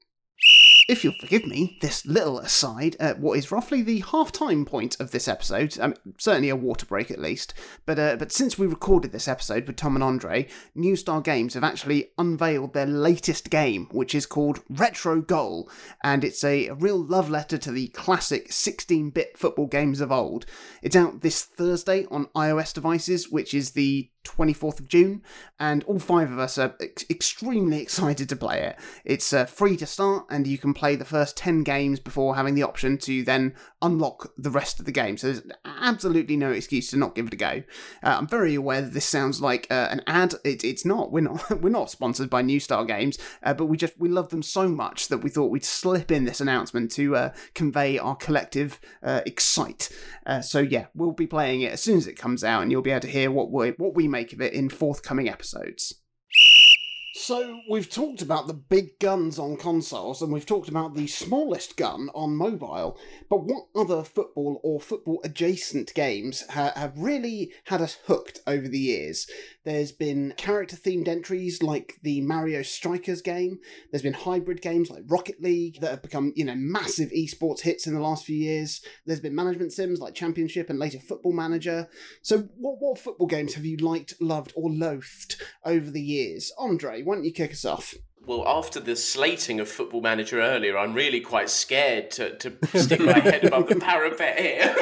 if 0.88 1.04
you'll 1.04 1.14
forgive 1.20 1.46
me, 1.46 1.78
this 1.82 2.06
little 2.06 2.40
aside 2.40 2.96
at 3.00 3.20
what 3.20 3.38
is 3.38 3.52
roughly 3.52 3.82
the 3.82 4.00
half-time 4.00 4.64
point 4.64 4.98
of 5.00 5.12
this 5.12 5.28
episode, 5.28 5.78
um, 5.80 5.94
certainly 6.18 6.48
a 6.48 6.56
water 6.56 6.86
break 6.86 7.12
at 7.12 7.20
least, 7.20 7.54
but 7.86 8.00
uh, 8.00 8.16
but 8.16 8.32
since 8.32 8.58
we 8.58 8.68
recorded 8.68 9.12
this 9.12 9.28
episode 9.28 9.68
with 9.68 9.76
Tom 9.76 9.96
and 9.96 10.04
Andre, 10.04 10.48
New 10.76 10.96
Star 10.96 11.20
Games 11.20 11.56
have 11.56 11.64
actually 11.64 12.12
unveiled 12.18 12.74
their 12.74 12.86
latest 12.86 13.50
game, 13.50 13.88
which 13.92 14.16
is 14.16 14.26
called 14.26 14.62
Retro 14.70 15.22
Goal, 15.22 15.70
and 16.04 16.24
it's 16.24 16.44
a, 16.44 16.68
a 16.68 16.76
real 16.76 17.04
love 17.04 17.30
letter 17.30 17.58
to 17.58 17.72
the 17.72 17.90
classic 17.90 18.50
16-bit 18.50 19.38
football 19.38 19.68
games 19.68 20.00
of 20.00 20.12
old. 20.12 20.46
It's 20.82 20.96
out 20.96 21.22
this 21.22 21.44
Thursday 21.44 22.06
on 22.10 22.28
iOS 22.28 22.74
devices, 22.74 23.30
which 23.30 23.54
is 23.54 23.72
the 23.72 24.10
24th 24.28 24.80
of 24.80 24.88
June, 24.88 25.22
and 25.60 25.84
all 25.86 26.00
five 26.00 26.32
of 26.32 26.40
us 26.40 26.58
are 26.58 26.76
ex- 26.80 27.06
extremely 27.10 27.82
excited 27.82 28.30
to 28.30 28.36
play 28.36 28.62
it. 28.62 28.78
It's 29.06 29.34
uh, 29.34 29.46
free 29.46 29.78
to 29.78 29.86
start, 29.86 30.26
and 30.30 30.48
you 30.48 30.58
can 30.58 30.74
play 30.74 30.96
the 30.96 31.06
first 31.06 31.38
10 31.38 31.64
games 31.64 32.00
before 32.00 32.36
having 32.36 32.56
the 32.56 32.64
option 32.64 32.98
to 33.00 33.24
then 33.24 33.56
unlock 33.82 34.34
the 34.38 34.50
rest 34.50 34.80
of 34.80 34.86
the 34.86 34.92
game. 34.92 35.18
So 35.18 35.28
there's 35.28 35.44
absolutely 35.66 36.38
no 36.38 36.52
excuse 36.52 36.90
to 36.92 36.98
not 36.98 37.16
give 37.16 37.28
it 37.28 37.34
a 37.34 37.38
go. 37.38 37.64
Uh, 38.04 38.18
I'm 38.18 38.28
very 38.28 38.56
aware 38.56 38.82
that 38.82 38.94
this 38.94 39.06
sounds 39.06 39.42
like 39.42 39.68
uh, 39.70 39.88
an 39.92 40.02
ad. 40.08 40.36
It, 40.44 40.64
it's 40.64 40.86
not. 40.86 41.12
We're 41.12 41.22
not. 41.22 41.62
We're 41.62 41.70
not 41.70 41.90
sponsored 41.90 42.30
by 42.30 42.42
New 42.42 42.60
Star 42.60 42.86
Games, 42.86 43.18
uh, 43.44 43.54
but 43.54 43.66
we 43.66 43.78
just 43.78 44.00
we 44.00 44.10
love 44.10 44.30
them 44.30 44.44
so 44.44 44.68
much 44.68 45.08
that 45.08 45.20
we 45.20 45.30
thought 45.30 45.52
we'd 45.52 45.66
slip 45.66 46.12
in 46.12 46.26
this 46.26 46.42
announcement 46.42 46.92
to 46.94 47.16
uh, 47.16 47.34
convey 47.54 47.98
our 47.98 48.16
collective 48.16 48.80
uh, 49.04 49.22
excite. 49.26 49.90
so 50.42 50.60
yeah, 50.60 50.88
we'll 50.94 51.12
be 51.12 51.28
playing 51.28 51.62
it 51.62 51.74
as 51.74 51.82
soon 51.82 51.98
as 51.98 52.08
it 52.08 52.14
comes 52.14 52.44
out, 52.44 52.62
and 52.62 52.72
you'll 52.72 52.82
be 52.82 52.92
able 52.92 53.02
to 53.02 53.08
hear 53.08 53.32
what 53.32 53.52
we 53.52 53.72
what 53.72 53.96
we 53.96 54.08
make 54.08 54.17
of 54.34 54.42
it 54.42 54.54
in 54.54 54.70
forthcoming 54.70 55.30
episodes. 55.30 55.94
So, 57.28 57.60
we've 57.70 57.90
talked 57.90 58.22
about 58.22 58.48
the 58.48 58.54
big 58.54 59.00
guns 59.00 59.38
on 59.38 59.58
consoles 59.58 60.22
and 60.22 60.32
we've 60.32 60.46
talked 60.46 60.70
about 60.70 60.96
the 60.96 61.08
smallest 61.08 61.76
gun 61.76 62.10
on 62.16 62.38
mobile, 62.38 62.98
but 63.30 63.44
what 63.44 63.66
other 63.76 64.06
football 64.06 64.62
or 64.64 64.80
football 64.80 65.20
adjacent 65.26 65.94
games 65.94 66.46
ha- 66.50 66.72
have 66.78 66.98
really 66.98 67.52
had 67.66 67.82
us 67.82 67.98
hooked 68.06 68.40
over 68.48 68.70
the 68.70 68.80
years? 68.80 69.28
There's 69.66 69.92
been 69.92 70.36
character 70.38 70.78
themed 70.78 71.10
entries 71.10 71.62
like 71.62 71.96
the 72.02 72.22
Mario 72.22 72.62
Strikers 72.62 73.22
game, 73.22 73.60
there's 73.92 74.04
been 74.04 74.14
hybrid 74.14 74.62
games 74.62 74.90
like 74.90 75.04
Rocket 75.08 75.44
League 75.44 75.82
that 75.82 75.92
have 75.92 76.02
become, 76.02 76.32
you 76.38 76.46
know, 76.46 76.56
massive 76.56 77.10
esports 77.10 77.60
hits 77.60 77.86
in 77.86 77.94
the 77.94 78.00
last 78.00 78.26
few 78.26 78.38
years. 78.38 78.82
There's 79.06 79.20
been 79.20 79.36
management 79.36 79.74
sims 79.74 80.00
like 80.00 80.16
Championship 80.16 80.70
and 80.70 80.80
later 80.80 81.00
Football 81.00 81.34
Manager. 81.34 81.90
So, 82.22 82.48
what, 82.56 82.78
what 82.80 82.98
football 82.98 83.28
games 83.28 83.56
have 83.56 83.66
you 83.66 83.76
liked, 83.76 84.14
loved, 84.22 84.54
or 84.56 84.72
loathed 84.72 85.44
over 85.66 85.92
the 85.92 86.02
years? 86.02 86.54
Andre, 86.58 87.04
why 87.04 87.17
don't 87.18 87.26
you 87.26 87.32
kick 87.32 87.52
us 87.52 87.66
off? 87.66 87.96
Well, 88.28 88.48
after 88.48 88.80
the 88.80 88.96
slating 88.96 89.60
of 89.60 89.68
Football 89.68 90.02
Manager 90.02 90.40
earlier, 90.40 90.78
I'm 90.78 90.94
really 90.94 91.20
quite 91.20 91.50
scared 91.50 92.12
to, 92.12 92.38
to 92.38 92.54
stick 92.80 93.00
my 93.00 93.18
head 93.18 93.46
above 93.46 93.68
the 93.70 93.78
parapet 93.78 94.40
here. 94.40 94.76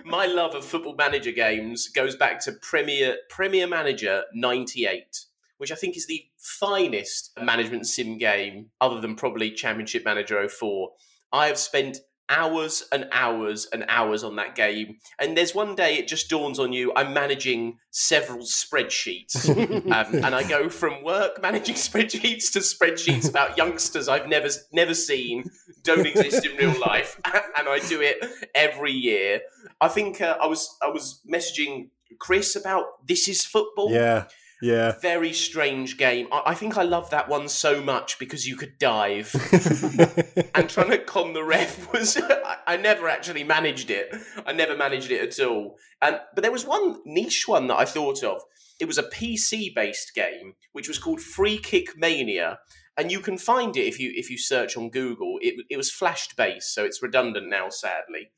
my 0.04 0.26
love 0.26 0.54
of 0.54 0.64
Football 0.64 0.94
Manager 0.94 1.32
games 1.32 1.88
goes 1.88 2.14
back 2.14 2.38
to 2.44 2.52
Premier 2.52 3.16
Premier 3.28 3.66
Manager 3.66 4.22
'98, 4.34 5.24
which 5.56 5.72
I 5.72 5.74
think 5.74 5.96
is 5.96 6.06
the 6.06 6.22
finest 6.36 7.32
management 7.42 7.88
sim 7.88 8.18
game, 8.18 8.66
other 8.80 9.00
than 9.00 9.16
probably 9.16 9.50
Championship 9.50 10.04
Manager 10.04 10.46
04. 10.48 10.90
I 11.32 11.48
have 11.48 11.58
spent 11.58 11.98
hours 12.28 12.84
and 12.92 13.08
hours 13.12 13.66
and 13.72 13.84
hours 13.88 14.22
on 14.24 14.36
that 14.36 14.54
game. 14.54 14.98
And 15.18 15.36
there's 15.36 15.54
one 15.54 15.74
day 15.74 15.96
it 15.96 16.08
just 16.08 16.28
dawns 16.28 16.58
on 16.58 16.72
you 16.72 16.92
I'm 16.94 17.12
managing 17.12 17.78
several 17.90 18.40
spreadsheets. 18.40 19.48
um, 19.92 20.24
and 20.24 20.34
I 20.34 20.46
go 20.48 20.68
from 20.68 21.02
work 21.02 21.40
managing 21.40 21.74
spreadsheets 21.88 22.52
to 22.52 22.60
spreadsheets 22.60 23.28
about 23.28 23.56
youngsters 23.56 24.08
I've 24.08 24.28
never 24.28 24.48
never 24.72 24.94
seen, 24.94 25.44
don't 25.82 26.06
exist 26.06 26.46
in 26.46 26.56
real 26.56 26.78
life. 26.80 27.20
and 27.24 27.68
I 27.68 27.78
do 27.88 28.00
it 28.00 28.24
every 28.54 28.92
year. 28.92 29.40
I 29.80 29.88
think 29.88 30.20
uh, 30.20 30.36
I 30.40 30.46
was 30.46 30.76
I 30.82 30.88
was 30.88 31.20
messaging 31.30 31.90
Chris 32.18 32.56
about 32.56 33.06
this 33.06 33.28
is 33.28 33.44
football. 33.44 33.90
Yeah. 33.90 34.26
Yeah. 34.60 34.94
Very 35.00 35.32
strange 35.32 35.96
game. 35.98 36.28
I, 36.32 36.42
I 36.46 36.54
think 36.54 36.76
I 36.76 36.82
love 36.82 37.10
that 37.10 37.28
one 37.28 37.48
so 37.48 37.82
much 37.82 38.18
because 38.18 38.46
you 38.46 38.56
could 38.56 38.78
dive. 38.78 39.32
and 40.54 40.68
trying 40.68 40.90
to 40.90 40.98
con 40.98 41.32
the 41.32 41.44
ref 41.44 41.92
was. 41.92 42.16
I, 42.16 42.56
I, 42.66 42.76
never 42.76 43.08
actually 43.08 43.44
managed 43.44 43.90
it. 43.90 44.14
I 44.46 44.52
never 44.52 44.76
managed 44.76 45.10
it 45.10 45.20
at 45.20 45.46
all. 45.46 45.76
And 46.02 46.20
but 46.34 46.42
there 46.42 46.52
was 46.52 46.66
one 46.66 47.00
niche 47.04 47.46
one 47.46 47.68
that 47.68 47.76
I 47.76 47.84
thought 47.84 48.22
of. 48.24 48.42
It 48.80 48.86
was 48.86 48.98
a 48.98 49.04
PC 49.04 49.74
based 49.74 50.14
game 50.14 50.54
which 50.72 50.88
was 50.88 50.98
called 50.98 51.20
Free 51.20 51.58
Kick 51.58 51.96
Mania. 51.96 52.58
And 52.96 53.12
you 53.12 53.20
can 53.20 53.38
find 53.38 53.76
it 53.76 53.86
if 53.86 54.00
you 54.00 54.12
if 54.16 54.28
you 54.28 54.38
search 54.38 54.76
on 54.76 54.90
Google. 54.90 55.38
It, 55.40 55.64
it 55.70 55.76
was 55.76 55.90
flashed 55.90 56.36
based, 56.36 56.74
so 56.74 56.84
it's 56.84 57.02
redundant 57.02 57.48
now, 57.48 57.68
sadly. 57.68 58.32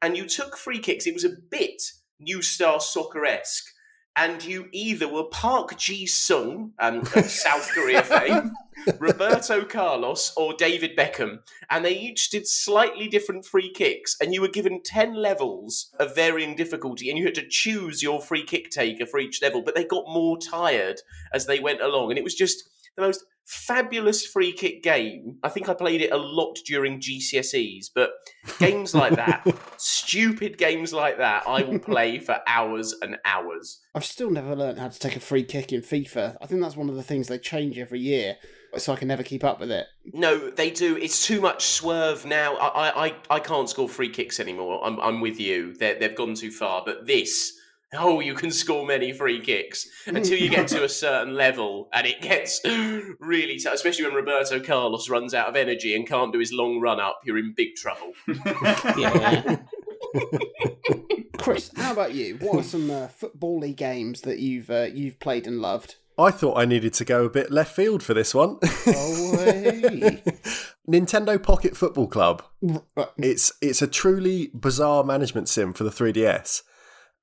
And 0.00 0.16
you 0.16 0.28
took 0.28 0.56
free 0.56 0.78
kicks. 0.78 1.06
It 1.06 1.14
was 1.14 1.24
a 1.24 1.34
bit 1.50 1.82
New 2.20 2.42
Star 2.42 2.78
Soccer 2.78 3.24
esque 3.24 3.73
and 4.16 4.44
you 4.44 4.68
either 4.72 5.08
were 5.08 5.24
Park 5.24 5.76
Ji 5.76 6.06
Sung, 6.06 6.72
um, 6.78 7.00
of 7.00 7.24
South 7.24 7.68
Korea 7.70 8.02
fame, 8.02 8.52
Roberto 8.98 9.64
Carlos, 9.64 10.32
or 10.36 10.54
David 10.54 10.96
Beckham, 10.96 11.40
and 11.68 11.84
they 11.84 11.96
each 11.96 12.30
did 12.30 12.46
slightly 12.46 13.08
different 13.08 13.44
free 13.44 13.70
kicks, 13.72 14.16
and 14.20 14.32
you 14.32 14.40
were 14.40 14.48
given 14.48 14.82
ten 14.82 15.14
levels 15.14 15.92
of 15.98 16.14
varying 16.14 16.54
difficulty, 16.54 17.10
and 17.10 17.18
you 17.18 17.24
had 17.24 17.34
to 17.34 17.48
choose 17.48 18.02
your 18.02 18.20
free 18.20 18.44
kick 18.44 18.70
taker 18.70 19.06
for 19.06 19.18
each 19.18 19.42
level. 19.42 19.62
But 19.62 19.74
they 19.74 19.84
got 19.84 20.04
more 20.06 20.38
tired 20.38 21.00
as 21.32 21.46
they 21.46 21.58
went 21.58 21.80
along, 21.80 22.10
and 22.10 22.18
it 22.18 22.24
was 22.24 22.34
just 22.34 22.68
the 22.96 23.02
most 23.02 23.24
fabulous 23.46 24.26
free 24.26 24.52
kick 24.52 24.82
game. 24.82 25.36
I 25.42 25.48
think 25.48 25.68
I 25.68 25.74
played 25.74 26.00
it 26.00 26.12
a 26.12 26.16
lot 26.16 26.58
during 26.66 27.00
GCSEs, 27.00 27.90
but 27.94 28.10
games 28.58 28.94
like 28.94 29.16
that, 29.16 29.46
stupid 29.76 30.58
games 30.58 30.92
like 30.92 31.18
that, 31.18 31.46
I 31.46 31.62
will 31.62 31.78
play 31.78 32.18
for 32.18 32.38
hours 32.46 32.94
and 33.02 33.18
hours. 33.24 33.80
I've 33.94 34.04
still 34.04 34.30
never 34.30 34.56
learned 34.56 34.78
how 34.78 34.88
to 34.88 34.98
take 34.98 35.16
a 35.16 35.20
free 35.20 35.44
kick 35.44 35.72
in 35.72 35.82
FIFA. 35.82 36.36
I 36.40 36.46
think 36.46 36.60
that's 36.60 36.76
one 36.76 36.88
of 36.88 36.96
the 36.96 37.02
things 37.02 37.28
they 37.28 37.38
change 37.38 37.78
every 37.78 38.00
year. 38.00 38.36
So 38.76 38.92
I 38.92 38.96
can 38.96 39.06
never 39.06 39.22
keep 39.22 39.44
up 39.44 39.60
with 39.60 39.70
it. 39.70 39.86
No, 40.12 40.50
they 40.50 40.70
do. 40.70 40.96
It's 40.96 41.24
too 41.24 41.40
much 41.40 41.64
swerve 41.64 42.26
now. 42.26 42.56
I 42.56 43.06
I, 43.06 43.14
I 43.30 43.38
can't 43.38 43.70
score 43.70 43.88
free 43.88 44.08
kicks 44.08 44.40
anymore. 44.40 44.84
I'm 44.84 44.98
I'm 44.98 45.20
with 45.20 45.38
you. 45.38 45.74
they 45.74 45.94
they've 45.94 46.16
gone 46.16 46.34
too 46.34 46.50
far. 46.50 46.82
But 46.84 47.06
this, 47.06 47.56
oh, 47.96 48.20
you 48.20 48.34
can 48.34 48.50
score 48.50 48.86
many 48.86 49.12
free 49.12 49.40
kicks 49.40 49.86
until 50.06 50.38
you 50.38 50.48
get 50.48 50.68
to 50.68 50.84
a 50.84 50.88
certain 50.88 51.34
level, 51.34 51.88
and 51.92 52.06
it 52.06 52.20
gets 52.20 52.60
really 53.20 53.58
tough. 53.58 53.74
Especially 53.74 54.04
when 54.04 54.14
Roberto 54.14 54.60
Carlos 54.60 55.08
runs 55.08 55.34
out 55.34 55.48
of 55.48 55.56
energy 55.56 55.94
and 55.94 56.06
can't 56.06 56.32
do 56.32 56.38
his 56.38 56.52
long 56.52 56.80
run 56.80 57.00
up, 57.00 57.20
you're 57.24 57.38
in 57.38 57.54
big 57.56 57.74
trouble. 57.76 58.12
yeah. 58.96 59.56
Chris, 61.38 61.70
how 61.76 61.92
about 61.92 62.14
you? 62.14 62.36
What 62.36 62.60
are 62.60 62.62
some 62.62 62.90
uh, 62.90 63.08
football-y 63.08 63.72
games 63.72 64.22
that 64.22 64.38
you've 64.38 64.70
uh, 64.70 64.88
you've 64.92 65.18
played 65.20 65.46
and 65.46 65.60
loved? 65.60 65.96
I 66.16 66.30
thought 66.30 66.56
I 66.56 66.64
needed 66.64 66.94
to 66.94 67.04
go 67.04 67.24
a 67.24 67.30
bit 67.30 67.50
left 67.50 67.74
field 67.74 68.02
for 68.02 68.14
this 68.14 68.34
one. 68.34 68.58
Oh, 68.62 69.36
Nintendo 70.88 71.42
Pocket 71.42 71.76
Football 71.76 72.06
Club. 72.06 72.42
It's 73.18 73.52
it's 73.60 73.82
a 73.82 73.88
truly 73.88 74.50
bizarre 74.54 75.02
management 75.02 75.48
sim 75.48 75.72
for 75.72 75.82
the 75.82 75.90
3DS, 75.90 76.62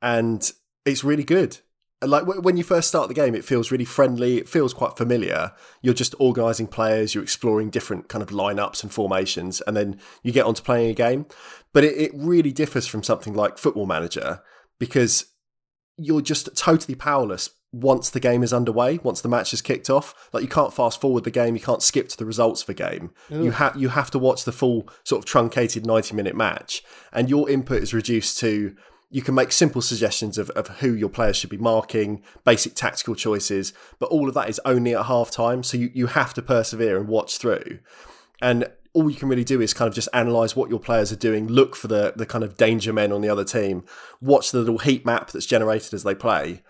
and 0.01 0.51
it's 0.85 1.03
really 1.03 1.23
good. 1.23 1.59
like 2.01 2.25
when 2.25 2.57
you 2.57 2.63
first 2.63 2.87
start 2.87 3.07
the 3.07 3.13
game, 3.13 3.35
it 3.35 3.45
feels 3.45 3.71
really 3.71 3.85
friendly. 3.85 4.37
It 4.37 4.49
feels 4.49 4.73
quite 4.73 4.97
familiar. 4.97 5.51
You're 5.81 5.93
just 5.93 6.15
organising 6.19 6.67
players, 6.67 7.13
you're 7.13 7.23
exploring 7.23 7.69
different 7.69 8.09
kind 8.09 8.21
of 8.23 8.29
lineups 8.29 8.83
and 8.83 8.91
formations, 8.91 9.61
and 9.61 9.77
then 9.77 9.99
you 10.23 10.31
get 10.31 10.45
onto 10.45 10.63
playing 10.63 10.89
a 10.89 10.95
game. 10.95 11.27
But 11.73 11.83
it, 11.83 11.97
it 11.97 12.11
really 12.13 12.51
differs 12.51 12.87
from 12.87 13.03
something 13.03 13.33
like 13.33 13.57
Football 13.57 13.85
Manager 13.85 14.41
because 14.79 15.25
you're 15.97 16.21
just 16.21 16.55
totally 16.55 16.95
powerless 16.95 17.51
once 17.73 18.09
the 18.09 18.19
game 18.19 18.43
is 18.43 18.51
underway, 18.51 18.99
once 19.03 19.21
the 19.21 19.29
match 19.29 19.53
is 19.53 19.61
kicked 19.61 19.89
off. 19.89 20.29
Like 20.33 20.43
you 20.43 20.49
can't 20.49 20.73
fast 20.73 20.99
forward 20.99 21.23
the 21.23 21.31
game, 21.31 21.55
you 21.55 21.61
can't 21.61 21.81
skip 21.81 22.09
to 22.09 22.17
the 22.17 22.25
results 22.25 22.63
of 22.63 22.69
a 22.69 22.73
game. 22.73 23.11
Ooh. 23.31 23.43
You 23.45 23.51
have 23.51 23.77
you 23.77 23.89
have 23.89 24.11
to 24.11 24.19
watch 24.19 24.43
the 24.43 24.51
full 24.51 24.89
sort 25.03 25.19
of 25.19 25.25
truncated 25.25 25.85
90 25.85 26.15
minute 26.15 26.35
match 26.35 26.83
and 27.13 27.29
your 27.29 27.49
input 27.49 27.81
is 27.81 27.93
reduced 27.93 28.39
to 28.39 28.75
you 29.11 29.21
can 29.21 29.35
make 29.35 29.51
simple 29.51 29.81
suggestions 29.81 30.37
of, 30.37 30.49
of 30.51 30.67
who 30.79 30.93
your 30.93 31.09
players 31.09 31.35
should 31.35 31.49
be 31.49 31.57
marking, 31.57 32.23
basic 32.45 32.73
tactical 32.75 33.13
choices, 33.13 33.73
but 33.99 34.09
all 34.09 34.29
of 34.29 34.33
that 34.33 34.49
is 34.49 34.59
only 34.63 34.95
at 34.95 35.05
half 35.05 35.29
time. 35.29 35.63
So 35.63 35.77
you, 35.77 35.91
you 35.93 36.07
have 36.07 36.33
to 36.35 36.41
persevere 36.41 36.97
and 36.97 37.09
watch 37.09 37.37
through. 37.37 37.79
And 38.41 38.67
all 38.93 39.09
you 39.09 39.17
can 39.17 39.27
really 39.27 39.43
do 39.43 39.61
is 39.61 39.73
kind 39.73 39.89
of 39.89 39.93
just 39.93 40.07
analyze 40.13 40.55
what 40.55 40.69
your 40.69 40.79
players 40.79 41.11
are 41.11 41.17
doing, 41.17 41.47
look 41.47 41.75
for 41.75 41.89
the, 41.89 42.13
the 42.15 42.25
kind 42.25 42.43
of 42.43 42.55
danger 42.55 42.93
men 42.93 43.11
on 43.11 43.21
the 43.21 43.29
other 43.29 43.43
team, 43.43 43.83
watch 44.21 44.51
the 44.51 44.59
little 44.59 44.79
heat 44.79 45.05
map 45.05 45.31
that's 45.31 45.45
generated 45.45 45.93
as 45.93 46.03
they 46.03 46.15
play. 46.15 46.63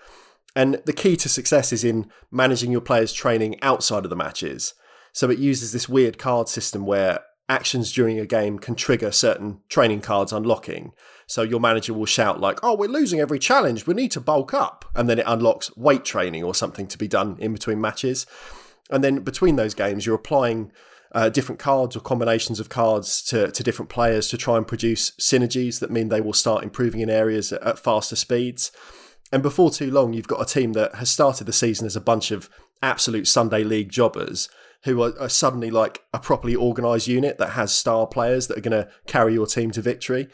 And 0.55 0.81
the 0.85 0.93
key 0.93 1.15
to 1.17 1.29
success 1.29 1.71
is 1.71 1.83
in 1.83 2.11
managing 2.31 2.71
your 2.71 2.81
players' 2.81 3.13
training 3.13 3.61
outside 3.61 4.03
of 4.03 4.09
the 4.09 4.15
matches. 4.15 4.73
So 5.13 5.29
it 5.29 5.39
uses 5.39 5.71
this 5.71 5.87
weird 5.87 6.17
card 6.17 6.49
system 6.49 6.85
where 6.85 7.21
actions 7.47 7.91
during 7.91 8.19
a 8.19 8.25
game 8.25 8.57
can 8.59 8.75
trigger 8.75 9.11
certain 9.11 9.59
training 9.69 10.01
cards 10.01 10.31
unlocking. 10.31 10.93
So 11.31 11.43
your 11.43 11.61
manager 11.61 11.93
will 11.93 12.05
shout 12.05 12.41
like, 12.41 12.59
"Oh, 12.61 12.75
we're 12.75 12.89
losing 12.89 13.21
every 13.21 13.39
challenge. 13.39 13.87
We 13.87 13.93
need 13.93 14.11
to 14.11 14.19
bulk 14.19 14.53
up," 14.53 14.83
and 14.93 15.09
then 15.09 15.17
it 15.17 15.23
unlocks 15.25 15.73
weight 15.77 16.03
training 16.03 16.43
or 16.43 16.53
something 16.53 16.87
to 16.87 16.97
be 16.97 17.07
done 17.07 17.37
in 17.39 17.53
between 17.53 17.79
matches. 17.79 18.25
And 18.89 19.01
then 19.01 19.19
between 19.19 19.55
those 19.55 19.73
games, 19.73 20.05
you're 20.05 20.15
applying 20.15 20.73
uh, 21.13 21.29
different 21.29 21.59
cards 21.59 21.95
or 21.95 22.01
combinations 22.01 22.59
of 22.59 22.67
cards 22.67 23.21
to, 23.23 23.49
to 23.49 23.63
different 23.63 23.87
players 23.87 24.27
to 24.27 24.37
try 24.37 24.57
and 24.57 24.67
produce 24.67 25.11
synergies 25.11 25.79
that 25.79 25.89
mean 25.89 26.09
they 26.09 26.19
will 26.19 26.33
start 26.33 26.65
improving 26.65 26.99
in 26.99 27.09
areas 27.09 27.53
at, 27.53 27.63
at 27.63 27.79
faster 27.79 28.17
speeds. 28.17 28.73
And 29.31 29.41
before 29.41 29.71
too 29.71 29.89
long, 29.89 30.11
you've 30.11 30.27
got 30.27 30.41
a 30.41 30.53
team 30.53 30.73
that 30.73 30.95
has 30.95 31.09
started 31.09 31.45
the 31.45 31.53
season 31.53 31.85
as 31.85 31.95
a 31.95 32.01
bunch 32.01 32.31
of 32.31 32.49
absolute 32.83 33.27
Sunday 33.27 33.63
league 33.63 33.89
jobbers 33.89 34.49
who 34.83 35.01
are, 35.01 35.13
are 35.17 35.29
suddenly 35.29 35.71
like 35.71 36.03
a 36.13 36.19
properly 36.19 36.57
organised 36.57 37.07
unit 37.07 37.37
that 37.37 37.51
has 37.51 37.71
star 37.71 38.05
players 38.05 38.47
that 38.47 38.57
are 38.57 38.61
going 38.61 38.83
to 38.83 38.89
carry 39.07 39.33
your 39.33 39.47
team 39.47 39.71
to 39.71 39.81
victory. 39.81 40.27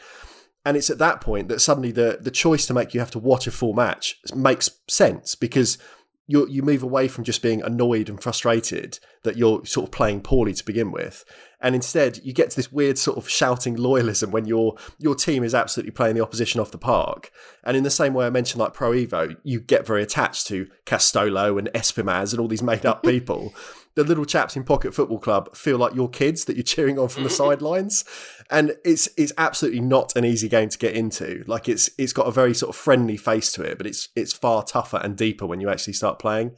And 0.68 0.76
it's 0.76 0.90
at 0.90 0.98
that 0.98 1.22
point 1.22 1.48
that 1.48 1.62
suddenly 1.62 1.92
the 1.92 2.18
the 2.20 2.30
choice 2.30 2.66
to 2.66 2.74
make 2.74 2.92
you 2.92 3.00
have 3.00 3.10
to 3.12 3.18
watch 3.18 3.46
a 3.46 3.50
full 3.50 3.72
match 3.72 4.16
makes 4.34 4.68
sense 4.86 5.34
because 5.34 5.78
you 6.26 6.46
you 6.46 6.60
move 6.60 6.82
away 6.82 7.08
from 7.08 7.24
just 7.24 7.40
being 7.40 7.62
annoyed 7.62 8.10
and 8.10 8.22
frustrated 8.22 8.98
that 9.22 9.38
you're 9.38 9.64
sort 9.64 9.86
of 9.86 9.92
playing 9.92 10.20
poorly 10.20 10.52
to 10.52 10.62
begin 10.62 10.92
with, 10.92 11.24
and 11.62 11.74
instead 11.74 12.20
you 12.22 12.34
get 12.34 12.50
to 12.50 12.56
this 12.56 12.70
weird 12.70 12.98
sort 12.98 13.16
of 13.16 13.30
shouting 13.30 13.78
loyalism 13.78 14.30
when 14.30 14.44
your 14.44 14.76
your 14.98 15.14
team 15.14 15.42
is 15.42 15.54
absolutely 15.54 15.90
playing 15.90 16.16
the 16.16 16.22
opposition 16.22 16.60
off 16.60 16.70
the 16.70 16.76
park. 16.76 17.30
And 17.64 17.74
in 17.74 17.82
the 17.82 17.90
same 17.90 18.12
way 18.12 18.26
I 18.26 18.30
mentioned, 18.30 18.60
like 18.60 18.74
Pro 18.74 18.92
Evo, 18.92 19.38
you 19.44 19.60
get 19.60 19.86
very 19.86 20.02
attached 20.02 20.48
to 20.48 20.68
Castolo 20.84 21.58
and 21.58 21.68
Espimas 21.74 22.34
and 22.34 22.40
all 22.40 22.48
these 22.48 22.62
made 22.62 22.84
up 22.84 23.02
people. 23.04 23.54
The 23.98 24.04
little 24.04 24.24
chaps 24.24 24.56
in 24.56 24.62
Pocket 24.62 24.94
Football 24.94 25.18
Club 25.18 25.56
feel 25.56 25.76
like 25.76 25.92
your 25.92 26.08
kids 26.08 26.44
that 26.44 26.56
you're 26.56 26.62
cheering 26.62 26.98
on 26.98 27.08
from 27.08 27.24
the 27.24 27.30
sidelines, 27.42 28.04
and 28.48 28.76
it's 28.84 29.08
it's 29.16 29.32
absolutely 29.36 29.80
not 29.80 30.14
an 30.16 30.24
easy 30.24 30.48
game 30.48 30.68
to 30.68 30.78
get 30.78 30.94
into. 30.94 31.44
Like 31.48 31.68
it's 31.68 31.90
it's 31.98 32.12
got 32.12 32.28
a 32.28 32.30
very 32.30 32.54
sort 32.54 32.70
of 32.70 32.76
friendly 32.76 33.16
face 33.16 33.50
to 33.52 33.62
it, 33.62 33.76
but 33.76 33.86
it's 33.86 34.08
it's 34.14 34.32
far 34.32 34.62
tougher 34.62 34.98
and 34.98 35.16
deeper 35.16 35.46
when 35.46 35.60
you 35.60 35.68
actually 35.68 35.94
start 35.94 36.18
playing. 36.18 36.52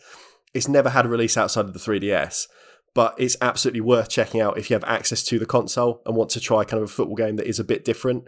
It's 0.53 0.69
never 0.69 0.91
had 0.91 1.07
a 1.07 1.09
release 1.09 1.37
outside 1.37 1.65
of 1.65 1.73
the 1.73 1.79
3DS 1.79 2.47
but 2.93 3.15
it's 3.19 3.37
absolutely 3.41 3.81
worth 3.81 4.09
checking 4.09 4.41
out 4.41 4.59
if 4.59 4.69
you 4.69 4.75
have 4.75 4.83
access 4.83 5.23
to 5.23 5.39
the 5.39 5.47
console 5.47 6.03
and 6.05 6.17
want 6.17 6.29
to 6.29 6.41
try 6.41 6.65
kind 6.65 6.83
of 6.83 6.91
a 6.91 6.93
football 6.93 7.15
game 7.15 7.37
that 7.37 7.47
is 7.47 7.61
a 7.61 7.65
bit 7.65 7.85
different. 7.85 8.27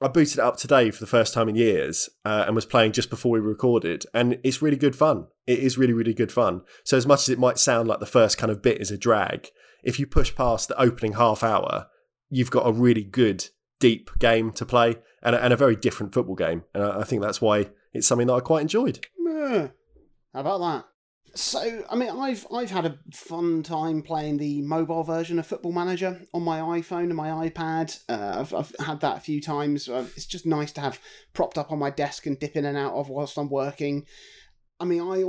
I 0.00 0.08
booted 0.08 0.38
it 0.38 0.44
up 0.44 0.56
today 0.56 0.90
for 0.92 1.00
the 1.00 1.08
first 1.08 1.34
time 1.34 1.48
in 1.48 1.56
years 1.56 2.08
uh, 2.24 2.44
and 2.46 2.54
was 2.54 2.66
playing 2.66 2.92
just 2.92 3.10
before 3.10 3.32
we 3.32 3.40
recorded, 3.40 4.04
and 4.14 4.38
it's 4.44 4.62
really 4.62 4.76
good 4.76 4.94
fun. 4.94 5.26
It 5.46 5.58
is 5.58 5.76
really, 5.76 5.92
really 5.92 6.14
good 6.14 6.30
fun. 6.30 6.62
So, 6.84 6.96
as 6.96 7.06
much 7.06 7.22
as 7.22 7.30
it 7.30 7.38
might 7.38 7.58
sound 7.58 7.88
like 7.88 7.98
the 7.98 8.06
first 8.06 8.38
kind 8.38 8.52
of 8.52 8.62
bit 8.62 8.80
is 8.80 8.92
a 8.92 8.98
drag, 8.98 9.48
if 9.82 9.98
you 9.98 10.06
push 10.06 10.34
past 10.34 10.68
the 10.68 10.80
opening 10.80 11.14
half 11.14 11.42
hour, 11.42 11.88
you've 12.30 12.50
got 12.50 12.66
a 12.66 12.72
really 12.72 13.02
good, 13.02 13.48
deep 13.80 14.10
game 14.18 14.52
to 14.52 14.64
play 14.64 14.96
and 15.22 15.34
a, 15.34 15.42
and 15.42 15.52
a 15.52 15.56
very 15.56 15.74
different 15.74 16.14
football 16.14 16.36
game. 16.36 16.62
And 16.74 16.82
I 16.84 17.02
think 17.02 17.22
that's 17.22 17.40
why 17.40 17.70
it's 17.92 18.06
something 18.06 18.28
that 18.28 18.34
I 18.34 18.40
quite 18.40 18.62
enjoyed. 18.62 19.04
How 20.32 20.40
about 20.40 20.58
that? 20.58 20.84
So, 21.38 21.84
I 21.88 21.94
mean, 21.94 22.10
I've 22.10 22.44
I've 22.52 22.72
had 22.72 22.84
a 22.84 22.98
fun 23.12 23.62
time 23.62 24.02
playing 24.02 24.38
the 24.38 24.60
mobile 24.62 25.04
version 25.04 25.38
of 25.38 25.46
Football 25.46 25.70
Manager 25.70 26.20
on 26.34 26.42
my 26.42 26.58
iPhone 26.58 27.04
and 27.04 27.14
my 27.14 27.48
iPad. 27.48 27.96
Uh, 28.08 28.40
I've, 28.40 28.52
I've 28.52 28.74
had 28.84 29.00
that 29.02 29.18
a 29.18 29.20
few 29.20 29.40
times. 29.40 29.88
Uh, 29.88 30.04
it's 30.16 30.26
just 30.26 30.46
nice 30.46 30.72
to 30.72 30.80
have 30.80 30.98
propped 31.34 31.56
up 31.56 31.70
on 31.70 31.78
my 31.78 31.90
desk 31.90 32.26
and 32.26 32.40
dip 32.40 32.56
in 32.56 32.64
and 32.64 32.76
out 32.76 32.94
of 32.94 33.08
whilst 33.08 33.38
I'm 33.38 33.48
working. 33.48 34.04
I 34.80 34.84
mean, 34.84 35.00
I 35.00 35.26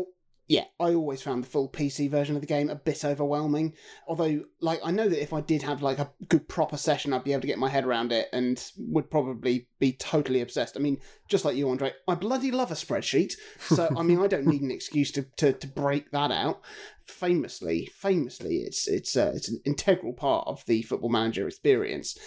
yeah, 0.49 0.63
I 0.79 0.95
always 0.95 1.21
found 1.21 1.43
the 1.43 1.47
full 1.47 1.69
PC 1.69 2.09
version 2.09 2.33
of 2.33 2.41
the 2.41 2.47
game 2.47 2.71
a 2.71 2.75
bit 2.75 3.05
overwhelming. 3.05 3.75
Although, 4.07 4.45
like, 4.61 4.79
I 4.83 4.89
know 4.89 5.07
that 5.07 5.21
if 5.21 5.31
I 5.31 5.41
did 5.41 5.61
have 5.61 5.83
like 5.83 5.99
a 5.99 6.11
good 6.27 6.49
proper 6.49 6.75
session, 6.75 7.13
I'd 7.13 7.23
be 7.23 7.33
able 7.33 7.41
to 7.41 7.47
get 7.47 7.59
my 7.59 7.69
head 7.69 7.85
around 7.85 8.11
it 8.11 8.29
and 8.33 8.59
would 8.75 9.11
probably 9.11 9.67
be 9.77 9.93
totally 9.93 10.41
obsessed. 10.41 10.75
I 10.75 10.79
mean, 10.79 10.97
just 11.27 11.45
like 11.45 11.55
you, 11.55 11.69
Andre, 11.69 11.93
I 12.07 12.15
bloody 12.15 12.49
love 12.49 12.71
a 12.71 12.73
spreadsheet. 12.73 13.33
So, 13.59 13.93
I 13.95 14.01
mean, 14.01 14.19
I 14.19 14.25
don't 14.25 14.47
need 14.47 14.63
an 14.63 14.71
excuse 14.71 15.11
to, 15.11 15.27
to, 15.37 15.53
to 15.53 15.67
break 15.67 16.09
that 16.09 16.31
out. 16.31 16.61
Famously, 17.05 17.85
famously, 17.93 18.57
it's 18.57 18.87
it's 18.87 19.15
uh, 19.15 19.31
it's 19.35 19.49
an 19.49 19.61
integral 19.65 20.13
part 20.13 20.47
of 20.47 20.65
the 20.65 20.81
Football 20.81 21.09
Manager 21.09 21.47
experience. 21.47 22.17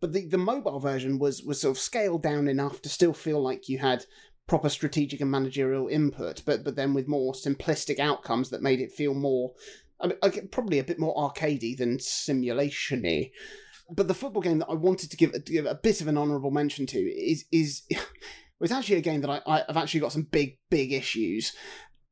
But 0.00 0.12
the, 0.12 0.26
the 0.26 0.38
mobile 0.38 0.80
version 0.80 1.18
was 1.18 1.42
was 1.42 1.60
sort 1.60 1.76
of 1.76 1.82
scaled 1.82 2.22
down 2.22 2.48
enough 2.48 2.80
to 2.82 2.88
still 2.88 3.12
feel 3.12 3.42
like 3.42 3.68
you 3.68 3.78
had 3.78 4.06
proper 4.46 4.68
strategic 4.68 5.20
and 5.20 5.30
managerial 5.30 5.88
input, 5.88 6.42
but 6.44 6.64
but 6.64 6.76
then 6.76 6.94
with 6.94 7.08
more 7.08 7.32
simplistic 7.32 7.98
outcomes 7.98 8.50
that 8.50 8.62
made 8.62 8.80
it 8.80 8.92
feel 8.92 9.14
more, 9.14 9.52
I 10.00 10.08
mean, 10.08 10.48
probably 10.50 10.78
a 10.78 10.84
bit 10.84 10.98
more 10.98 11.14
arcadey 11.16 11.76
than 11.76 11.98
simulationy. 11.98 13.32
But 13.90 14.08
the 14.08 14.14
football 14.14 14.42
game 14.42 14.58
that 14.58 14.68
I 14.68 14.74
wanted 14.74 15.10
to 15.12 15.16
give, 15.16 15.44
give 15.44 15.66
a 15.66 15.74
bit 15.74 16.00
of 16.00 16.08
an 16.08 16.18
honourable 16.18 16.50
mention 16.50 16.86
to 16.86 16.98
is 16.98 17.44
is. 17.52 17.82
it's 18.60 18.72
actually 18.72 18.96
a 18.96 19.02
game 19.02 19.20
that 19.20 19.42
I, 19.46 19.64
I've 19.68 19.76
actually 19.76 20.00
got 20.00 20.12
some 20.12 20.22
big, 20.22 20.58
big 20.70 20.92
issues 20.92 21.54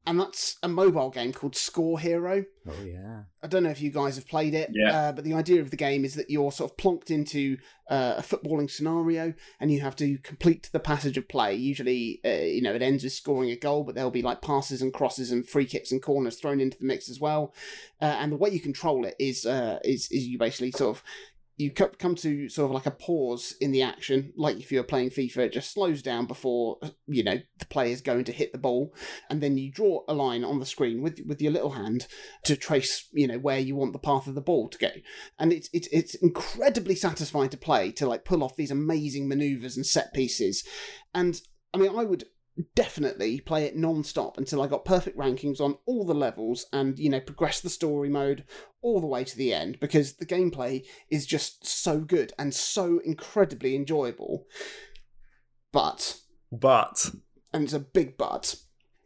and 0.07 0.21
that's 0.21 0.57
a 0.63 0.69
mobile 0.69 1.11
game 1.11 1.33
called 1.33 1.57
Score 1.57 1.99
Hero. 1.99 2.45
Oh 2.69 2.85
yeah. 2.85 3.23
I 3.43 3.47
don't 3.47 3.63
know 3.63 3.71
if 3.71 3.81
you 3.81 3.91
guys 3.91 4.17
have 4.17 4.27
played 4.27 4.55
it, 4.55 4.71
yeah. 4.73 4.97
Uh, 4.97 5.13
but 5.13 5.25
the 5.25 5.35
idea 5.35 5.61
of 5.61 5.71
the 5.71 5.77
game 5.77 6.05
is 6.05 6.15
that 6.15 6.31
you're 6.31 6.53
sort 6.53 6.71
of 6.71 6.77
plonked 6.77 7.11
into 7.11 7.59
uh, 7.91 8.15
a 8.19 8.23
footballing 8.23 8.71
scenario, 8.71 9.35
and 9.61 9.73
you 9.73 9.81
have 9.81 9.97
to 9.97 10.19
complete 10.19 10.69
the 10.73 10.81
passage 10.81 11.17
of 11.19 11.29
play. 11.29 11.55
Usually, 11.55 12.21
uh, 12.25 12.29
you 12.29 12.63
know, 12.63 12.75
it 12.75 12.83
ends 12.83 13.05
with 13.05 13.13
scoring 13.13 13.51
a 13.51 13.57
goal, 13.57 13.85
but 13.85 13.95
there'll 13.95 14.11
be 14.11 14.23
like 14.23 14.43
passes 14.43 14.83
and 14.83 14.93
crosses 14.93 15.31
and 15.31 15.49
free 15.49 15.67
kicks 15.67 15.93
and 15.93 16.03
corners 16.03 16.39
thrown 16.39 16.61
into 16.61 16.79
the 16.79 16.87
mix 16.87 17.09
as 17.09 17.21
well. 17.21 17.55
Uh, 18.01 18.17
and 18.19 18.33
the 18.33 18.37
way 18.37 18.51
you 18.51 18.61
control 18.61 19.05
it 19.05 19.15
is 19.19 19.47
uh, 19.47 19.79
is 19.85 20.09
is 20.11 20.27
you 20.27 20.39
basically 20.39 20.71
sort 20.71 20.97
of 20.97 21.03
you 21.57 21.71
come 21.71 22.17
to 22.17 22.49
sort 22.49 22.67
of 22.67 22.75
like 22.75 22.87
a 22.87 22.91
pause 22.91 23.55
in 23.61 23.71
the 23.71 23.83
action, 23.83 24.33
like 24.37 24.59
if 24.59 24.73
you 24.73 24.79
were 24.79 24.85
playing 24.85 25.11
FIFA, 25.11 25.39
it 25.39 25.53
just 25.53 25.73
slows 25.73 26.03
down 26.03 26.27
before 26.27 26.79
you 27.07 27.23
know 27.23 27.39
the 27.59 27.67
player 27.67 27.93
is 27.93 28.01
going 28.01 28.25
to 28.25 28.33
hit 28.33 28.53
the 28.53 28.59
ball, 28.59 28.93
and 29.31 29.41
then 29.41 29.57
you 29.57 29.71
draw 29.71 30.03
a 30.09 30.15
line 30.15 30.45
on 30.45 30.59
the 30.59 30.67
screen 30.67 31.03
with 31.03 31.21
with 31.27 31.41
your 31.41 31.53
little 31.53 31.71
hand 31.71 32.07
to 32.45 32.57
trace 32.57 33.09
you 33.13 33.27
know 33.27 33.39
where 33.39 33.59
you 33.59 33.77
want 33.77 33.93
the 33.93 33.99
path 33.99 34.27
of 34.27 34.35
the 34.35 34.41
ball 34.41 34.69
to 34.69 34.79
go, 34.79 34.91
and 35.39 35.53
it's 35.53 35.69
it's 35.73 35.89
it's 35.93 36.15
incredibly 36.17 36.97
satisfying 36.97 37.51
to 37.51 37.57
play 37.57 37.93
to 37.93 38.07
like 38.07 38.25
pull 38.25 38.43
off 38.43 38.57
these 38.57 38.73
amazing 38.73 39.29
maneuvers 39.29 39.77
and 39.77 39.87
set 39.87 40.13
pieces, 40.13 40.65
and 41.15 41.41
I 41.73 41.79
mean 41.79 41.97
I 41.97 42.05
would 42.05 42.25
definitely 42.77 43.41
play 43.41 43.65
it 43.65 43.77
non-stop 43.77 44.39
until 44.39 44.63
I 44.63 44.69
got 44.69 44.85
perfect 44.85 45.19
rankings 45.19 45.61
on 45.61 45.77
all 45.87 46.05
the 46.05 46.15
levels 46.15 46.67
and 46.73 46.99
you 46.99 47.11
know 47.11 47.21
progress 47.21 47.61
the 47.61 47.69
story 47.69 48.09
mode 48.09 48.45
all 48.81 49.01
the 49.01 49.07
way 49.07 49.25
to 49.25 49.37
the 49.37 49.53
end 49.53 49.81
because 49.81 50.15
the 50.15 50.27
gameplay 50.27 50.85
is 51.11 51.27
just 51.27 51.67
so 51.67 51.99
good 52.01 52.33
and 52.39 52.55
so 52.55 53.01
incredibly 53.05 53.75
enjoyable. 53.75 54.47
But 55.73 56.19
but 56.53 57.11
and 57.53 57.65
it's 57.65 57.73
a 57.73 57.81
big 57.81 58.17
but. 58.17 58.57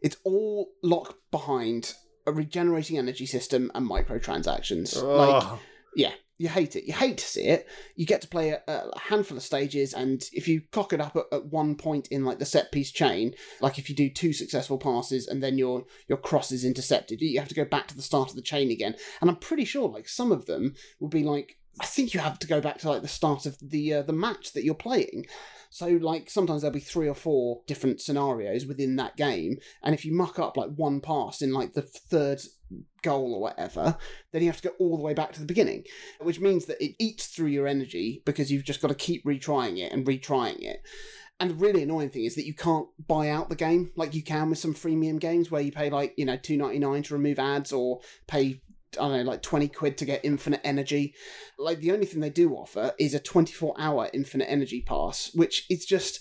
It's 0.01 0.17
all 0.23 0.69
locked 0.81 1.15
behind 1.29 1.93
a 2.25 2.31
regenerating 2.31 2.97
energy 2.97 3.25
system 3.25 3.71
and 3.73 3.89
microtransactions. 3.89 5.01
Like 5.03 5.59
yeah, 5.95 6.13
you 6.39 6.47
hate 6.47 6.77
it. 6.77 6.85
You 6.85 6.93
hate 6.93 7.17
to 7.17 7.25
see 7.25 7.43
it. 7.43 7.67
You 7.95 8.05
get 8.05 8.21
to 8.21 8.27
play 8.27 8.51
a, 8.51 8.61
a 8.67 8.97
handful 8.97 9.37
of 9.37 9.43
stages, 9.43 9.93
and 9.93 10.23
if 10.33 10.47
you 10.47 10.61
cock 10.71 10.93
it 10.93 11.01
up 11.01 11.15
at, 11.15 11.25
at, 11.31 11.45
one 11.47 11.75
point 11.75 12.07
in 12.07 12.23
like 12.23 12.39
the 12.39 12.45
set 12.45 12.71
piece 12.71 12.91
chain, 12.91 13.35
like 13.59 13.77
if 13.77 13.89
you 13.89 13.95
do 13.95 14.09
two 14.09 14.31
successful 14.31 14.77
passes 14.77 15.27
and 15.27 15.43
then 15.43 15.57
your 15.57 15.83
your 16.07 16.17
cross 16.17 16.51
is 16.51 16.63
intercepted, 16.63 17.21
you 17.21 17.39
have 17.39 17.49
to 17.49 17.55
go 17.55 17.65
back 17.65 17.87
to 17.87 17.95
the 17.95 18.01
start 18.01 18.29
of 18.29 18.35
the 18.37 18.41
chain 18.41 18.71
again. 18.71 18.95
And 19.19 19.29
I'm 19.29 19.35
pretty 19.35 19.65
sure 19.65 19.89
like 19.89 20.07
some 20.07 20.31
of 20.31 20.45
them 20.45 20.75
will 20.99 21.09
be 21.09 21.23
like 21.23 21.58
I 21.81 21.85
think 21.85 22.13
you 22.13 22.19
have 22.19 22.39
to 22.39 22.47
go 22.47 22.61
back 22.61 22.79
to 22.79 22.89
like 22.89 23.01
the 23.01 23.07
start 23.07 23.45
of 23.45 23.57
the 23.61 23.95
uh, 23.95 24.01
the 24.01 24.13
match 24.13 24.53
that 24.53 24.63
you're 24.63 24.75
playing. 24.75 25.25
So 25.69 25.87
like 25.87 26.29
sometimes 26.29 26.61
there'll 26.61 26.73
be 26.73 26.79
three 26.79 27.07
or 27.07 27.15
four 27.15 27.61
different 27.67 28.01
scenarios 28.01 28.65
within 28.65 28.95
that 28.95 29.17
game, 29.17 29.57
and 29.83 29.93
if 29.93 30.03
you 30.03 30.13
muck 30.13 30.39
up 30.39 30.57
like 30.57 30.69
one 30.75 30.99
pass 30.99 31.41
in 31.41 31.53
like 31.53 31.73
the 31.73 31.83
third 31.83 32.41
goal 33.01 33.33
or 33.33 33.41
whatever, 33.41 33.97
then 34.31 34.41
you 34.41 34.47
have 34.47 34.61
to 34.61 34.69
go 34.69 34.75
all 34.79 34.97
the 34.97 35.03
way 35.03 35.13
back 35.13 35.31
to 35.33 35.39
the 35.39 35.45
beginning, 35.45 35.83
which 36.21 36.39
means 36.39 36.65
that 36.65 36.83
it 36.83 36.95
eats 36.99 37.27
through 37.27 37.47
your 37.47 37.67
energy 37.67 38.21
because 38.25 38.51
you've 38.51 38.65
just 38.65 38.81
got 38.81 38.89
to 38.89 38.95
keep 38.95 39.23
retrying 39.25 39.77
it 39.77 39.91
and 39.91 40.05
retrying 40.05 40.61
it. 40.61 40.81
And 41.39 41.51
the 41.51 41.55
really 41.55 41.83
annoying 41.83 42.09
thing 42.09 42.25
is 42.25 42.35
that 42.35 42.45
you 42.45 42.53
can't 42.53 42.87
buy 43.07 43.29
out 43.29 43.47
the 43.47 43.55
game 43.55 43.91
like 43.95 44.13
you 44.13 44.23
can 44.23 44.49
with 44.49 44.59
some 44.59 44.73
freemium 44.73 45.19
games 45.19 45.49
where 45.49 45.61
you 45.61 45.71
pay 45.71 45.89
like, 45.89 46.13
you 46.17 46.25
know, 46.25 46.35
two 46.35 46.57
ninety 46.57 46.79
nine 46.79 47.03
to 47.03 47.13
remove 47.13 47.39
ads 47.39 47.71
or 47.71 48.01
pay 48.27 48.61
I 48.97 49.07
don't 49.07 49.17
know, 49.17 49.31
like 49.31 49.41
20 49.41 49.67
quid 49.69 49.97
to 49.97 50.05
get 50.05 50.25
infinite 50.25 50.61
energy. 50.63 51.13
Like, 51.57 51.79
the 51.79 51.91
only 51.91 52.05
thing 52.05 52.21
they 52.21 52.29
do 52.29 52.53
offer 52.53 52.93
is 52.99 53.13
a 53.13 53.19
24 53.19 53.75
hour 53.77 54.09
infinite 54.13 54.49
energy 54.49 54.81
pass, 54.81 55.31
which 55.33 55.65
is 55.69 55.85
just. 55.85 56.19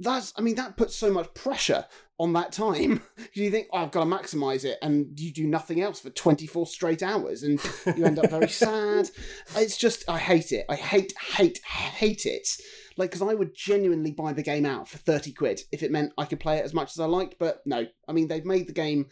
That's, 0.00 0.32
I 0.36 0.40
mean, 0.40 0.56
that 0.56 0.76
puts 0.76 0.96
so 0.96 1.12
much 1.12 1.32
pressure 1.34 1.86
on 2.18 2.32
that 2.32 2.50
time. 2.50 3.02
you 3.32 3.48
think, 3.50 3.68
oh, 3.72 3.78
I've 3.78 3.92
got 3.92 4.02
to 4.02 4.10
maximize 4.10 4.64
it, 4.64 4.76
and 4.82 5.18
you 5.18 5.32
do 5.32 5.46
nothing 5.46 5.80
else 5.80 6.00
for 6.00 6.10
24 6.10 6.66
straight 6.66 7.02
hours, 7.02 7.44
and 7.44 7.60
you 7.96 8.04
end 8.04 8.18
up 8.18 8.28
very 8.28 8.48
sad. 8.50 9.08
It's 9.56 9.76
just, 9.76 10.08
I 10.08 10.18
hate 10.18 10.50
it. 10.50 10.66
I 10.68 10.74
hate, 10.74 11.14
hate, 11.36 11.60
hate 11.64 12.26
it. 12.26 12.48
Like, 12.96 13.10
because 13.10 13.22
I 13.22 13.34
would 13.34 13.54
genuinely 13.54 14.10
buy 14.10 14.32
the 14.32 14.42
game 14.42 14.66
out 14.66 14.88
for 14.88 14.98
30 14.98 15.32
quid 15.32 15.60
if 15.72 15.82
it 15.82 15.92
meant 15.92 16.12
I 16.18 16.24
could 16.24 16.40
play 16.40 16.58
it 16.58 16.64
as 16.64 16.74
much 16.74 16.90
as 16.90 17.00
I 17.00 17.06
liked, 17.06 17.36
but 17.38 17.60
no. 17.64 17.86
I 18.08 18.12
mean, 18.12 18.26
they've 18.26 18.44
made 18.44 18.68
the 18.68 18.72
game 18.72 19.06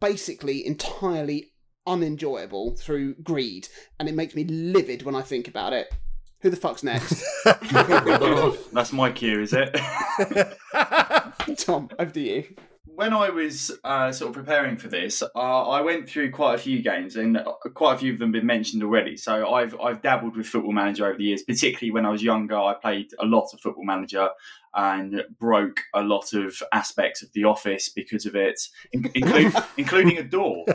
basically 0.00 0.64
entirely 0.66 1.52
unenjoyable 1.90 2.76
through 2.76 3.14
greed, 3.16 3.68
and 3.98 4.08
it 4.08 4.14
makes 4.14 4.34
me 4.34 4.44
livid 4.44 5.02
when 5.02 5.14
I 5.14 5.22
think 5.22 5.48
about 5.48 5.72
it. 5.72 5.92
Who 6.42 6.48
the 6.48 6.56
fuck's 6.56 6.82
next? 6.82 7.22
That's 8.72 8.92
my 8.92 9.10
cue, 9.12 9.42
is 9.42 9.52
it? 9.52 9.76
Tom, 11.58 11.90
over 11.98 12.10
to 12.10 12.20
you. 12.20 12.44
when 12.86 13.12
I 13.12 13.30
was 13.30 13.70
uh, 13.84 14.10
sort 14.12 14.30
of 14.30 14.36
preparing 14.36 14.76
for 14.76 14.88
this, 14.88 15.22
uh, 15.22 15.68
I 15.68 15.80
went 15.80 16.08
through 16.08 16.30
quite 16.30 16.54
a 16.54 16.58
few 16.58 16.82
games, 16.82 17.16
and 17.16 17.36
uh, 17.36 17.52
quite 17.74 17.94
a 17.94 17.98
few 17.98 18.12
of 18.12 18.18
them 18.18 18.28
have 18.28 18.40
been 18.40 18.46
mentioned 18.46 18.82
already. 18.82 19.16
So 19.16 19.52
I've 19.52 19.78
I've 19.80 20.02
dabbled 20.02 20.36
with 20.36 20.46
Football 20.46 20.72
Manager 20.72 21.06
over 21.06 21.18
the 21.18 21.24
years. 21.24 21.42
Particularly 21.42 21.90
when 21.90 22.06
I 22.06 22.10
was 22.10 22.22
younger, 22.22 22.56
I 22.56 22.74
played 22.74 23.10
a 23.18 23.26
lot 23.26 23.50
of 23.52 23.60
Football 23.60 23.84
Manager 23.84 24.28
and 24.74 25.22
broke 25.38 25.80
a 25.94 26.02
lot 26.02 26.32
of 26.32 26.62
aspects 26.72 27.22
of 27.22 27.32
the 27.32 27.44
office 27.44 27.88
because 27.88 28.26
of 28.26 28.36
it, 28.36 28.60
in- 28.92 29.10
include, 29.14 29.54
including 29.76 30.18
a 30.18 30.22
door. 30.24 30.64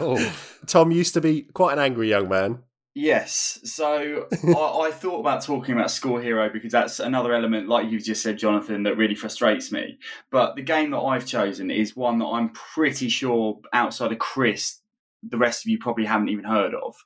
Oh, 0.00 0.32
Tom 0.66 0.92
used 0.92 1.14
to 1.14 1.20
be 1.20 1.42
quite 1.42 1.72
an 1.72 1.78
angry 1.80 2.08
young 2.08 2.28
man. 2.28 2.62
Yes. 2.94 3.60
So 3.64 4.26
I, 4.44 4.88
I 4.88 4.90
thought 4.90 5.20
about 5.20 5.42
talking 5.44 5.74
about 5.74 5.90
Score 5.90 6.20
Hero 6.20 6.50
because 6.50 6.72
that's 6.72 7.00
another 7.00 7.32
element, 7.32 7.68
like 7.68 7.90
you've 7.90 8.04
just 8.04 8.22
said, 8.22 8.38
Jonathan, 8.38 8.82
that 8.82 8.96
really 8.96 9.14
frustrates 9.14 9.70
me. 9.72 9.98
But 10.30 10.56
the 10.56 10.62
game 10.62 10.90
that 10.90 10.98
I've 10.98 11.26
chosen 11.26 11.70
is 11.70 11.96
one 11.96 12.18
that 12.18 12.26
I'm 12.26 12.50
pretty 12.50 13.08
sure 13.08 13.60
outside 13.72 14.12
of 14.12 14.18
Chris, 14.18 14.80
the 15.22 15.38
rest 15.38 15.64
of 15.64 15.70
you 15.70 15.78
probably 15.78 16.04
haven't 16.04 16.28
even 16.28 16.44
heard 16.44 16.74
of. 16.74 16.96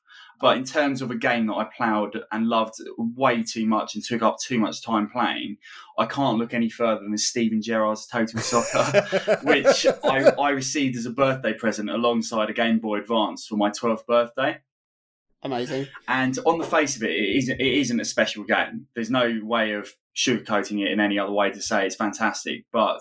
But 0.42 0.56
in 0.56 0.64
terms 0.64 1.02
of 1.02 1.12
a 1.12 1.16
game 1.16 1.46
that 1.46 1.54
I 1.54 1.68
ploughed 1.76 2.18
and 2.32 2.48
loved 2.48 2.74
way 2.98 3.44
too 3.44 3.64
much 3.64 3.94
and 3.94 4.02
took 4.02 4.22
up 4.22 4.40
too 4.40 4.58
much 4.58 4.82
time 4.82 5.08
playing, 5.08 5.58
I 5.96 6.06
can't 6.06 6.36
look 6.36 6.52
any 6.52 6.68
further 6.68 7.00
than 7.00 7.16
Steven 7.16 7.62
Gerrard's 7.62 8.08
Total 8.08 8.40
Soccer, 8.40 9.38
which 9.44 9.86
I, 10.02 10.32
I 10.36 10.50
received 10.50 10.96
as 10.96 11.06
a 11.06 11.10
birthday 11.10 11.52
present 11.52 11.90
alongside 11.90 12.50
a 12.50 12.52
Game 12.52 12.80
Boy 12.80 12.98
Advance 12.98 13.46
for 13.46 13.54
my 13.54 13.70
12th 13.70 14.04
birthday. 14.04 14.58
Amazing. 15.44 15.86
And 16.08 16.36
on 16.44 16.58
the 16.58 16.66
face 16.66 16.96
of 16.96 17.04
it, 17.04 17.12
it 17.12 17.36
isn't, 17.36 17.60
it 17.60 17.74
isn't 17.78 18.00
a 18.00 18.04
special 18.04 18.42
game. 18.42 18.88
There's 18.96 19.10
no 19.10 19.38
way 19.44 19.74
of 19.74 19.92
sugarcoating 20.16 20.84
it 20.84 20.90
in 20.90 20.98
any 20.98 21.20
other 21.20 21.32
way 21.32 21.52
to 21.52 21.62
say 21.62 21.86
it's 21.86 21.94
fantastic. 21.94 22.64
But 22.72 23.00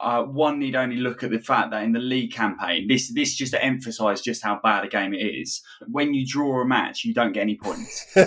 uh, 0.00 0.24
one 0.24 0.58
need 0.58 0.74
only 0.74 0.96
look 0.96 1.22
at 1.22 1.30
the 1.30 1.38
fact 1.38 1.70
that 1.70 1.84
in 1.84 1.92
the 1.92 2.00
league 2.00 2.32
campaign, 2.32 2.88
this 2.88 3.12
this 3.12 3.34
just 3.34 3.52
to 3.52 3.64
emphasise 3.64 4.20
just 4.20 4.42
how 4.42 4.58
bad 4.62 4.84
a 4.84 4.88
game 4.88 5.14
it 5.14 5.18
is. 5.18 5.62
When 5.86 6.14
you 6.14 6.26
draw 6.26 6.62
a 6.62 6.66
match, 6.66 7.04
you 7.04 7.14
don't 7.14 7.32
get 7.32 7.42
any 7.42 7.56
points. 7.56 8.06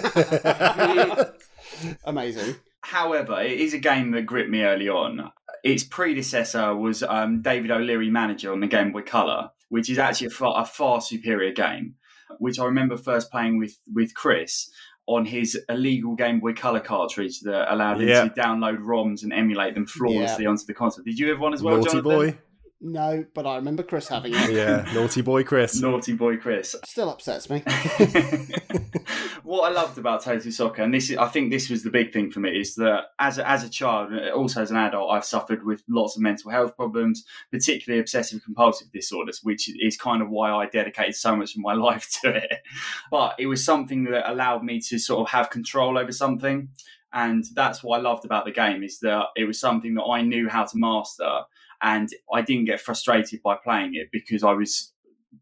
Amazing. 2.06 2.56
However, 2.82 3.42
it 3.42 3.60
is 3.60 3.74
a 3.74 3.80
game 3.80 4.12
that 4.12 4.26
gripped 4.26 4.50
me 4.50 4.62
early 4.62 4.88
on. 4.88 5.32
Its 5.64 5.84
predecessor 5.84 6.76
was 6.76 7.02
um, 7.04 7.42
David 7.42 7.72
O'Leary 7.72 8.12
Manager 8.12 8.54
on 8.54 8.60
the 8.60 8.68
Game 8.68 8.92
Boy 8.92 9.02
Color, 9.02 9.50
which 9.70 9.90
is 9.90 9.98
actually 9.98 10.28
a 10.28 10.32
far, 10.32 10.62
a 10.62 10.66
far 10.66 11.02
superior 11.02 11.52
game. 11.52 11.96
Which 12.40 12.60
I 12.60 12.66
remember 12.66 12.98
first 12.98 13.32
playing 13.32 13.60
with 13.60 13.78
with 13.94 14.16
Chris 14.16 14.70
on 15.08 15.26
his 15.26 15.60
illegal 15.70 16.16
Game 16.16 16.40
Boy 16.40 16.54
Color 16.54 16.80
cartridge 16.80 17.42
that 17.42 17.72
allowed 17.72 18.02
him 18.02 18.08
Yeah. 18.08 18.24
to 18.24 18.30
download 18.32 18.80
ROMs 18.80 19.24
and 19.24 19.32
emulate 19.32 19.76
them 19.76 19.86
flawlessly 19.86 20.46
onto 20.48 20.66
the 20.66 20.74
console. 20.74 21.04
Did 21.04 21.20
you 21.20 21.30
have 21.30 21.40
one 21.40 21.54
as 21.54 21.62
well, 21.62 21.78
Naughty 21.78 22.02
Jonathan? 22.02 22.12
boy. 22.32 22.38
No, 22.86 23.26
but 23.34 23.48
I 23.48 23.56
remember 23.56 23.82
Chris 23.82 24.08
having 24.08 24.36
it. 24.36 24.52
Yeah, 24.52 24.88
naughty 24.94 25.22
boy 25.22 25.44
Chris. 25.44 25.80
Naughty 25.82 26.14
boy 26.14 26.38
Chris. 26.38 26.76
Still 26.86 27.10
upsets 27.10 27.50
me. 27.50 27.64
what 29.44 29.72
I 29.72 29.74
loved 29.74 29.98
about 29.98 30.22
Total 30.22 30.52
Soccer, 30.52 30.84
and 30.84 30.94
this 30.94 31.10
is, 31.10 31.18
I 31.18 31.28
think 31.28 31.50
this 31.50 31.68
was 31.68 31.82
the 31.82 31.90
big 31.90 32.14
thing 32.14 32.30
for 32.30 32.42
me, 32.42 32.52
is 32.52 32.76
that 32.76 33.06
as 33.18 33.40
a, 33.40 33.50
as 33.50 33.64
a 33.64 33.70
child, 33.70 34.12
and 34.12 34.30
also 34.30 34.62
as 34.62 34.70
an 34.70 34.78
adult, 34.78 35.10
I've 35.12 35.26
suffered 35.26 35.66
with 35.66 35.84
lots 35.90 36.16
of 36.16 36.22
mental 36.22 36.52
health 36.52 36.76
problems, 36.76 37.26
particularly 37.52 38.00
obsessive 38.00 38.44
compulsive 38.44 38.92
disorders, 38.92 39.40
which 39.42 39.68
is 39.82 39.98
kind 39.98 40.22
of 40.22 40.30
why 40.30 40.52
I 40.52 40.68
dedicated 40.68 41.16
so 41.16 41.36
much 41.36 41.56
of 41.56 41.62
my 41.62 41.74
life 41.88 42.08
to 42.22 42.36
it. 42.36 42.62
But 43.10 43.34
it 43.40 43.48
was 43.48 43.66
something 43.66 44.04
that 44.04 44.32
allowed 44.32 44.64
me 44.64 44.80
to 44.82 45.00
sort 45.00 45.28
of 45.28 45.32
have 45.32 45.50
control 45.50 45.98
over 45.98 46.12
something. 46.12 46.70
And 47.12 47.46
that's 47.56 47.82
what 47.82 47.98
I 47.98 48.02
loved 48.04 48.26
about 48.26 48.46
the 48.46 48.52
game 48.52 48.84
is 48.84 49.00
that 49.00 49.28
it 49.36 49.46
was 49.46 49.60
something 49.60 49.96
that 49.96 50.04
I 50.04 50.22
knew 50.22 50.50
how 50.50 50.66
to 50.66 50.78
master, 50.78 51.46
and 51.82 52.10
I 52.34 52.42
didn't 52.42 52.66
get 52.66 52.82
frustrated 52.82 53.42
by 53.44 53.56
playing 53.64 53.96
it 53.96 54.10
because 54.12 54.44
I 54.44 54.54
was 54.54 54.94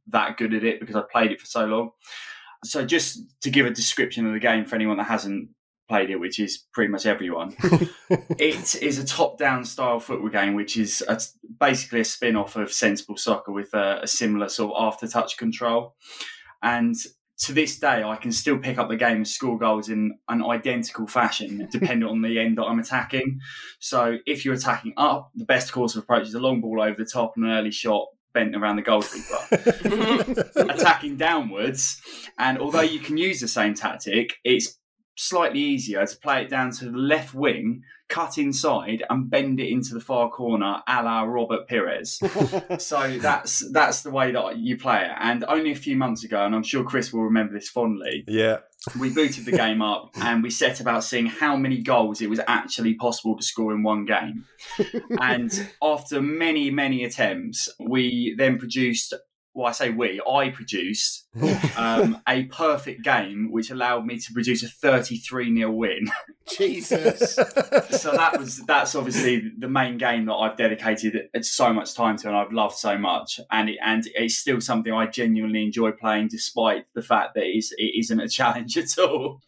that 0.07 0.37
good 0.37 0.53
at 0.53 0.63
it 0.63 0.79
because 0.79 0.95
I 0.95 1.03
played 1.11 1.31
it 1.31 1.39
for 1.39 1.45
so 1.45 1.65
long. 1.65 1.91
So, 2.63 2.85
just 2.85 3.21
to 3.41 3.49
give 3.49 3.65
a 3.65 3.71
description 3.71 4.25
of 4.25 4.33
the 4.33 4.39
game 4.39 4.65
for 4.65 4.75
anyone 4.75 4.97
that 4.97 5.03
hasn't 5.03 5.49
played 5.89 6.09
it, 6.09 6.19
which 6.19 6.39
is 6.39 6.65
pretty 6.73 6.89
much 6.89 7.05
everyone, 7.05 7.55
it 8.39 8.75
is 8.81 8.97
a 8.99 9.05
top-down 9.05 9.65
style 9.65 9.99
football 9.99 10.29
game, 10.29 10.55
which 10.55 10.77
is 10.77 11.03
a, 11.07 11.19
basically 11.59 11.99
a 11.99 12.05
spin-off 12.05 12.55
of 12.55 12.71
Sensible 12.71 13.17
Soccer 13.17 13.51
with 13.51 13.73
a, 13.73 13.99
a 14.03 14.07
similar 14.07 14.47
sort 14.47 14.73
of 14.73 14.93
after-touch 14.93 15.37
control. 15.37 15.95
And 16.61 16.95
to 17.43 17.53
this 17.53 17.77
day, 17.77 18.03
I 18.03 18.15
can 18.15 18.31
still 18.31 18.57
pick 18.57 18.77
up 18.77 18.89
the 18.89 18.95
game 18.95 19.17
and 19.17 19.27
score 19.27 19.57
goals 19.57 19.89
in 19.89 20.17
an 20.29 20.43
identical 20.43 21.07
fashion, 21.07 21.67
depending 21.71 22.07
on 22.07 22.21
the 22.21 22.39
end 22.39 22.57
that 22.57 22.63
I'm 22.63 22.79
attacking. 22.79 23.39
So, 23.79 24.17
if 24.25 24.45
you're 24.45 24.53
attacking 24.53 24.93
up, 24.97 25.31
the 25.35 25.45
best 25.45 25.71
course 25.71 25.95
of 25.95 26.03
approach 26.03 26.27
is 26.27 26.33
a 26.33 26.39
long 26.39 26.61
ball 26.61 26.81
over 26.81 26.95
the 26.97 27.09
top 27.09 27.33
and 27.35 27.45
an 27.45 27.51
early 27.51 27.71
shot 27.71 28.07
bent 28.33 28.55
around 28.55 28.77
the 28.77 28.81
goalkeeper 28.81 30.49
attacking 30.73 31.17
downwards. 31.17 32.01
And 32.39 32.57
although 32.57 32.81
you 32.81 32.99
can 32.99 33.15
use 33.15 33.39
the 33.39 33.47
same 33.47 33.75
tactic, 33.75 34.37
it's 34.43 34.79
slightly 35.15 35.59
easier 35.59 36.05
to 36.05 36.17
play 36.17 36.41
it 36.43 36.49
down 36.49 36.71
to 36.71 36.85
the 36.85 36.97
left 36.97 37.33
wing, 37.33 37.83
cut 38.09 38.37
inside, 38.37 39.03
and 39.09 39.29
bend 39.29 39.59
it 39.59 39.69
into 39.71 39.93
the 39.93 39.99
far 39.99 40.29
corner, 40.29 40.81
a 40.87 41.03
la 41.03 41.21
Robert 41.23 41.67
Pires. 41.67 42.19
so 42.79 43.17
that's 43.19 43.71
that's 43.71 44.01
the 44.01 44.11
way 44.11 44.31
that 44.31 44.57
you 44.57 44.77
play 44.77 45.03
it. 45.05 45.11
And 45.19 45.43
only 45.47 45.71
a 45.71 45.75
few 45.75 45.95
months 45.95 46.23
ago, 46.23 46.45
and 46.45 46.53
I'm 46.55 46.63
sure 46.63 46.83
Chris 46.83 47.11
will 47.13 47.23
remember 47.23 47.53
this 47.53 47.69
fondly, 47.69 48.23
Yeah. 48.27 48.57
we 48.99 49.13
booted 49.13 49.45
the 49.45 49.51
game 49.51 49.81
up 49.81 50.11
and 50.15 50.43
we 50.43 50.49
set 50.49 50.79
about 50.79 51.03
seeing 51.03 51.25
how 51.27 51.55
many 51.55 51.81
goals 51.81 52.21
it 52.21 52.29
was 52.29 52.41
actually 52.47 52.95
possible 52.95 53.37
to 53.37 53.43
score 53.43 53.71
in 53.73 53.83
one 53.83 54.05
game. 54.05 54.45
and 55.21 55.69
after 55.81 56.21
many, 56.21 56.69
many 56.71 57.03
attempts, 57.03 57.69
we 57.79 58.35
then 58.37 58.57
produced. 58.57 59.13
Well, 59.53 59.67
I 59.67 59.71
say 59.71 59.91
we. 59.91 60.21
I 60.27 60.49
produced 60.49 61.27
um, 61.77 62.21
a 62.27 62.45
perfect 62.45 63.03
game, 63.03 63.51
which 63.51 63.69
allowed 63.69 64.05
me 64.05 64.17
to 64.17 64.33
produce 64.33 64.63
a 64.63 64.67
33 64.67 65.55
0 65.55 65.71
win. 65.71 66.07
Jesus. 66.57 67.35
so 67.35 68.11
that 68.11 68.35
was 68.39 68.63
that's 68.65 68.95
obviously 68.95 69.51
the 69.57 69.69
main 69.69 69.97
game 69.97 70.25
that 70.25 70.33
I've 70.33 70.57
dedicated 70.57 71.29
so 71.41 71.71
much 71.71 71.93
time 71.93 72.17
to, 72.17 72.27
and 72.27 72.37
I've 72.37 72.51
loved 72.51 72.75
so 72.75 72.97
much, 72.97 73.39
and 73.51 73.69
it, 73.69 73.77
and 73.83 74.03
it's 74.15 74.37
still 74.37 74.59
something 74.59 74.91
I 74.91 75.05
genuinely 75.07 75.63
enjoy 75.63 75.91
playing, 75.91 76.29
despite 76.29 76.85
the 76.95 77.01
fact 77.01 77.35
that 77.35 77.43
it's, 77.43 77.71
it 77.77 77.91
isn't 77.99 78.19
a 78.19 78.27
challenge 78.27 78.77
at 78.77 78.97
all. 78.97 79.41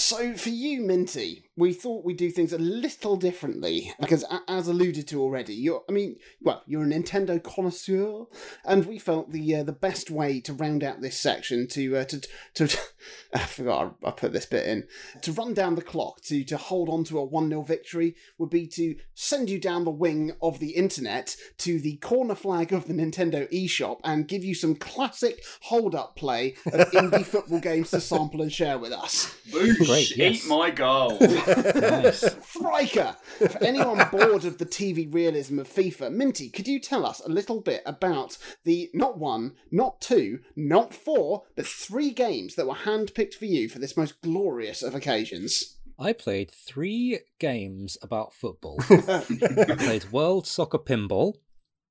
So 0.00 0.34
for 0.34 0.48
you, 0.48 0.80
Minty, 0.80 1.49
we 1.60 1.72
thought 1.72 2.04
we'd 2.04 2.16
do 2.16 2.30
things 2.30 2.52
a 2.52 2.58
little 2.58 3.16
differently 3.16 3.92
because, 4.00 4.24
as 4.48 4.66
alluded 4.66 5.06
to 5.08 5.20
already, 5.20 5.54
you're. 5.54 5.84
I 5.88 5.92
mean, 5.92 6.16
well, 6.40 6.62
you're 6.66 6.82
a 6.82 6.86
Nintendo 6.86 7.42
connoisseur, 7.42 8.24
and 8.64 8.86
we 8.86 8.98
felt 8.98 9.30
the 9.30 9.56
uh, 9.56 9.62
the 9.62 9.72
best 9.72 10.10
way 10.10 10.40
to 10.40 10.52
round 10.52 10.82
out 10.82 11.00
this 11.00 11.18
section 11.18 11.68
to 11.68 11.98
uh, 11.98 12.04
to 12.04 12.20
to. 12.54 12.78
I 13.34 13.38
forgot 13.40 13.96
I, 14.02 14.08
I 14.08 14.10
put 14.10 14.32
this 14.32 14.46
bit 14.46 14.66
in 14.66 14.86
to 15.22 15.32
run 15.32 15.54
down 15.54 15.74
the 15.74 15.82
clock 15.82 16.20
to 16.22 16.42
to 16.44 16.56
hold 16.56 16.88
on 16.88 17.04
to 17.04 17.18
a 17.18 17.24
one 17.24 17.48
0 17.48 17.62
victory 17.62 18.16
would 18.38 18.50
be 18.50 18.66
to 18.68 18.96
send 19.14 19.48
you 19.48 19.60
down 19.60 19.84
the 19.84 19.90
wing 19.90 20.32
of 20.42 20.58
the 20.58 20.70
internet 20.70 21.36
to 21.58 21.78
the 21.80 21.96
corner 21.96 22.34
flag 22.34 22.72
of 22.72 22.88
the 22.88 22.94
Nintendo 22.94 23.50
eShop 23.52 24.00
and 24.04 24.26
give 24.26 24.44
you 24.44 24.54
some 24.54 24.74
classic 24.74 25.44
hold 25.62 25.94
up 25.94 26.16
play 26.16 26.56
of 26.66 26.90
indie 26.92 27.24
football 27.24 27.60
games 27.60 27.90
to 27.90 28.00
sample 28.00 28.42
and 28.42 28.52
share 28.52 28.78
with 28.78 28.92
us. 28.92 29.34
Boosh, 29.50 29.86
Great, 29.86 30.16
yes. 30.16 30.44
eat 30.44 30.48
my 30.48 30.70
goal. 30.70 31.18
Nice. 31.56 32.20
Striker! 32.44 33.16
For 33.38 33.64
anyone 33.64 33.98
bored 34.12 34.44
of 34.44 34.58
the 34.58 34.66
TV 34.66 35.12
realism 35.12 35.58
of 35.58 35.68
FIFA, 35.68 36.12
Minty, 36.12 36.48
could 36.50 36.68
you 36.68 36.80
tell 36.80 37.04
us 37.06 37.20
a 37.24 37.28
little 37.28 37.60
bit 37.60 37.82
about 37.86 38.36
the 38.64 38.90
not 38.94 39.18
one, 39.18 39.54
not 39.70 40.00
two, 40.00 40.40
not 40.56 40.92
four, 40.94 41.44
but 41.56 41.66
three 41.66 42.10
games 42.10 42.54
that 42.54 42.66
were 42.66 42.74
handpicked 42.74 43.34
for 43.34 43.46
you 43.46 43.68
for 43.68 43.78
this 43.78 43.96
most 43.96 44.20
glorious 44.22 44.82
of 44.82 44.94
occasions? 44.94 45.76
I 45.98 46.12
played 46.14 46.50
three 46.50 47.20
games 47.38 47.98
about 48.02 48.32
football. 48.32 48.78
I 48.90 49.74
played 49.78 50.10
World 50.12 50.46
Soccer 50.46 50.78
Pinball, 50.78 51.34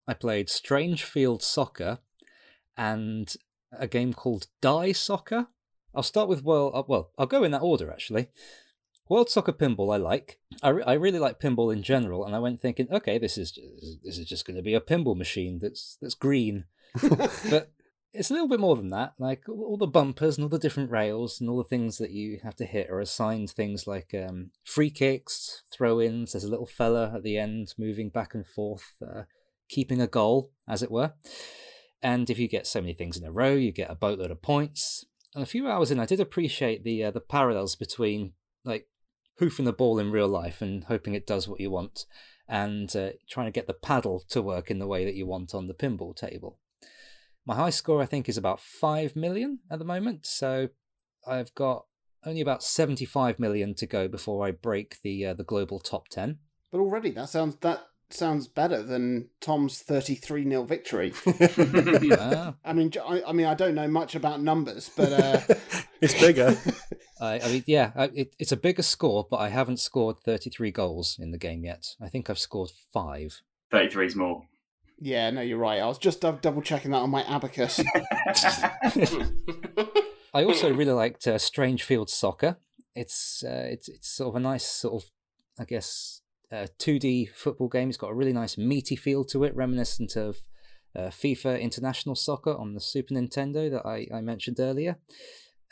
I 0.08 0.14
played 0.16 0.50
Strange 0.50 1.04
Field 1.04 1.44
Soccer, 1.44 2.00
and 2.76 3.32
a 3.78 3.88
game 3.88 4.14
called 4.14 4.48
Die 4.62 4.92
Soccer. 4.94 5.48
I'll 5.94 6.02
start 6.04 6.28
with 6.30 6.44
World. 6.44 6.72
uh, 6.76 6.84
Well, 6.88 7.12
I'll 7.20 7.28
go 7.28 7.44
in 7.44 7.52
that 7.52 7.62
order 7.62 7.92
actually. 7.92 8.30
World 9.10 9.30
Soccer 9.30 9.52
Pinball 9.52 9.94
I 9.94 9.98
like. 9.98 10.40
I, 10.62 10.70
re- 10.70 10.84
I 10.86 10.94
really 10.94 11.18
like 11.18 11.40
pinball 11.40 11.74
in 11.74 11.82
general, 11.82 12.26
and 12.26 12.36
I 12.36 12.40
went 12.40 12.62
thinking, 12.62 12.88
okay, 12.92 13.18
this 13.18 13.38
is 13.38 13.58
this 14.04 14.20
is 14.20 14.28
just 14.28 14.46
going 14.46 14.56
to 14.58 14.62
be 14.62 14.76
a 14.76 14.82
pinball 14.82 15.18
machine 15.18 15.58
that's 15.60 15.98
that's 16.00 16.14
green, 16.14 16.66
but 17.50 17.72
it's 18.14 18.30
a 18.30 18.34
little 18.34 18.48
bit 18.48 18.60
more 18.60 18.76
than 18.76 18.90
that. 18.90 19.14
Like 19.18 19.50
all 19.50 19.64
all 19.64 19.78
the 19.78 19.88
bumpers 19.88 20.38
and 20.38 20.44
all 20.44 20.50
the 20.50 20.60
different 20.60 20.92
rails 20.92 21.42
and 21.42 21.50
all 21.50 21.58
the 21.58 21.64
things 21.64 21.98
that 21.98 22.12
you 22.12 22.40
have 22.44 22.56
to 22.58 22.66
hit 22.66 22.90
are 22.92 23.00
assigned 23.00 23.50
things 23.50 23.88
like 23.88 24.14
um, 24.14 24.52
free 24.64 24.92
kicks, 24.92 25.64
throw-ins. 25.74 26.34
There's 26.34 26.44
a 26.44 26.50
little 26.50 26.68
fella 26.68 27.12
at 27.16 27.24
the 27.24 27.38
end 27.38 27.74
moving 27.80 28.10
back 28.10 28.36
and 28.36 28.46
forth, 28.46 28.94
uh, 29.02 29.24
keeping 29.68 30.02
a 30.02 30.08
goal, 30.08 30.52
as 30.68 30.84
it 30.84 30.92
were. 30.92 31.14
And 32.02 32.30
if 32.30 32.38
you 32.38 32.48
get 32.48 32.68
so 32.68 32.80
many 32.80 32.94
things 32.94 33.18
in 33.18 33.26
a 33.26 33.32
row, 33.32 33.56
you 33.56 33.72
get 33.72 33.92
a 33.92 33.96
boatload 33.96 34.32
of 34.32 34.42
points. 34.42 35.06
And 35.34 35.44
a 35.44 35.48
few 35.48 35.68
hours 35.68 35.90
in, 35.90 36.00
I 36.00 36.06
did 36.06 36.20
appreciate 36.20 36.84
the 36.84 37.06
uh, 37.06 37.12
the 37.12 37.20
parallels 37.20 37.76
between 37.76 38.34
like 38.64 38.88
hoofing 39.40 39.66
the 39.66 39.74
ball 39.74 40.00
in 40.00 40.12
real 40.12 40.28
life 40.28 40.62
and 40.62 40.84
hoping 40.86 41.14
it 41.14 41.28
does 41.28 41.48
what 41.48 41.60
you 41.60 41.72
want, 41.72 42.06
and 42.48 42.96
uh, 42.96 43.10
trying 43.30 43.48
to 43.48 43.52
get 43.52 43.68
the 43.68 43.74
paddle 43.74 44.24
to 44.30 44.42
work 44.42 44.70
in 44.70 44.80
the 44.80 44.88
way 44.88 45.06
that 45.06 45.16
you 45.16 45.26
want 45.26 45.54
on 45.54 45.68
the 45.68 45.74
pinball 45.74 46.16
table. 46.16 46.60
My 47.46 47.56
high 47.56 47.70
score, 47.70 48.02
I 48.02 48.06
think, 48.06 48.30
is 48.30 48.38
about 48.38 48.60
5 48.60 49.16
million 49.16 49.60
at 49.72 49.80
the 49.80 49.86
moment. 49.86 50.26
So 50.26 50.70
I've 51.28 51.54
got 51.56 51.86
only 52.26 52.42
about 52.42 52.64
75 52.64 53.40
million 53.40 53.74
to 53.76 53.86
go 53.86 54.08
before 54.08 54.46
I 54.46 54.52
break 54.52 54.98
the 55.04 55.26
uh, 55.26 55.34
the 55.34 55.44
global 55.44 55.80
top 55.80 56.10
10. 56.10 56.40
But 56.72 56.80
already 56.80 57.12
that 57.12 57.30
sounds 57.30 57.56
that 57.62 57.82
sounds 58.12 58.48
better 58.48 58.82
than 58.84 59.30
Tom's 59.42 59.80
33 59.80 60.44
0 60.50 60.64
victory. 60.64 61.14
I 61.26 62.74
mean, 62.74 62.90
j- 62.92 63.00
I, 63.00 63.22
I 63.28 63.32
mean, 63.32 63.46
I 63.46 63.54
don't 63.54 63.76
know 63.76 63.88
much 63.88 64.16
about 64.16 64.42
numbers, 64.42 64.90
but 64.96 65.12
uh, 65.14 65.42
it's 66.02 66.20
bigger. 66.20 66.58
I, 67.22 67.40
I 67.40 67.48
mean, 67.50 67.64
yeah, 67.68 67.92
I- 67.96 68.12
it, 68.14 68.36
it's 68.40 68.52
a 68.52 68.58
bigger 68.58 68.82
score, 68.84 69.28
but 69.30 69.38
I 69.38 69.50
haven't 69.50 69.80
scored 69.80 70.18
33 70.26 70.72
goals 70.72 71.18
in 71.20 71.32
the 71.32 71.38
game 71.38 71.64
yet. 71.64 71.96
I 72.02 72.08
think 72.10 72.30
I've 72.30 72.40
scored 72.40 72.72
five. 72.94 73.42
33 73.72 74.06
is 74.08 74.16
more. 74.16 74.44
yeah, 75.00 75.30
no, 75.30 75.42
you're 75.42 75.58
right. 75.60 75.80
I 75.80 75.86
was 75.86 75.98
just 76.00 76.22
double 76.22 76.62
checking 76.62 76.92
that 76.92 76.98
on 76.98 77.10
my 77.12 77.24
abacus. 77.24 77.80
I 80.34 80.44
also 80.44 80.74
really 80.74 80.92
liked 80.92 81.26
uh, 81.28 81.38
Strange 81.38 81.84
Field 81.84 82.10
Soccer. 82.10 82.58
It's 82.96 83.44
uh, 83.44 83.66
it's 83.70 83.88
it's 83.88 84.08
sort 84.10 84.30
of 84.30 84.36
a 84.36 84.40
nice 84.40 84.66
sort 84.66 85.04
of, 85.04 85.10
I 85.60 85.66
guess, 85.66 86.22
uh, 86.52 86.68
2D 86.80 87.30
football 87.34 87.68
game. 87.68 87.90
It's 87.90 87.98
got 87.98 88.12
a 88.12 88.16
really 88.16 88.34
nice 88.34 88.58
meaty 88.58 88.96
feel 88.96 89.24
to 89.26 89.44
it, 89.44 89.56
reminiscent 89.56 90.16
of 90.16 90.38
uh, 90.96 91.10
FIFA 91.10 91.62
International 91.62 92.16
Soccer 92.16 92.56
on 92.56 92.74
the 92.74 92.82
Super 92.82 93.14
Nintendo 93.14 93.70
that 93.70 93.86
I, 93.86 94.08
I 94.14 94.22
mentioned 94.22 94.60
earlier. 94.60 94.98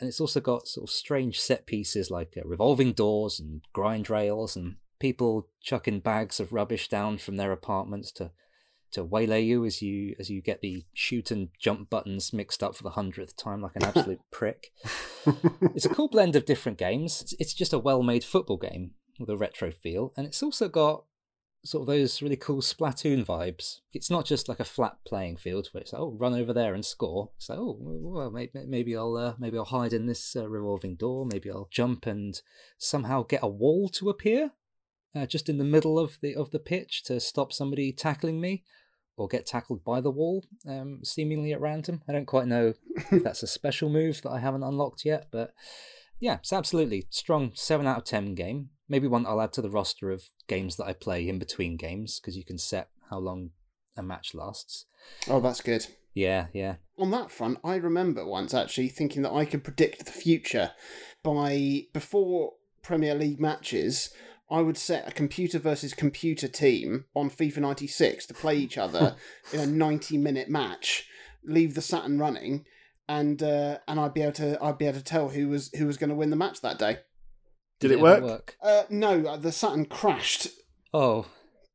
And 0.00 0.08
it's 0.08 0.20
also 0.20 0.40
got 0.40 0.68
sort 0.68 0.88
of 0.88 0.94
strange 0.94 1.40
set 1.40 1.66
pieces 1.66 2.10
like 2.10 2.34
uh, 2.36 2.42
revolving 2.44 2.92
doors 2.92 3.40
and 3.40 3.62
grind 3.72 4.08
rails 4.08 4.54
and 4.54 4.76
people 5.00 5.48
chucking 5.60 6.00
bags 6.00 6.38
of 6.38 6.52
rubbish 6.52 6.88
down 6.88 7.18
from 7.18 7.36
their 7.36 7.52
apartments 7.52 8.12
to 8.12 8.30
to 8.90 9.04
waylay 9.04 9.42
you 9.42 9.66
as 9.66 9.82
you 9.82 10.14
as 10.18 10.30
you 10.30 10.40
get 10.40 10.62
the 10.62 10.82
shoot 10.94 11.30
and 11.30 11.48
jump 11.60 11.90
buttons 11.90 12.32
mixed 12.32 12.62
up 12.62 12.74
for 12.74 12.82
the 12.82 12.90
hundredth 12.90 13.36
time 13.36 13.60
like 13.60 13.76
an 13.76 13.84
absolute 13.84 14.20
prick. 14.30 14.68
It's 15.74 15.84
a 15.84 15.90
cool 15.90 16.08
blend 16.08 16.36
of 16.36 16.46
different 16.46 16.78
games. 16.78 17.20
It's, 17.20 17.34
it's 17.38 17.54
just 17.54 17.74
a 17.74 17.78
well-made 17.78 18.24
football 18.24 18.56
game 18.56 18.92
with 19.18 19.30
a 19.30 19.36
retro 19.36 19.70
feel, 19.70 20.12
and 20.16 20.26
it's 20.26 20.42
also 20.42 20.68
got 20.68 21.04
sort 21.64 21.82
of 21.82 21.86
those 21.86 22.22
really 22.22 22.36
cool 22.36 22.60
Splatoon 22.60 23.24
vibes. 23.24 23.80
It's 23.92 24.10
not 24.10 24.24
just 24.24 24.48
like 24.48 24.60
a 24.60 24.64
flat 24.64 24.96
playing 25.06 25.36
field 25.36 25.68
where 25.72 25.80
it's 25.80 25.92
like, 25.92 26.00
oh, 26.00 26.16
run 26.18 26.34
over 26.34 26.52
there 26.52 26.74
and 26.74 26.84
score. 26.84 27.30
It's 27.36 27.48
like, 27.48 27.58
oh, 27.58 27.76
well, 27.80 28.30
maybe, 28.30 28.52
maybe 28.66 28.96
I'll 28.96 29.16
uh, 29.16 29.34
maybe 29.38 29.58
I'll 29.58 29.64
hide 29.64 29.92
in 29.92 30.06
this 30.06 30.36
uh, 30.36 30.48
revolving 30.48 30.96
door. 30.96 31.26
Maybe 31.26 31.50
I'll 31.50 31.68
jump 31.70 32.06
and 32.06 32.40
somehow 32.78 33.22
get 33.22 33.42
a 33.42 33.48
wall 33.48 33.88
to 33.90 34.08
appear 34.08 34.52
uh, 35.14 35.26
just 35.26 35.48
in 35.48 35.58
the 35.58 35.64
middle 35.64 35.98
of 35.98 36.18
the 36.22 36.34
of 36.34 36.50
the 36.50 36.58
pitch 36.58 37.02
to 37.04 37.20
stop 37.20 37.52
somebody 37.52 37.92
tackling 37.92 38.40
me. 38.40 38.64
Or 39.16 39.26
get 39.26 39.46
tackled 39.46 39.82
by 39.82 40.00
the 40.00 40.12
wall, 40.12 40.44
um, 40.64 41.00
seemingly 41.02 41.52
at 41.52 41.60
random. 41.60 42.04
I 42.08 42.12
don't 42.12 42.24
quite 42.24 42.46
know 42.46 42.74
if 43.10 43.24
that's 43.24 43.42
a 43.42 43.46
special 43.48 43.88
move 43.88 44.22
that 44.22 44.30
I 44.30 44.38
haven't 44.38 44.62
unlocked 44.62 45.04
yet, 45.04 45.26
but 45.32 45.54
yeah, 46.20 46.34
it's 46.34 46.52
absolutely 46.52 47.08
strong 47.10 47.50
seven 47.54 47.84
out 47.84 47.98
of 47.98 48.04
ten 48.04 48.36
game. 48.36 48.70
Maybe 48.88 49.06
one 49.06 49.26
I'll 49.26 49.40
add 49.40 49.52
to 49.54 49.62
the 49.62 49.70
roster 49.70 50.10
of 50.10 50.24
games 50.46 50.76
that 50.76 50.86
I 50.86 50.92
play 50.92 51.28
in 51.28 51.38
between 51.38 51.76
games 51.76 52.20
because 52.20 52.36
you 52.36 52.44
can 52.44 52.58
set 52.58 52.88
how 53.10 53.18
long 53.18 53.50
a 53.96 54.02
match 54.02 54.34
lasts. 54.34 54.86
oh, 55.28 55.40
that's 55.40 55.60
good. 55.60 55.86
Yeah, 56.14 56.46
yeah. 56.52 56.76
On 56.98 57.10
that 57.12 57.30
front, 57.30 57.58
I 57.62 57.76
remember 57.76 58.26
once 58.26 58.54
actually 58.54 58.88
thinking 58.88 59.22
that 59.22 59.32
I 59.32 59.44
could 59.44 59.62
predict 59.62 60.04
the 60.04 60.12
future 60.12 60.72
by 61.22 61.86
before 61.92 62.54
Premier 62.82 63.14
League 63.14 63.40
matches. 63.40 64.10
I 64.50 64.62
would 64.62 64.78
set 64.78 65.06
a 65.06 65.12
computer 65.12 65.58
versus 65.58 65.92
computer 65.92 66.48
team 66.48 67.04
on 67.14 67.28
FIFA 67.28 67.58
96 67.58 68.26
to 68.26 68.34
play 68.34 68.56
each 68.56 68.78
other 68.78 69.14
in 69.52 69.60
a 69.60 69.66
90 69.66 70.16
minute 70.16 70.48
match, 70.48 71.06
leave 71.44 71.74
the 71.74 71.82
Saturn 71.82 72.18
running, 72.18 72.64
and 73.08 73.42
uh, 73.42 73.78
and 73.86 74.00
I'd 74.00 74.14
be 74.14 74.22
able 74.22 74.32
to 74.32 74.58
I'd 74.62 74.78
be 74.78 74.86
able 74.86 74.98
to 74.98 75.04
tell 75.04 75.28
who 75.28 75.48
was 75.48 75.70
who 75.74 75.86
was 75.86 75.98
going 75.98 76.10
to 76.10 76.16
win 76.16 76.30
the 76.30 76.36
match 76.36 76.62
that 76.62 76.78
day. 76.78 76.98
Did 77.80 77.92
it 77.92 78.00
ever 78.00 78.26
work? 78.26 78.56
Uh, 78.62 78.84
no, 78.90 79.24
uh, 79.26 79.36
the 79.36 79.52
Saturn 79.52 79.86
crashed. 79.86 80.48
Oh, 80.92 81.26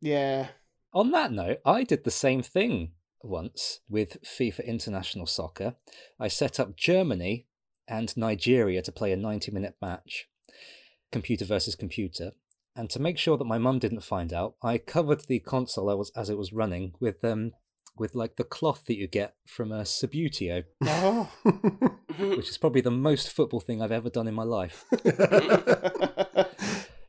Yeah. 0.02 0.50
on 0.94 1.12
that 1.12 1.32
note, 1.32 1.60
I 1.66 1.84
did 1.84 2.04
the 2.04 2.12
same 2.12 2.42
thing 2.42 2.92
once 3.22 3.80
with 3.90 4.18
FIFA 4.24 4.66
International 4.66 5.26
Soccer. 5.26 5.76
I 6.20 6.28
set 6.28 6.60
up 6.60 6.76
Germany 6.76 7.48
and 7.88 8.16
Nigeria 8.18 8.82
to 8.82 8.92
play 8.92 9.12
a 9.12 9.18
90 9.18 9.52
minute 9.52 9.76
match, 9.82 10.28
computer 11.12 11.46
versus 11.46 11.76
computer. 11.76 12.34
And 12.76 12.90
to 12.90 13.00
make 13.00 13.18
sure 13.20 13.38
that 13.38 13.46
my 13.46 13.58
mum 13.60 13.80
didn't 13.80 14.02
find 14.04 14.34
out, 14.34 14.56
I 14.64 14.78
covered 14.80 15.26
the 15.28 15.40
console 15.40 15.90
I 15.90 15.94
was, 15.94 16.12
as 16.16 16.30
it 16.30 16.38
was 16.38 16.52
running 16.54 16.94
with 17.00 17.24
um 17.24 17.52
with 17.98 18.16
like 18.16 18.38
the 18.38 18.44
cloth 18.44 18.86
that 18.86 18.98
you 18.98 19.08
get 19.08 19.36
from 19.46 19.72
a 19.72 19.82
Subbuteo, 19.84 20.64
Oh. 20.84 21.30
which 22.18 22.50
is 22.50 22.58
probably 22.58 22.82
the 22.82 22.92
most 22.92 23.32
football 23.32 23.60
thing 23.60 23.82
I've 23.82 23.92
ever 23.92 24.10
done 24.10 24.28
in 24.28 24.34
my 24.34 24.44
life. 24.44 24.86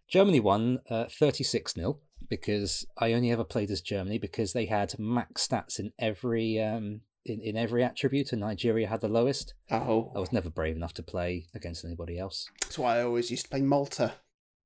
Germany 0.08 0.40
won 0.40 0.80
uh, 0.90 1.06
36 1.10 1.74
0 1.74 1.98
because 2.28 2.86
I 2.98 3.12
only 3.12 3.30
ever 3.30 3.44
played 3.44 3.70
as 3.70 3.80
Germany 3.80 4.18
because 4.18 4.52
they 4.52 4.66
had 4.66 4.98
max 4.98 5.46
stats 5.46 5.78
in 5.78 5.92
every 5.98 6.60
um, 6.60 7.00
in, 7.24 7.40
in 7.40 7.56
every 7.56 7.82
attribute 7.82 8.32
and 8.32 8.40
Nigeria 8.42 8.88
had 8.88 9.00
the 9.00 9.08
lowest. 9.08 9.54
oh. 9.70 10.12
I 10.14 10.20
was 10.20 10.32
never 10.32 10.50
brave 10.50 10.76
enough 10.76 10.94
to 10.94 11.02
play 11.02 11.46
against 11.54 11.84
anybody 11.84 12.18
else. 12.18 12.48
That's 12.62 12.78
why 12.78 12.98
I 12.98 13.02
always 13.02 13.30
used 13.30 13.44
to 13.44 13.50
play 13.50 13.62
Malta. 13.62 14.14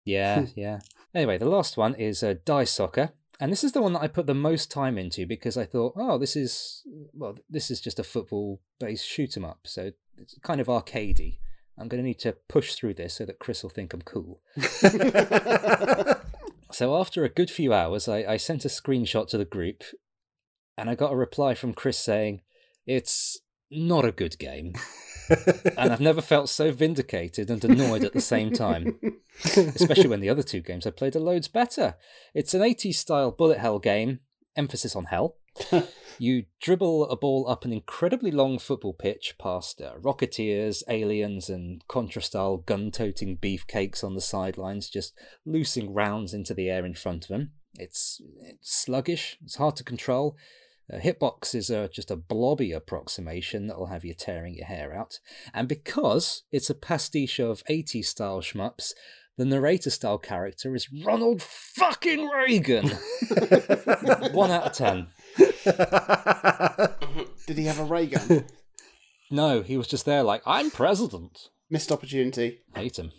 Yeah, 0.04 0.46
yeah. 0.56 0.80
Anyway, 1.14 1.38
the 1.38 1.48
last 1.48 1.76
one 1.76 1.94
is 1.94 2.22
uh, 2.22 2.34
Die 2.44 2.64
Soccer. 2.64 3.10
And 3.40 3.52
this 3.52 3.62
is 3.62 3.72
the 3.72 3.82
one 3.82 3.92
that 3.92 4.02
I 4.02 4.08
put 4.08 4.26
the 4.26 4.34
most 4.34 4.70
time 4.70 4.98
into 4.98 5.26
because 5.26 5.56
I 5.56 5.64
thought, 5.64 5.94
oh, 5.96 6.18
this 6.18 6.34
is 6.34 6.82
well, 7.12 7.36
this 7.48 7.70
is 7.70 7.80
just 7.80 7.98
a 7.98 8.04
football-based 8.04 9.06
shoot 9.06 9.36
'em 9.36 9.44
up, 9.44 9.60
so 9.64 9.92
it's 10.16 10.36
kind 10.42 10.60
of 10.60 10.66
arcadey. 10.66 11.38
I'm 11.78 11.86
going 11.86 12.02
to 12.02 12.06
need 12.06 12.18
to 12.20 12.32
push 12.48 12.74
through 12.74 12.94
this 12.94 13.14
so 13.14 13.24
that 13.24 13.38
Chris 13.38 13.62
will 13.62 13.70
think 13.70 13.94
I'm 13.94 14.02
cool. 14.02 14.40
So 16.70 16.96
after 16.96 17.24
a 17.24 17.28
good 17.28 17.50
few 17.50 17.72
hours, 17.72 18.08
I, 18.08 18.18
I 18.24 18.36
sent 18.36 18.64
a 18.64 18.68
screenshot 18.68 19.28
to 19.28 19.38
the 19.38 19.44
group, 19.44 19.82
and 20.76 20.90
I 20.90 20.94
got 20.94 21.12
a 21.12 21.16
reply 21.16 21.54
from 21.54 21.72
Chris 21.72 21.98
saying, 21.98 22.42
"It's 22.86 23.38
not 23.70 24.04
a 24.04 24.12
good 24.12 24.38
game." 24.38 24.74
and 25.28 25.92
I've 25.92 26.00
never 26.00 26.20
felt 26.20 26.48
so 26.48 26.72
vindicated 26.72 27.50
and 27.50 27.64
annoyed 27.64 28.04
at 28.04 28.12
the 28.12 28.20
same 28.20 28.52
time. 28.52 28.98
Especially 29.44 30.08
when 30.08 30.20
the 30.20 30.30
other 30.30 30.42
two 30.42 30.60
games 30.60 30.86
I 30.86 30.90
played 30.90 31.16
are 31.16 31.20
loads 31.20 31.48
better. 31.48 31.96
It's 32.34 32.54
an 32.54 32.62
80s 32.62 32.94
style 32.94 33.30
bullet 33.30 33.58
hell 33.58 33.78
game, 33.78 34.20
emphasis 34.56 34.96
on 34.96 35.04
hell. 35.04 35.36
you 36.18 36.44
dribble 36.60 37.08
a 37.08 37.16
ball 37.16 37.48
up 37.48 37.64
an 37.64 37.72
incredibly 37.72 38.30
long 38.30 38.58
football 38.58 38.92
pitch 38.92 39.34
past 39.38 39.80
uh, 39.80 39.94
rocketeers, 40.00 40.82
aliens, 40.88 41.48
and 41.48 41.86
Contra 41.88 42.22
style 42.22 42.58
gun 42.58 42.90
toting 42.90 43.36
beefcakes 43.36 44.04
on 44.04 44.14
the 44.14 44.20
sidelines, 44.20 44.88
just 44.88 45.14
loosing 45.44 45.92
rounds 45.92 46.34
into 46.34 46.54
the 46.54 46.68
air 46.68 46.84
in 46.84 46.94
front 46.94 47.24
of 47.24 47.28
them. 47.28 47.52
It's, 47.74 48.20
it's 48.40 48.76
sluggish, 48.76 49.38
it's 49.42 49.56
hard 49.56 49.76
to 49.76 49.84
control. 49.84 50.36
Uh, 50.92 50.98
hitboxes 50.98 51.70
are 51.70 51.88
just 51.88 52.10
a 52.10 52.16
blobby 52.16 52.72
approximation 52.72 53.66
that'll 53.66 53.86
have 53.86 54.04
you 54.04 54.14
tearing 54.14 54.54
your 54.54 54.66
hair 54.66 54.94
out. 54.94 55.18
And 55.52 55.68
because 55.68 56.42
it's 56.50 56.70
a 56.70 56.74
pastiche 56.74 57.38
of 57.38 57.62
80s 57.70 58.06
style 58.06 58.40
shmups, 58.40 58.92
the 59.36 59.44
narrator 59.44 59.90
style 59.90 60.18
character 60.18 60.74
is 60.74 60.88
Ronald 61.04 61.42
fucking 61.42 62.28
Reagan. 62.28 62.88
One 64.32 64.50
out 64.50 64.66
of 64.66 64.72
ten. 64.72 65.08
Did 67.46 67.58
he 67.58 67.64
have 67.66 67.78
a 67.78 67.84
ray 67.84 68.06
gun? 68.06 68.46
No, 69.30 69.60
he 69.60 69.76
was 69.76 69.86
just 69.86 70.06
there 70.06 70.22
like, 70.22 70.40
I'm 70.46 70.70
president. 70.70 71.50
Missed 71.68 71.92
opportunity. 71.92 72.60
Hate 72.74 72.98
him. 72.98 73.12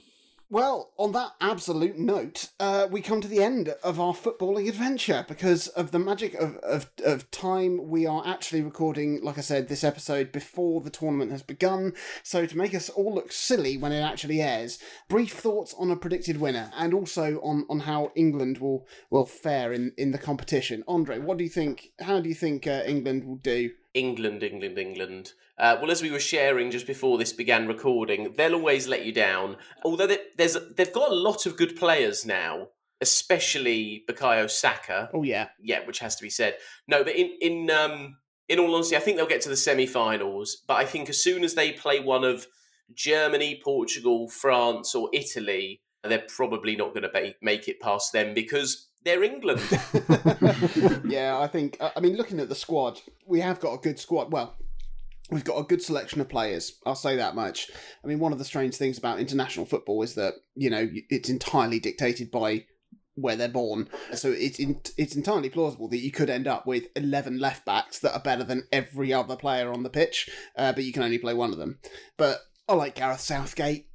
Well, 0.52 0.94
on 0.98 1.12
that 1.12 1.34
absolute 1.40 2.00
note, 2.00 2.50
uh, 2.60 2.88
we 2.90 3.02
come 3.02 3.22
to 3.22 3.28
the 3.28 3.44
end 3.44 3.70
of 3.84 4.00
our 4.00 4.16
footballing 4.16 4.68
adventure 4.68 5.24
because 5.28 5.68
of 5.68 5.92
the 5.92 6.00
magic 6.00 6.34
of, 6.34 6.56
of, 6.58 6.90
of 7.06 7.30
time. 7.30 7.88
We 7.88 8.08
are 8.08 8.24
actually 8.26 8.64
recording, 8.64 9.22
like 9.22 9.38
I 9.38 9.42
said, 9.42 9.68
this 9.68 9.84
episode 9.84 10.32
before 10.32 10.82
the 10.82 10.90
tournament 10.90 11.32
has 11.32 11.44
begun. 11.44 11.94
So, 12.24 12.48
to 12.48 12.58
make 12.58 12.74
us 12.74 12.90
all 12.90 13.14
look 13.14 13.32
silly 13.32 13.78
when 13.78 13.92
it 13.92 14.02
actually 14.02 14.42
airs, 14.42 14.80
brief 15.08 15.34
thoughts 15.34 15.76
on 15.78 15.92
a 15.92 15.96
predicted 15.96 16.42
winner 16.42 16.72
and 16.76 16.96
also 16.96 17.40
on, 17.42 17.68
on 17.70 17.82
how 17.82 18.12
England 18.16 18.58
will, 18.58 18.88
will 19.12 19.28
fare 19.28 19.72
in, 19.72 19.94
in 20.00 20.10
the 20.10 20.18
competition. 20.18 20.84
Andre, 20.88 21.20
what 21.20 21.38
do 21.38 21.44
you 21.44 21.50
think? 21.52 21.92
How 22.00 22.22
do 22.22 22.28
you 22.28 22.34
think 22.34 22.66
uh, 22.66 22.82
England 22.88 23.24
will 23.24 23.36
do? 23.36 23.70
England, 23.94 24.44
England, 24.44 24.78
England. 24.78 25.34
Uh, 25.58 25.78
well, 25.82 25.92
as 25.92 26.02
we 26.02 26.12
were 26.12 26.20
sharing 26.20 26.72
just 26.72 26.88
before 26.88 27.18
this 27.18 27.34
began 27.34 27.68
recording, 27.68 28.34
they'll 28.38 28.56
always 28.56 28.88
let 28.88 29.06
you 29.06 29.12
down. 29.12 29.58
Although 29.84 30.08
they, 30.08 30.20
there's, 30.38 30.58
they've 30.76 30.94
got 30.94 31.12
a 31.12 31.16
lot 31.16 31.46
of 31.46 31.58
good 31.58 31.76
players 31.76 32.26
now, 32.26 32.68
especially 33.02 34.04
Bukayo 34.08 34.50
Saka. 34.50 35.10
Oh 35.14 35.24
yeah, 35.24 35.50
yeah, 35.62 35.86
which 35.86 36.00
has 36.00 36.16
to 36.18 36.24
be 36.24 36.30
said. 36.30 36.58
No, 36.88 37.04
but 37.04 37.16
in 37.16 37.32
in 37.42 37.72
um, 37.72 38.18
in 38.48 38.60
all 38.60 38.76
honesty, 38.76 38.96
I 38.96 39.00
think 39.00 39.18
they'll 39.18 39.26
get 39.26 39.42
to 39.42 39.50
the 39.50 39.58
semi-finals. 39.58 40.64
But 40.68 40.78
I 40.78 40.86
think 40.86 41.10
as 41.10 41.22
soon 41.24 41.44
as 41.44 41.56
they 41.56 41.72
play 41.72 42.00
one 42.00 42.24
of 42.24 42.48
Germany, 42.94 43.62
Portugal, 43.64 44.28
France, 44.28 44.96
or 44.96 45.10
Italy, 45.14 45.82
they're 46.04 46.26
probably 46.28 46.76
not 46.76 46.94
going 46.94 47.04
to 47.04 47.34
make 47.42 47.68
it 47.68 47.80
past 47.80 48.14
them 48.14 48.34
because 48.34 48.89
they're 49.04 49.24
England. 49.24 49.62
yeah, 51.06 51.38
I 51.40 51.48
think. 51.48 51.78
I 51.80 52.00
mean, 52.00 52.16
looking 52.16 52.40
at 52.40 52.50
the 52.50 52.56
squad, 52.56 53.00
we 53.26 53.40
have 53.40 53.60
got 53.60 53.74
a 53.74 53.78
good 53.78 54.00
squad. 54.00 54.32
Well, 54.32 54.58
we've 55.32 55.44
got 55.44 55.60
a 55.60 55.64
good 55.64 55.82
selection 55.82 56.22
of 56.22 56.30
players. 56.30 56.78
I'll 56.86 56.96
say 56.96 57.16
that 57.16 57.36
much. 57.36 57.70
I 58.04 58.08
mean, 58.08 58.20
one 58.20 58.32
of 58.32 58.40
the 58.40 58.46
strange 58.46 58.76
things 58.76 58.98
about 58.98 59.20
international 59.20 59.66
football 59.66 60.02
is 60.04 60.16
that 60.16 60.36
you 60.56 60.70
know 60.70 60.88
it's 61.10 61.30
entirely 61.30 61.80
dictated 61.80 62.32
by 62.32 62.66
where 63.16 63.36
they're 63.36 63.50
born. 63.50 63.90
So 64.14 64.32
it's 64.32 64.60
in, 64.60 64.82
it's 64.98 65.16
entirely 65.16 65.50
plausible 65.50 65.90
that 65.90 66.00
you 66.00 66.12
could 66.12 66.30
end 66.30 66.48
up 66.48 66.66
with 66.66 66.86
eleven 66.96 67.40
left 67.40 67.66
backs 67.66 68.00
that 68.00 68.14
are 68.14 68.22
better 68.22 68.44
than 68.44 68.68
every 68.72 69.14
other 69.14 69.36
player 69.36 69.72
on 69.72 69.84
the 69.84 69.90
pitch, 69.90 70.30
uh, 70.58 70.74
but 70.74 70.84
you 70.84 70.94
can 70.94 71.04
only 71.04 71.20
play 71.20 71.34
one 71.34 71.52
of 71.52 71.58
them. 71.58 71.80
But 72.18 72.40
I 72.68 72.74
like 72.74 72.96
Gareth 72.96 73.22
Southgate, 73.22 73.88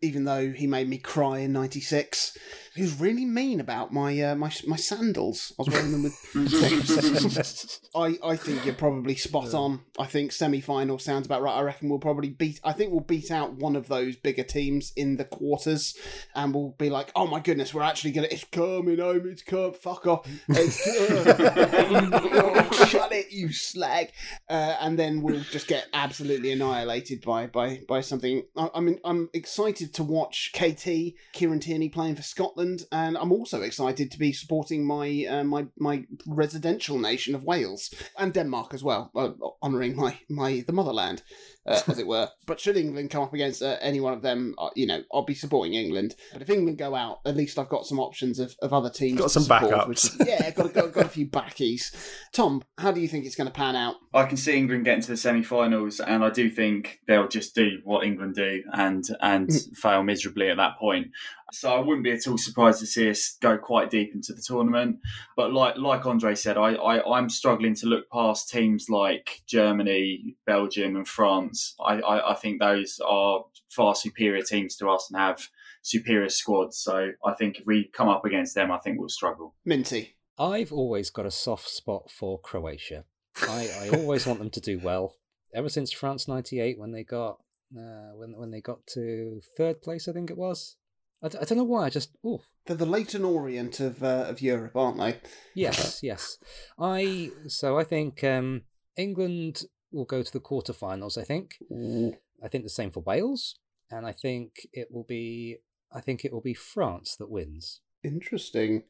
even 0.00 0.24
though 0.24 0.50
he 0.50 0.66
made 0.66 0.88
me 0.88 0.98
cry 0.98 1.38
in 1.38 1.52
'96 1.52 2.36
he 2.78 2.84
was 2.84 3.00
really 3.00 3.24
mean 3.24 3.58
about 3.58 3.92
my 3.92 4.20
uh, 4.20 4.36
my 4.36 4.52
my 4.64 4.76
sandals. 4.76 5.52
I 5.58 5.62
was 5.62 5.74
wearing 5.74 5.90
them 5.90 6.04
with. 6.04 6.14
I 7.96 8.16
I 8.24 8.36
think 8.36 8.64
you're 8.64 8.74
probably 8.74 9.16
spot 9.16 9.52
on. 9.52 9.80
I 9.98 10.06
think 10.06 10.30
semi 10.30 10.60
final 10.60 11.00
sounds 11.00 11.26
about 11.26 11.42
right. 11.42 11.56
I 11.56 11.62
reckon 11.62 11.88
we'll 11.88 11.98
probably 11.98 12.28
beat. 12.28 12.60
I 12.62 12.72
think 12.72 12.92
we'll 12.92 13.00
beat 13.00 13.32
out 13.32 13.54
one 13.54 13.74
of 13.74 13.88
those 13.88 14.14
bigger 14.14 14.44
teams 14.44 14.92
in 14.94 15.16
the 15.16 15.24
quarters, 15.24 15.96
and 16.36 16.54
we'll 16.54 16.76
be 16.78 16.88
like, 16.88 17.10
oh 17.16 17.26
my 17.26 17.40
goodness, 17.40 17.74
we're 17.74 17.82
actually 17.82 18.12
gonna. 18.12 18.28
It's 18.30 18.44
coming 18.44 19.00
home. 19.00 19.28
It's 19.28 19.42
come. 19.42 19.72
Fuck 19.72 20.06
off. 20.06 20.28
It's, 20.48 20.86
uh, 21.10 22.86
shut 22.86 23.10
it, 23.10 23.32
you 23.32 23.52
slag. 23.52 24.12
Uh, 24.48 24.76
and 24.80 24.96
then 24.96 25.20
we'll 25.20 25.40
just 25.40 25.66
get 25.66 25.88
absolutely 25.92 26.52
annihilated 26.52 27.22
by 27.22 27.48
by 27.48 27.80
by 27.88 28.02
something. 28.02 28.44
I, 28.56 28.70
I 28.72 28.80
mean, 28.80 29.00
I'm 29.04 29.30
excited 29.34 29.92
to 29.94 30.04
watch 30.04 30.52
KT 30.54 31.14
Kieran 31.32 31.58
Tierney 31.58 31.88
playing 31.88 32.14
for 32.14 32.22
Scotland 32.22 32.67
And 32.92 33.16
I'm 33.16 33.32
also 33.32 33.62
excited 33.62 34.10
to 34.10 34.18
be 34.18 34.32
supporting 34.32 34.86
my 34.86 35.26
uh, 35.28 35.44
my 35.44 35.66
my 35.78 36.04
residential 36.26 36.98
nation 36.98 37.34
of 37.34 37.44
Wales 37.44 37.94
and 38.18 38.32
Denmark 38.32 38.74
as 38.74 38.82
well, 38.82 39.10
uh, 39.14 39.30
honouring 39.62 39.96
my 39.96 40.18
my 40.28 40.64
the 40.66 40.72
motherland 40.72 41.22
uh, 41.68 41.82
as 41.86 41.98
it 41.98 42.06
were. 42.06 42.28
But 42.46 42.60
should 42.60 42.78
England 42.78 43.10
come 43.10 43.22
up 43.22 43.34
against 43.34 43.60
uh, 43.60 43.76
any 43.82 44.00
one 44.00 44.14
of 44.14 44.22
them, 44.22 44.54
uh, 44.56 44.70
you 44.74 44.86
know, 44.86 45.02
I'll 45.12 45.26
be 45.26 45.34
supporting 45.34 45.74
England. 45.74 46.14
But 46.32 46.40
if 46.40 46.48
England 46.48 46.78
go 46.78 46.94
out, 46.94 47.18
at 47.26 47.36
least 47.36 47.58
I've 47.58 47.68
got 47.68 47.84
some 47.84 48.00
options 48.00 48.38
of, 48.38 48.56
of 48.62 48.72
other 48.72 48.88
teams. 48.88 49.20
Got 49.20 49.30
some 49.30 49.42
support, 49.42 49.72
backups. 49.72 49.88
Which, 49.88 50.26
yeah, 50.26 50.50
got, 50.52 50.72
got, 50.72 50.92
got 50.94 51.04
a 51.04 51.10
few 51.10 51.26
backies. 51.26 51.94
Tom, 52.32 52.62
how 52.78 52.90
do 52.90 53.02
you 53.02 53.08
think 53.08 53.26
it's 53.26 53.36
going 53.36 53.48
to 53.48 53.52
pan 53.52 53.76
out? 53.76 53.96
I 54.14 54.24
can 54.24 54.38
see 54.38 54.56
England 54.56 54.86
getting 54.86 55.02
to 55.02 55.10
the 55.10 55.16
semi-finals, 55.18 56.00
and 56.00 56.24
I 56.24 56.30
do 56.30 56.48
think 56.48 57.00
they'll 57.06 57.28
just 57.28 57.54
do 57.54 57.80
what 57.84 58.06
England 58.06 58.34
do 58.34 58.62
and 58.72 59.04
and 59.20 59.48
mm. 59.48 59.76
fail 59.76 60.02
miserably 60.02 60.48
at 60.48 60.56
that 60.56 60.78
point. 60.78 61.08
So 61.52 61.74
I 61.74 61.80
wouldn't 61.80 62.04
be 62.04 62.12
at 62.12 62.26
all 62.26 62.36
surprised 62.36 62.80
to 62.80 62.86
see 62.86 63.08
us 63.08 63.36
go 63.40 63.56
quite 63.56 63.90
deep 63.90 64.14
into 64.14 64.34
the 64.34 64.42
tournament. 64.42 64.98
But 65.36 65.52
like 65.52 65.76
like 65.76 66.06
Andre 66.06 66.34
said, 66.34 66.56
I, 66.56 66.74
I 66.74 67.16
I'm 67.16 67.30
struggling 67.30 67.74
to 67.76 67.86
look 67.86 68.10
past 68.10 68.50
teams 68.50 68.88
like 68.88 69.42
Germany, 69.46 70.36
Belgium, 70.46 70.96
and 70.96 71.08
France 71.08 71.57
I, 71.80 72.00
I, 72.00 72.32
I 72.32 72.34
think 72.34 72.60
those 72.60 73.00
are 73.04 73.44
far 73.70 73.94
superior 73.94 74.42
teams 74.42 74.76
to 74.76 74.88
us 74.88 75.08
and 75.10 75.20
have 75.20 75.48
superior 75.82 76.28
squads. 76.28 76.78
So 76.78 77.10
I 77.24 77.34
think 77.34 77.58
if 77.58 77.66
we 77.66 77.90
come 77.92 78.08
up 78.08 78.24
against 78.24 78.54
them, 78.54 78.70
I 78.70 78.78
think 78.78 78.98
we'll 78.98 79.08
struggle. 79.08 79.54
Minty. 79.64 80.16
I've 80.38 80.72
always 80.72 81.10
got 81.10 81.26
a 81.26 81.30
soft 81.30 81.68
spot 81.68 82.10
for 82.10 82.38
Croatia. 82.38 83.04
I, 83.42 83.68
I 83.82 83.88
always 83.96 84.26
want 84.26 84.38
them 84.38 84.50
to 84.50 84.60
do 84.60 84.78
well. 84.78 85.14
Ever 85.54 85.68
since 85.68 85.92
France 85.92 86.28
'98, 86.28 86.78
when 86.78 86.92
they 86.92 87.04
got 87.04 87.38
uh, 87.76 88.14
when 88.14 88.36
when 88.36 88.50
they 88.50 88.60
got 88.60 88.86
to 88.94 89.40
third 89.56 89.82
place, 89.82 90.08
I 90.08 90.12
think 90.12 90.30
it 90.30 90.36
was. 90.36 90.76
I 91.22 91.28
d- 91.28 91.38
I 91.40 91.44
don't 91.44 91.58
know 91.58 91.64
why. 91.64 91.86
I 91.86 91.90
just 91.90 92.10
oh, 92.24 92.42
they're 92.66 92.76
the 92.76 92.86
Leyton 92.86 93.24
Orient 93.24 93.80
of 93.80 94.02
uh, 94.02 94.26
of 94.28 94.40
Europe, 94.40 94.76
aren't 94.76 94.98
they? 94.98 95.18
Yes, 95.54 96.00
yes. 96.02 96.38
I 96.78 97.30
so 97.46 97.78
I 97.78 97.84
think 97.84 98.22
um, 98.22 98.62
England 98.96 99.64
will 99.92 100.04
go 100.04 100.22
to 100.22 100.32
the 100.32 100.40
quarterfinals. 100.40 101.18
I 101.18 101.24
think. 101.24 101.56
Ooh. 101.70 102.14
I 102.42 102.48
think 102.48 102.64
the 102.64 102.70
same 102.70 102.90
for 102.90 103.00
Wales, 103.00 103.56
and 103.90 104.06
I 104.06 104.12
think 104.12 104.66
it 104.72 104.88
will 104.90 105.04
be. 105.04 105.58
I 105.92 106.00
think 106.00 106.24
it 106.24 106.32
will 106.32 106.42
be 106.42 106.54
France 106.54 107.16
that 107.16 107.30
wins. 107.30 107.80
Interesting, 108.04 108.84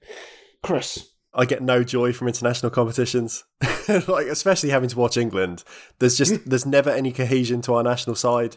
Chris. 0.62 1.11
I 1.34 1.44
get 1.44 1.62
no 1.62 1.84
joy 1.84 2.12
from 2.12 2.26
international 2.28 2.70
competitions, 2.70 3.44
like 3.88 4.26
especially 4.26 4.70
having 4.70 4.88
to 4.88 4.99
watch 4.99 5.16
England. 5.16 5.62
There's 5.99 6.16
just 6.16 6.44
there's 6.49 6.66
never 6.66 6.90
any 6.90 7.12
cohesion 7.12 7.62
to 7.62 7.74
our 7.74 7.82
national 7.82 8.16
side, 8.16 8.57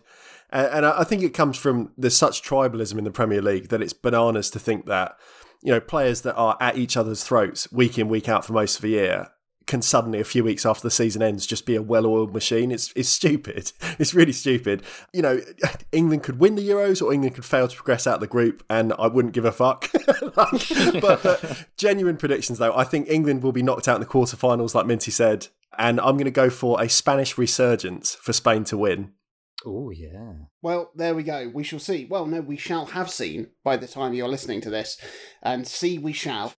and, 0.49 0.67
and 0.67 0.85
I 0.85 1.03
think 1.03 1.23
it 1.23 1.33
comes 1.33 1.57
from 1.57 1.91
there's 1.97 2.17
such 2.17 2.41
tribalism 2.41 2.97
in 2.97 3.03
the 3.03 3.11
Premier 3.11 3.41
League 3.41 3.69
that 3.69 3.81
it's 3.81 3.93
bananas 3.93 4.49
to 4.51 4.59
think 4.59 4.85
that 4.87 5.17
you 5.61 5.71
know 5.71 5.79
players 5.79 6.21
that 6.21 6.35
are 6.35 6.57
at 6.59 6.77
each 6.77 6.97
other's 6.97 7.23
throats 7.23 7.71
week 7.71 7.97
in 7.97 8.09
week 8.09 8.27
out 8.27 8.45
for 8.45 8.53
most 8.53 8.77
of 8.77 8.81
the 8.81 8.89
year 8.89 9.29
can 9.67 9.81
suddenly 9.81 10.19
a 10.19 10.23
few 10.23 10.43
weeks 10.43 10.65
after 10.65 10.83
the 10.83 10.91
season 10.91 11.21
ends 11.21 11.45
just 11.45 11.65
be 11.65 11.75
a 11.75 11.81
well-oiled 11.81 12.33
machine. 12.33 12.71
It's 12.71 12.91
it's 12.95 13.09
stupid. 13.09 13.71
It's 13.99 14.13
really 14.15 14.31
stupid. 14.31 14.81
You 15.13 15.21
know, 15.21 15.41
England 15.91 16.23
could 16.23 16.39
win 16.39 16.55
the 16.55 16.67
Euros 16.67 17.01
or 17.01 17.13
England 17.13 17.35
could 17.35 17.45
fail 17.45 17.67
to 17.67 17.75
progress 17.75 18.07
out 18.07 18.15
of 18.15 18.21
the 18.21 18.27
group, 18.27 18.63
and 18.69 18.93
I 18.97 19.07
wouldn't 19.07 19.33
give 19.33 19.45
a 19.45 19.51
fuck. 19.51 19.91
like, 20.35 21.01
but, 21.01 21.21
but, 21.21 21.65
genuine 21.77 22.17
predictions, 22.17 22.57
though, 22.57 22.75
I 22.75 22.83
think 22.83 23.09
England 23.09 23.43
will 23.43 23.51
be 23.51 23.61
knocked 23.61 23.87
out 23.87 23.95
in 23.95 24.01
the 24.01 24.07
quarterfinals, 24.07 24.73
like 24.73 24.87
Minty 24.87 25.11
said, 25.11 25.47
and 25.77 25.99
I'm 25.99 26.15
going 26.15 26.25
to 26.25 26.31
go 26.31 26.49
for 26.49 26.81
a 26.81 26.89
Spanish 26.89 27.37
resurgence 27.37 28.15
for 28.15 28.33
Spain 28.33 28.63
to 28.65 28.77
win. 28.77 29.11
Oh 29.65 29.91
yeah. 29.91 30.33
Well, 30.61 30.91
there 30.95 31.13
we 31.13 31.23
go. 31.23 31.51
We 31.53 31.63
shall 31.63 31.79
see. 31.79 32.05
Well, 32.05 32.25
no, 32.25 32.41
we 32.41 32.57
shall 32.57 32.87
have 32.87 33.11
seen 33.11 33.47
by 33.63 33.77
the 33.77 33.87
time 33.87 34.13
you're 34.13 34.27
listening 34.27 34.61
to 34.61 34.69
this, 34.69 34.97
and 35.43 35.67
see 35.67 35.99
we 35.99 36.13
shall 36.13 36.53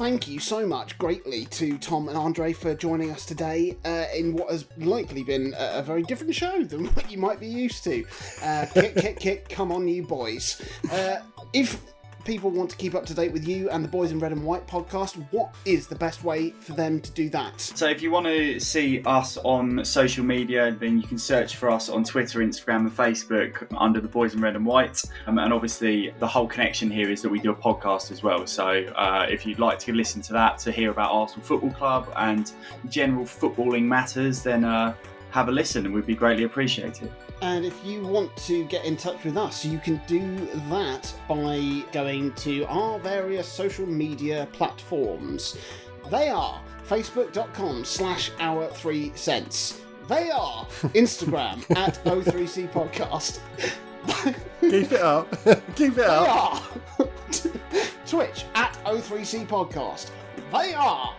thank 0.00 0.26
you 0.26 0.40
so 0.40 0.66
much 0.66 0.96
greatly 0.96 1.44
to 1.44 1.76
Tom 1.76 2.08
and 2.08 2.16
Andre 2.16 2.54
for 2.54 2.74
joining 2.74 3.10
us 3.10 3.26
today 3.26 3.76
uh, 3.84 4.06
in 4.16 4.32
what 4.32 4.50
has 4.50 4.64
likely 4.78 5.22
been 5.22 5.52
a, 5.58 5.80
a, 5.80 5.82
very 5.82 6.02
different 6.04 6.34
show 6.34 6.64
than 6.64 6.86
what 6.86 7.10
you 7.10 7.18
might 7.18 7.38
be 7.38 7.46
used 7.46 7.84
to. 7.84 8.06
Uh, 8.42 8.64
kick, 8.72 8.96
kick, 8.96 9.20
kick, 9.20 9.48
come 9.50 9.70
on, 9.70 9.86
you 9.86 10.02
boys. 10.02 10.62
Uh, 10.90 11.16
if 11.52 11.82
people 12.24 12.50
want 12.50 12.70
to 12.70 12.76
keep 12.76 12.94
up 12.94 13.06
to 13.06 13.14
date 13.14 13.32
with 13.32 13.46
you 13.46 13.70
and 13.70 13.84
the 13.84 13.88
Boys 13.88 14.12
in 14.12 14.18
Red 14.18 14.32
and 14.32 14.44
White 14.44 14.66
podcast, 14.66 15.16
what 15.30 15.54
is 15.64 15.86
the 15.86 15.94
best 15.94 16.24
way 16.24 16.50
for 16.50 16.72
them 16.72 17.00
to 17.00 17.10
do 17.12 17.28
that? 17.30 17.60
So 17.60 17.88
if 17.88 18.02
you 18.02 18.10
want 18.10 18.26
to 18.26 18.60
see 18.60 19.02
us 19.04 19.36
on 19.38 19.84
social 19.84 20.24
media, 20.24 20.76
then 20.78 21.00
you 21.00 21.06
can 21.06 21.18
search 21.18 21.56
for 21.56 21.70
us 21.70 21.88
on 21.88 22.04
Twitter, 22.04 22.40
Instagram, 22.40 22.80
and 22.80 22.96
Facebook 22.96 23.66
under 23.76 24.00
the 24.00 24.08
Boys 24.08 24.34
in 24.34 24.40
Red 24.40 24.56
and 24.56 24.66
White. 24.66 25.02
Um, 25.26 25.38
and 25.38 25.52
obviously, 25.52 26.12
the 26.18 26.28
whole 26.28 26.46
connection 26.46 26.90
here 26.90 27.10
is 27.10 27.22
that 27.22 27.28
we 27.28 27.40
do 27.40 27.50
a 27.50 27.56
podcast 27.56 28.10
as 28.10 28.22
well. 28.22 28.46
So 28.46 28.66
uh, 28.66 29.26
if 29.28 29.46
you'd 29.46 29.58
like 29.58 29.78
to 29.80 29.92
listen 29.92 30.22
to 30.22 30.32
that 30.34 30.58
to 30.58 30.72
hear 30.72 30.90
about 30.90 31.10
Arsenal 31.10 31.44
Football 31.44 31.72
Club 31.72 32.12
and 32.16 32.52
general 32.88 33.24
footballing 33.24 33.84
matters, 33.84 34.42
then 34.42 34.64
uh, 34.64 34.94
have 35.30 35.48
a 35.48 35.52
listen 35.52 35.86
and 35.86 35.94
we'd 35.94 36.06
be 36.06 36.14
greatly 36.14 36.44
appreciated. 36.44 37.10
And 37.42 37.64
if 37.64 37.82
you 37.84 38.02
want 38.02 38.36
to 38.38 38.64
get 38.64 38.84
in 38.84 38.96
touch 38.96 39.24
with 39.24 39.36
us, 39.36 39.64
you 39.64 39.78
can 39.78 40.00
do 40.06 40.46
that 40.68 41.12
by 41.28 41.82
going 41.92 42.32
to 42.34 42.64
our 42.66 42.98
various 42.98 43.48
social 43.48 43.86
media 43.86 44.46
platforms. 44.52 45.56
They 46.10 46.28
are 46.28 46.60
facebook.com 46.86 47.84
slash 47.84 48.30
our 48.40 48.68
three 48.68 49.12
cents. 49.14 49.80
They 50.08 50.30
are 50.30 50.66
Instagram 50.94 51.64
at 51.76 52.02
O3C 52.04 52.70
podcast. 52.72 53.38
Keep 54.60 54.92
it 54.92 55.00
up. 55.00 55.30
Keep 55.76 55.92
it 55.92 55.96
They 55.96 56.02
up. 56.04 56.62
are 56.98 57.06
Twitch 58.06 58.44
at 58.54 58.76
O3C 58.84 59.46
podcast. 59.46 60.10
They 60.52 60.74
are 60.74 61.14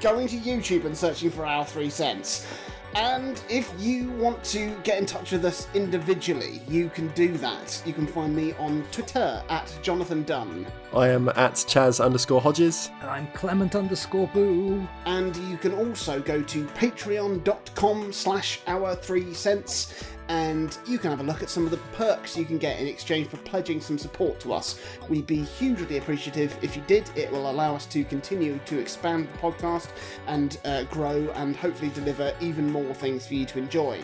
going 0.00 0.28
to 0.28 0.36
YouTube 0.36 0.84
and 0.84 0.96
searching 0.96 1.30
for 1.30 1.44
our 1.44 1.64
three 1.64 1.90
cents. 1.90 2.46
And 2.94 3.40
if 3.48 3.72
you 3.78 4.10
want 4.12 4.42
to 4.44 4.74
get 4.82 4.98
in 4.98 5.06
touch 5.06 5.32
with 5.32 5.44
us 5.44 5.68
individually, 5.74 6.60
you 6.68 6.88
can 6.90 7.08
do 7.08 7.36
that. 7.38 7.82
You 7.86 7.92
can 7.92 8.06
find 8.06 8.34
me 8.34 8.52
on 8.54 8.84
Twitter 8.92 9.42
at 9.48 9.72
Jonathan 9.82 10.22
Dunn. 10.24 10.66
I 10.94 11.08
am 11.08 11.28
at 11.30 11.54
Chaz 11.54 12.04
underscore 12.04 12.40
Hodges. 12.40 12.90
And 13.00 13.10
I'm 13.10 13.26
Clement 13.28 13.74
underscore 13.74 14.28
Boo. 14.28 14.86
And 15.06 15.34
you 15.48 15.56
can 15.56 15.72
also 15.72 16.20
go 16.20 16.42
to 16.42 16.64
patreon.com 16.66 18.12
slash 18.12 18.60
our 18.66 18.94
three 18.94 19.32
cents 19.32 20.04
and 20.32 20.78
you 20.86 20.98
can 20.98 21.10
have 21.10 21.20
a 21.20 21.22
look 21.22 21.42
at 21.42 21.50
some 21.50 21.66
of 21.66 21.70
the 21.70 21.76
perks 21.94 22.38
you 22.38 22.46
can 22.46 22.56
get 22.56 22.80
in 22.80 22.86
exchange 22.86 23.28
for 23.28 23.36
pledging 23.38 23.82
some 23.82 23.98
support 23.98 24.40
to 24.40 24.54
us. 24.54 24.80
We'd 25.10 25.26
be 25.26 25.42
hugely 25.42 25.98
appreciative 25.98 26.56
if 26.62 26.74
you 26.74 26.82
did. 26.86 27.10
It 27.14 27.30
will 27.30 27.50
allow 27.50 27.74
us 27.74 27.84
to 27.86 28.02
continue 28.02 28.58
to 28.64 28.78
expand 28.78 29.28
the 29.28 29.38
podcast 29.38 29.90
and 30.28 30.58
uh, 30.64 30.84
grow 30.84 31.30
and 31.34 31.54
hopefully 31.54 31.90
deliver 31.90 32.34
even 32.40 32.72
more 32.72 32.94
things 32.94 33.26
for 33.26 33.34
you 33.34 33.44
to 33.44 33.58
enjoy. 33.58 34.00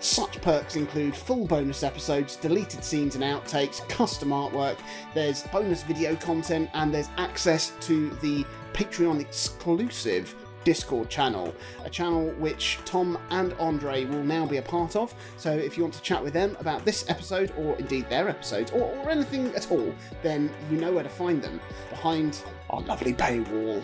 Such 0.00 0.40
perks 0.40 0.76
include 0.76 1.14
full 1.14 1.46
bonus 1.46 1.82
episodes, 1.82 2.36
deleted 2.36 2.82
scenes 2.82 3.14
and 3.14 3.22
outtakes, 3.22 3.86
custom 3.90 4.30
artwork, 4.30 4.78
there's 5.12 5.42
bonus 5.44 5.82
video 5.82 6.16
content, 6.16 6.70
and 6.72 6.92
there's 6.92 7.10
access 7.18 7.72
to 7.80 8.08
the 8.22 8.46
Patreon 8.72 9.20
exclusive 9.20 10.34
Discord 10.66 11.08
channel, 11.08 11.54
a 11.84 11.88
channel 11.88 12.30
which 12.40 12.80
Tom 12.84 13.16
and 13.30 13.52
Andre 13.60 14.04
will 14.04 14.24
now 14.24 14.44
be 14.44 14.56
a 14.56 14.62
part 14.62 14.96
of. 14.96 15.14
So 15.36 15.52
if 15.52 15.76
you 15.76 15.84
want 15.84 15.94
to 15.94 16.02
chat 16.02 16.20
with 16.20 16.32
them 16.32 16.56
about 16.58 16.84
this 16.84 17.08
episode, 17.08 17.52
or 17.56 17.76
indeed 17.76 18.10
their 18.10 18.28
episodes, 18.28 18.72
or, 18.72 18.82
or 18.82 19.08
anything 19.08 19.54
at 19.54 19.70
all, 19.70 19.94
then 20.24 20.50
you 20.68 20.78
know 20.78 20.92
where 20.92 21.04
to 21.04 21.08
find 21.08 21.40
them 21.40 21.60
behind 21.88 22.42
our 22.70 22.80
lovely 22.80 23.14
paywall. 23.14 23.80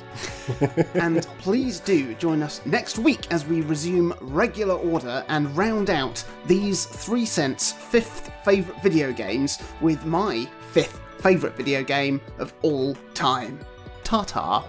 and 1.01 1.23
please 1.39 1.79
do 1.79 2.15
join 2.15 2.43
us 2.43 2.61
next 2.67 2.99
week 2.99 3.33
as 3.33 3.47
we 3.47 3.61
resume 3.61 4.13
regular 4.21 4.75
order 4.75 5.25
and 5.29 5.57
round 5.57 5.89
out 5.89 6.25
these 6.47 6.85
three 6.85 7.25
cents 7.25 7.71
fifth 7.71 8.33
favourite 8.45 8.83
video 8.83 9.13
games 9.13 9.63
with 9.81 10.05
my 10.05 10.49
fifth 10.73 11.01
favourite 11.21 11.57
video 11.57 11.85
game 11.85 12.21
of 12.41 12.53
all 12.63 12.97
time. 13.15 13.61
Ta 14.03 14.25
ta. 14.25 14.67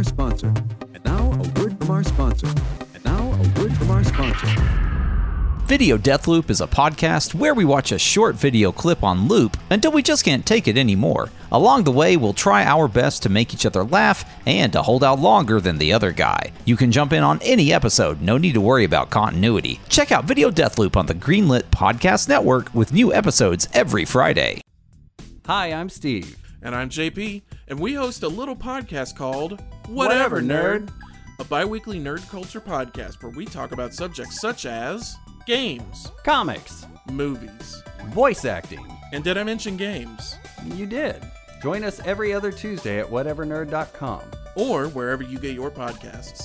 Our 0.00 0.04
sponsor. 0.04 0.54
And 0.94 1.04
now 1.04 1.30
a 1.30 1.60
word 1.60 1.78
from 1.78 1.90
our 1.90 2.02
sponsor. 2.02 2.46
And 2.94 3.04
now 3.04 3.20
a 3.20 3.60
word 3.60 3.76
from 3.76 3.90
our 3.90 4.02
sponsor. 4.02 4.46
Video 5.66 5.98
Death 5.98 6.26
Loop 6.26 6.48
is 6.48 6.62
a 6.62 6.66
podcast 6.66 7.34
where 7.34 7.52
we 7.52 7.66
watch 7.66 7.92
a 7.92 7.98
short 7.98 8.34
video 8.34 8.72
clip 8.72 9.04
on 9.04 9.28
loop 9.28 9.58
until 9.68 9.92
we 9.92 10.02
just 10.02 10.24
can't 10.24 10.46
take 10.46 10.66
it 10.68 10.78
anymore. 10.78 11.28
Along 11.52 11.84
the 11.84 11.92
way, 11.92 12.16
we'll 12.16 12.32
try 12.32 12.64
our 12.64 12.88
best 12.88 13.22
to 13.24 13.28
make 13.28 13.52
each 13.52 13.66
other 13.66 13.84
laugh 13.84 14.24
and 14.46 14.72
to 14.72 14.80
hold 14.80 15.04
out 15.04 15.18
longer 15.18 15.60
than 15.60 15.76
the 15.76 15.92
other 15.92 16.12
guy. 16.12 16.50
You 16.64 16.76
can 16.76 16.90
jump 16.90 17.12
in 17.12 17.22
on 17.22 17.38
any 17.42 17.70
episode, 17.70 18.22
no 18.22 18.38
need 18.38 18.54
to 18.54 18.60
worry 18.62 18.84
about 18.84 19.10
continuity. 19.10 19.80
Check 19.90 20.12
out 20.12 20.24
Video 20.24 20.50
Death 20.50 20.78
Loop 20.78 20.96
on 20.96 21.04
the 21.04 21.14
Greenlit 21.14 21.64
Podcast 21.64 22.26
Network 22.26 22.74
with 22.74 22.94
new 22.94 23.12
episodes 23.12 23.68
every 23.74 24.06
Friday. 24.06 24.62
Hi, 25.44 25.74
I'm 25.74 25.90
Steve. 25.90 26.38
And 26.62 26.74
I'm 26.74 26.90
JP, 26.90 27.42
and 27.68 27.78
we 27.78 27.94
host 27.94 28.22
a 28.22 28.28
little 28.28 28.56
podcast 28.56 29.16
called 29.16 29.62
Whatever, 29.90 30.40
Nerd. 30.40 30.90
a 31.40 31.44
bi 31.44 31.64
weekly 31.64 31.98
nerd 31.98 32.28
culture 32.30 32.60
podcast 32.60 33.22
where 33.22 33.32
we 33.32 33.44
talk 33.44 33.72
about 33.72 33.92
subjects 33.92 34.40
such 34.40 34.64
as 34.66 35.16
games, 35.46 36.10
Comics, 36.24 36.86
movies, 37.10 37.82
voice 38.10 38.44
acting. 38.44 38.86
and 39.12 39.24
did 39.24 39.36
I 39.36 39.42
mention 39.42 39.76
games? 39.76 40.36
You 40.64 40.86
did. 40.86 41.16
Join 41.62 41.82
us 41.82 42.00
every 42.00 42.32
other 42.32 42.52
Tuesday 42.52 43.00
at 43.00 43.06
whatevernerd.com. 43.06 44.20
Or 44.56 44.86
wherever 44.88 45.22
you 45.22 45.38
get 45.38 45.54
your 45.54 45.70
podcasts. 45.70 46.44